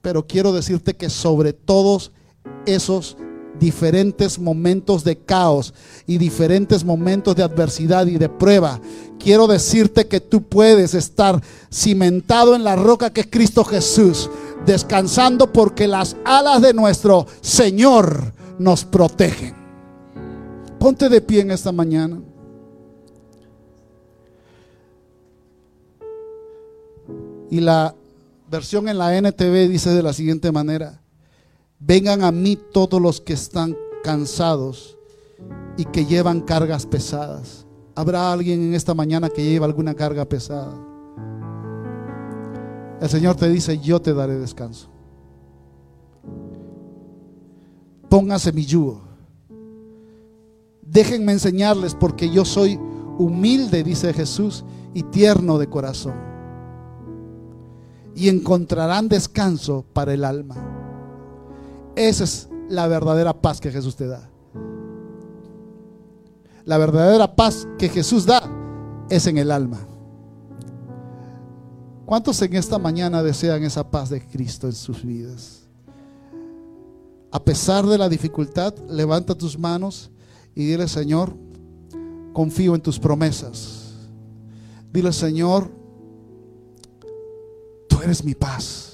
Pero 0.00 0.24
quiero 0.24 0.52
decirte 0.52 0.94
que 0.94 1.10
sobre 1.10 1.52
todos 1.52 2.12
esos 2.64 3.16
diferentes 3.58 4.38
momentos 4.38 5.04
de 5.04 5.16
caos 5.16 5.74
y 6.06 6.18
diferentes 6.18 6.84
momentos 6.84 7.36
de 7.36 7.42
adversidad 7.42 8.06
y 8.06 8.18
de 8.18 8.28
prueba, 8.28 8.80
quiero 9.18 9.46
decirte 9.46 10.06
que 10.06 10.20
tú 10.20 10.42
puedes 10.42 10.94
estar 10.94 11.42
cimentado 11.72 12.54
en 12.54 12.64
la 12.64 12.76
roca 12.76 13.10
que 13.10 13.22
es 13.22 13.28
Cristo 13.30 13.64
Jesús, 13.64 14.30
descansando 14.64 15.52
porque 15.52 15.86
las 15.86 16.16
alas 16.24 16.62
de 16.62 16.74
nuestro 16.74 17.26
Señor 17.40 18.32
nos 18.58 18.84
protegen. 18.84 19.54
Ponte 20.78 21.08
de 21.08 21.20
pie 21.20 21.40
en 21.40 21.50
esta 21.50 21.72
mañana. 21.72 22.20
Y 27.50 27.60
la 27.60 27.94
versión 28.50 28.88
en 28.88 28.98
la 28.98 29.16
NTV 29.16 29.68
dice 29.68 29.90
de 29.90 30.02
la 30.02 30.12
siguiente 30.12 30.52
manera, 30.52 31.00
vengan 31.78 32.22
a 32.22 32.32
mí 32.32 32.56
todos 32.56 33.00
los 33.00 33.20
que 33.20 33.32
están 33.32 33.76
cansados 34.02 34.96
y 35.76 35.84
que 35.84 36.06
llevan 36.06 36.40
cargas 36.40 36.86
pesadas 36.86 37.68
¿Habrá 37.98 38.32
alguien 38.32 38.62
en 38.62 38.74
esta 38.74 38.94
mañana 38.94 39.28
que 39.28 39.42
lleva 39.42 39.66
alguna 39.66 39.92
carga 39.92 40.24
pesada? 40.24 40.72
El 43.00 43.08
Señor 43.08 43.34
te 43.34 43.48
dice, 43.48 43.76
yo 43.80 44.00
te 44.00 44.14
daré 44.14 44.38
descanso. 44.38 44.88
Póngase 48.08 48.52
mi 48.52 48.64
yugo. 48.64 49.00
Déjenme 50.80 51.32
enseñarles 51.32 51.96
porque 51.96 52.30
yo 52.30 52.44
soy 52.44 52.78
humilde, 53.18 53.82
dice 53.82 54.12
Jesús, 54.12 54.64
y 54.94 55.02
tierno 55.02 55.58
de 55.58 55.68
corazón. 55.68 56.14
Y 58.14 58.28
encontrarán 58.28 59.08
descanso 59.08 59.84
para 59.92 60.14
el 60.14 60.24
alma. 60.24 60.54
Esa 61.98 62.22
es 62.22 62.48
la 62.68 62.86
verdadera 62.86 63.42
paz 63.42 63.60
que 63.60 63.72
Jesús 63.72 63.96
te 63.96 64.06
da. 64.06 64.30
La 66.64 66.78
verdadera 66.78 67.34
paz 67.34 67.66
que 67.76 67.88
Jesús 67.88 68.24
da 68.24 68.40
es 69.10 69.26
en 69.26 69.36
el 69.36 69.50
alma. 69.50 69.80
¿Cuántos 72.06 72.40
en 72.42 72.54
esta 72.54 72.78
mañana 72.78 73.20
desean 73.20 73.64
esa 73.64 73.90
paz 73.90 74.10
de 74.10 74.24
Cristo 74.24 74.68
en 74.68 74.74
sus 74.74 75.04
vidas? 75.04 75.66
A 77.32 77.42
pesar 77.42 77.84
de 77.84 77.98
la 77.98 78.08
dificultad, 78.08 78.72
levanta 78.88 79.34
tus 79.34 79.58
manos 79.58 80.12
y 80.54 80.66
dile, 80.66 80.86
Señor, 80.86 81.34
confío 82.32 82.76
en 82.76 82.80
tus 82.80 83.00
promesas. 83.00 83.96
Dile, 84.92 85.12
Señor, 85.12 85.68
tú 87.88 88.00
eres 88.02 88.22
mi 88.22 88.36
paz. 88.36 88.87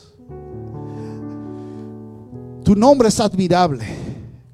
Tu 2.65 2.75
nombre 2.75 3.09
es 3.09 3.21
admirable, 3.21 3.85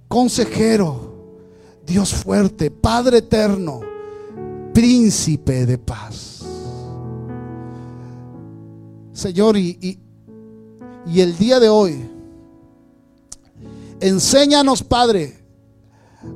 consejero, 0.09 1.15
Dios 1.87 2.13
fuerte, 2.13 2.69
Padre 2.69 3.19
eterno, 3.19 3.83
príncipe 4.75 5.65
de 5.65 5.79
paz. 5.79 6.43
Señor, 9.13 9.57
y, 9.57 10.01
y, 11.07 11.21
el 11.21 11.39
día 11.39 11.61
de 11.61 11.69
hoy, 11.69 12.11
enséñanos, 14.01 14.83
Padre, 14.83 15.45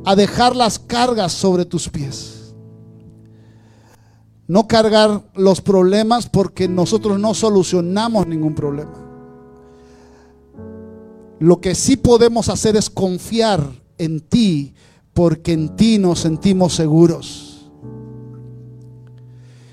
a 0.04 0.14
dejar 0.14 0.54
las 0.54 0.78
cargas 0.78 1.32
sobre 1.32 1.64
tus 1.64 1.88
pies. 1.88 2.54
No 4.46 4.68
cargar 4.68 5.22
los 5.34 5.60
problemas 5.60 6.28
porque 6.28 6.68
nosotros 6.68 7.18
no 7.18 7.34
solucionamos 7.34 8.28
ningún 8.28 8.54
problema. 8.54 9.13
Lo 11.38 11.60
que 11.60 11.74
sí 11.74 11.96
podemos 11.96 12.48
hacer 12.48 12.76
es 12.76 12.88
confiar 12.88 13.68
en 13.98 14.20
ti 14.20 14.74
porque 15.12 15.52
en 15.52 15.74
ti 15.76 15.98
nos 15.98 16.20
sentimos 16.20 16.74
seguros. 16.74 17.70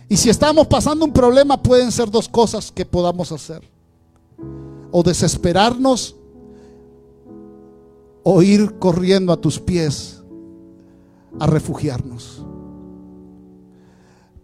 Y 0.09 0.18
si 0.18 0.30
estamos 0.30 0.68
pasando 0.68 1.05
un 1.05 1.14
problema 1.14 1.62
pueden 1.62 1.91
ser 1.91 2.12
dos 2.12 2.28
cosas 2.28 2.72
que 2.72 2.86
podamos 2.86 3.32
hacer. 3.32 3.62
O 4.91 5.03
desesperarnos 5.03 6.16
o 8.24 8.41
ir 8.41 8.78
corriendo 8.78 9.32
a 9.32 9.38
tus 9.38 9.59
pies 9.59 10.22
a 11.39 11.47
refugiarnos. 11.47 12.43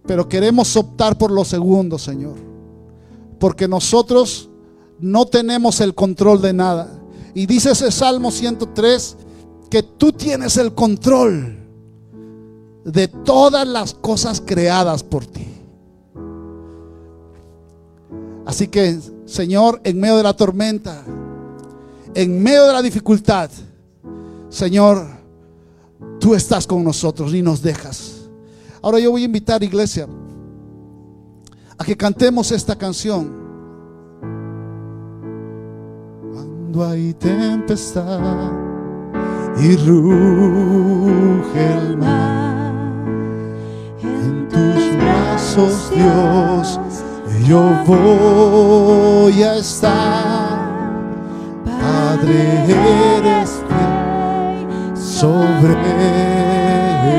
Pero 0.05 0.30
queremos 0.30 0.76
optar 0.78 1.18
por 1.18 1.32
lo 1.32 1.43
segundo, 1.43 1.99
Señor. 1.99 2.38
Porque 3.39 3.68
nosotros 3.68 4.49
no 4.99 5.26
tenemos 5.26 5.82
el 5.82 5.93
control 5.93 6.41
de 6.41 6.53
nada. 6.53 6.97
Y 7.34 7.46
dice 7.46 7.72
ese 7.72 7.92
Salmo 7.92 8.32
103 8.32 9.18
que 9.70 9.84
tú 9.84 10.12
tienes 10.12 10.58
el 10.58 10.74
control 10.74 11.58
de 12.86 13.08
todas 13.08 13.68
las 13.68 13.94
cosas 13.94 14.42
creadas 14.46 15.04
por 15.04 15.26
ti. 15.26 15.46
Así 18.46 18.70
que, 18.70 18.98
Señor, 19.26 19.82
en 19.84 20.00
medio 20.00 20.18
de 20.18 20.24
la 20.24 20.34
tormenta, 20.34 21.04
en 22.14 22.42
medio 22.42 22.66
de 22.66 22.74
la 22.74 22.82
dificultad, 22.82 23.50
Señor, 24.50 25.06
tú 26.20 26.34
estás 26.34 26.66
con 26.66 26.84
nosotros 26.84 27.34
y 27.34 27.42
nos 27.42 27.62
dejas. 27.62 28.30
Ahora 28.82 29.00
yo 29.00 29.12
voy 29.12 29.24
a 29.24 29.26
invitar, 29.26 29.62
iglesia, 29.64 30.08
a 31.78 31.84
que 31.84 31.98
cantemos 31.98 32.52
esta 32.52 32.78
canción. 32.78 33.47
Cuando 36.78 37.18
tempestad 37.18 38.52
y 39.60 39.76
ruge 39.78 41.74
el 41.74 41.98
mar, 41.98 42.72
en 44.04 44.48
tus 44.48 44.96
brazos, 44.96 45.90
Dios, 45.90 46.80
yo 47.48 47.64
voy 47.88 49.42
a 49.42 49.56
estar. 49.56 50.60
Padre, 51.66 52.66
eres 53.18 53.64
sobre 54.94 55.74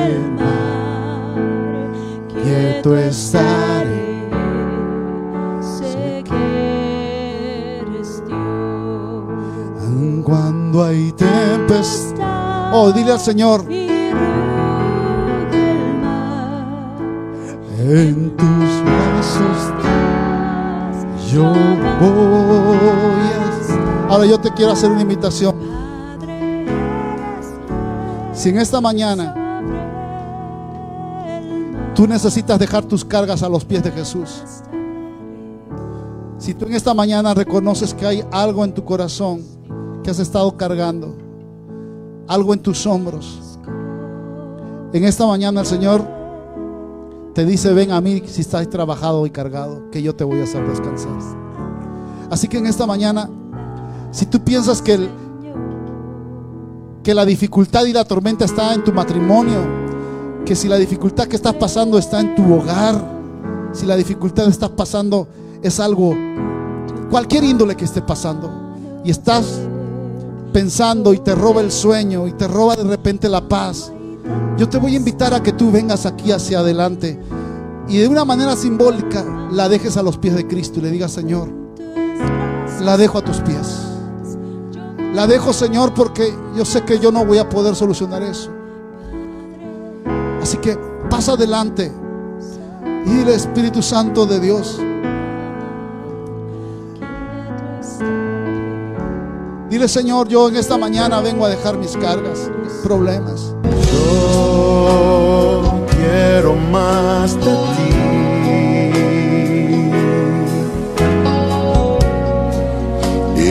el 0.05 0.21
mar, 0.35 1.35
quieto 2.45 2.97
estaré, 2.97 3.78
Cuando 10.79 10.95
hay 10.95 11.11
tempestad, 11.11 12.73
oh, 12.73 12.93
dile 12.93 13.11
al 13.11 13.19
Señor. 13.19 13.65
En 17.81 18.37
tus 18.37 18.83
brazos 18.85 19.73
yo 21.33 21.53
voy. 22.01 23.19
Ahora 24.09 24.27
yo 24.27 24.39
te 24.39 24.53
quiero 24.53 24.71
hacer 24.71 24.93
una 24.93 25.03
invitación. 25.03 25.57
Si 28.33 28.51
en 28.51 28.59
esta 28.59 28.81
mañana 28.81 29.35
tú 31.97 32.07
necesitas 32.07 32.57
dejar 32.57 32.85
tus 32.85 33.05
cargas 33.05 33.43
a 33.43 33.49
los 33.49 33.65
pies 33.65 33.83
de 33.83 33.91
Jesús, 33.91 34.45
si 36.39 36.55
tú 36.55 36.67
en 36.67 36.75
esta 36.75 36.95
mañana 36.95 37.35
reconoces 37.35 37.93
que 37.93 38.07
hay 38.07 38.25
algo 38.31 38.65
en 38.65 38.73
tu 38.73 38.85
corazón 38.85 39.58
que 40.09 40.13
has 40.13 40.21
estado 40.21 40.57
cargando, 40.57 41.15
algo 42.29 42.55
en 42.55 42.61
tus 42.61 42.87
hombros, 42.87 43.59
en 44.95 45.05
esta 45.05 45.27
mañana 45.27 45.61
el 45.61 45.67
Señor 45.67 46.03
te 47.35 47.45
dice, 47.45 47.75
ven 47.75 47.93
a 47.93 48.01
mí 48.01 48.23
si 48.25 48.41
estás 48.41 48.71
trabajado 48.71 49.27
y 49.27 49.31
cargado, 49.31 49.91
que 49.91 50.01
yo 50.01 50.15
te 50.15 50.25
voy 50.25 50.41
a 50.41 50.45
hacer 50.45 50.67
descansar. 50.67 51.13
Así 52.31 52.49
que 52.49 52.57
en 52.57 52.65
esta 52.65 52.87
mañana, 52.87 53.29
si 54.11 54.25
tú 54.25 54.41
piensas 54.41 54.81
que 54.81 55.11
que 57.03 57.13
la 57.13 57.27
dificultad 57.27 57.85
y 57.85 57.93
la 57.93 58.07
tormenta 58.07 58.47
está 58.47 58.73
en 58.73 58.85
tu 58.85 58.95
matrimonio, 58.95 59.61
que 60.47 60.57
si 60.57 60.69
la 60.69 60.77
dificultad 60.77 61.27
que 61.27 61.37
estás 61.37 61.53
pasando 61.53 61.99
está 61.99 62.21
en 62.21 62.35
tu 62.35 62.55
hogar, 62.55 62.95
si 63.73 63.85
la 63.85 63.95
dificultad 63.95 64.45
que 64.45 64.53
estás 64.53 64.71
pasando 64.71 65.29
es 65.63 65.79
algo, 65.79 66.17
cualquier 67.11 67.45
índole 67.45 67.77
que 67.77 67.85
esté 67.85 68.01
pasando, 68.01 68.51
y 69.05 69.11
estás 69.11 69.68
pensando 70.53 71.13
y 71.13 71.19
te 71.19 71.35
roba 71.35 71.61
el 71.61 71.71
sueño 71.71 72.27
y 72.27 72.33
te 72.33 72.49
roba 72.49 72.77
de 72.77 72.85
repente 72.85 73.29
la 73.29 73.49
paz, 73.49 73.93
yo 74.57 74.69
te 74.69 74.79
voy 74.79 74.95
a 74.95 74.97
invitar 74.97 75.35
a 75.35 75.43
que 75.43 75.53
tú 75.53 75.71
vengas 75.71 76.07
aquí 76.07 76.33
hacia 76.33 76.61
adelante 76.61 77.19
y 77.89 77.99
de 77.99 78.09
una 78.09 78.25
manera 78.25 78.57
simbólica 78.57 79.25
la 79.51 79.69
dejes 79.69 79.97
a 79.97 80.03
los 80.03 80.19
pies 80.19 80.35
de 80.35 80.47
Cristo 80.47 80.81
y 80.81 80.83
le 80.83 80.91
digas, 80.91 81.13
Señor, 81.13 81.49
la 82.81 82.97
dejo 82.97 83.19
a 83.19 83.23
tus 83.23 83.39
pies. 83.39 83.89
La 85.15 85.27
dejo, 85.27 85.53
Señor, 85.53 85.95
porque 85.95 86.33
yo 86.57 86.65
sé 86.65 86.83
que 86.83 86.99
yo 86.99 87.11
no 87.11 87.25
voy 87.25 87.39
a 87.39 87.49
poder 87.49 87.75
solucionar 87.75 88.23
eso. 88.23 88.51
Así 90.43 90.59
que 90.59 90.79
pasa 91.09 91.33
adelante 91.33 91.91
y 93.07 93.11
dile 93.11 93.35
Espíritu 93.35 93.83
Santo 93.83 94.27
de 94.27 94.39
Dios. 94.39 94.79
Dile, 99.69 99.87
Señor, 99.89 100.29
yo 100.29 100.49
en 100.49 100.57
esta 100.57 100.79
mañana 100.79 101.21
vengo 101.21 101.45
a 101.45 101.49
dejar 101.51 101.77
mis 101.77 101.97
cargas, 101.97 102.51
mis 102.63 102.73
problemas. 102.83 103.55
Yo 103.93 105.85
quiero 105.91 106.55
más 106.55 107.35
de 107.37 107.41
ti. 107.43 107.99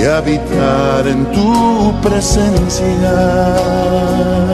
habitar 0.08 1.08
en 1.08 1.26
tu 1.32 1.94
presencia. 2.02 2.88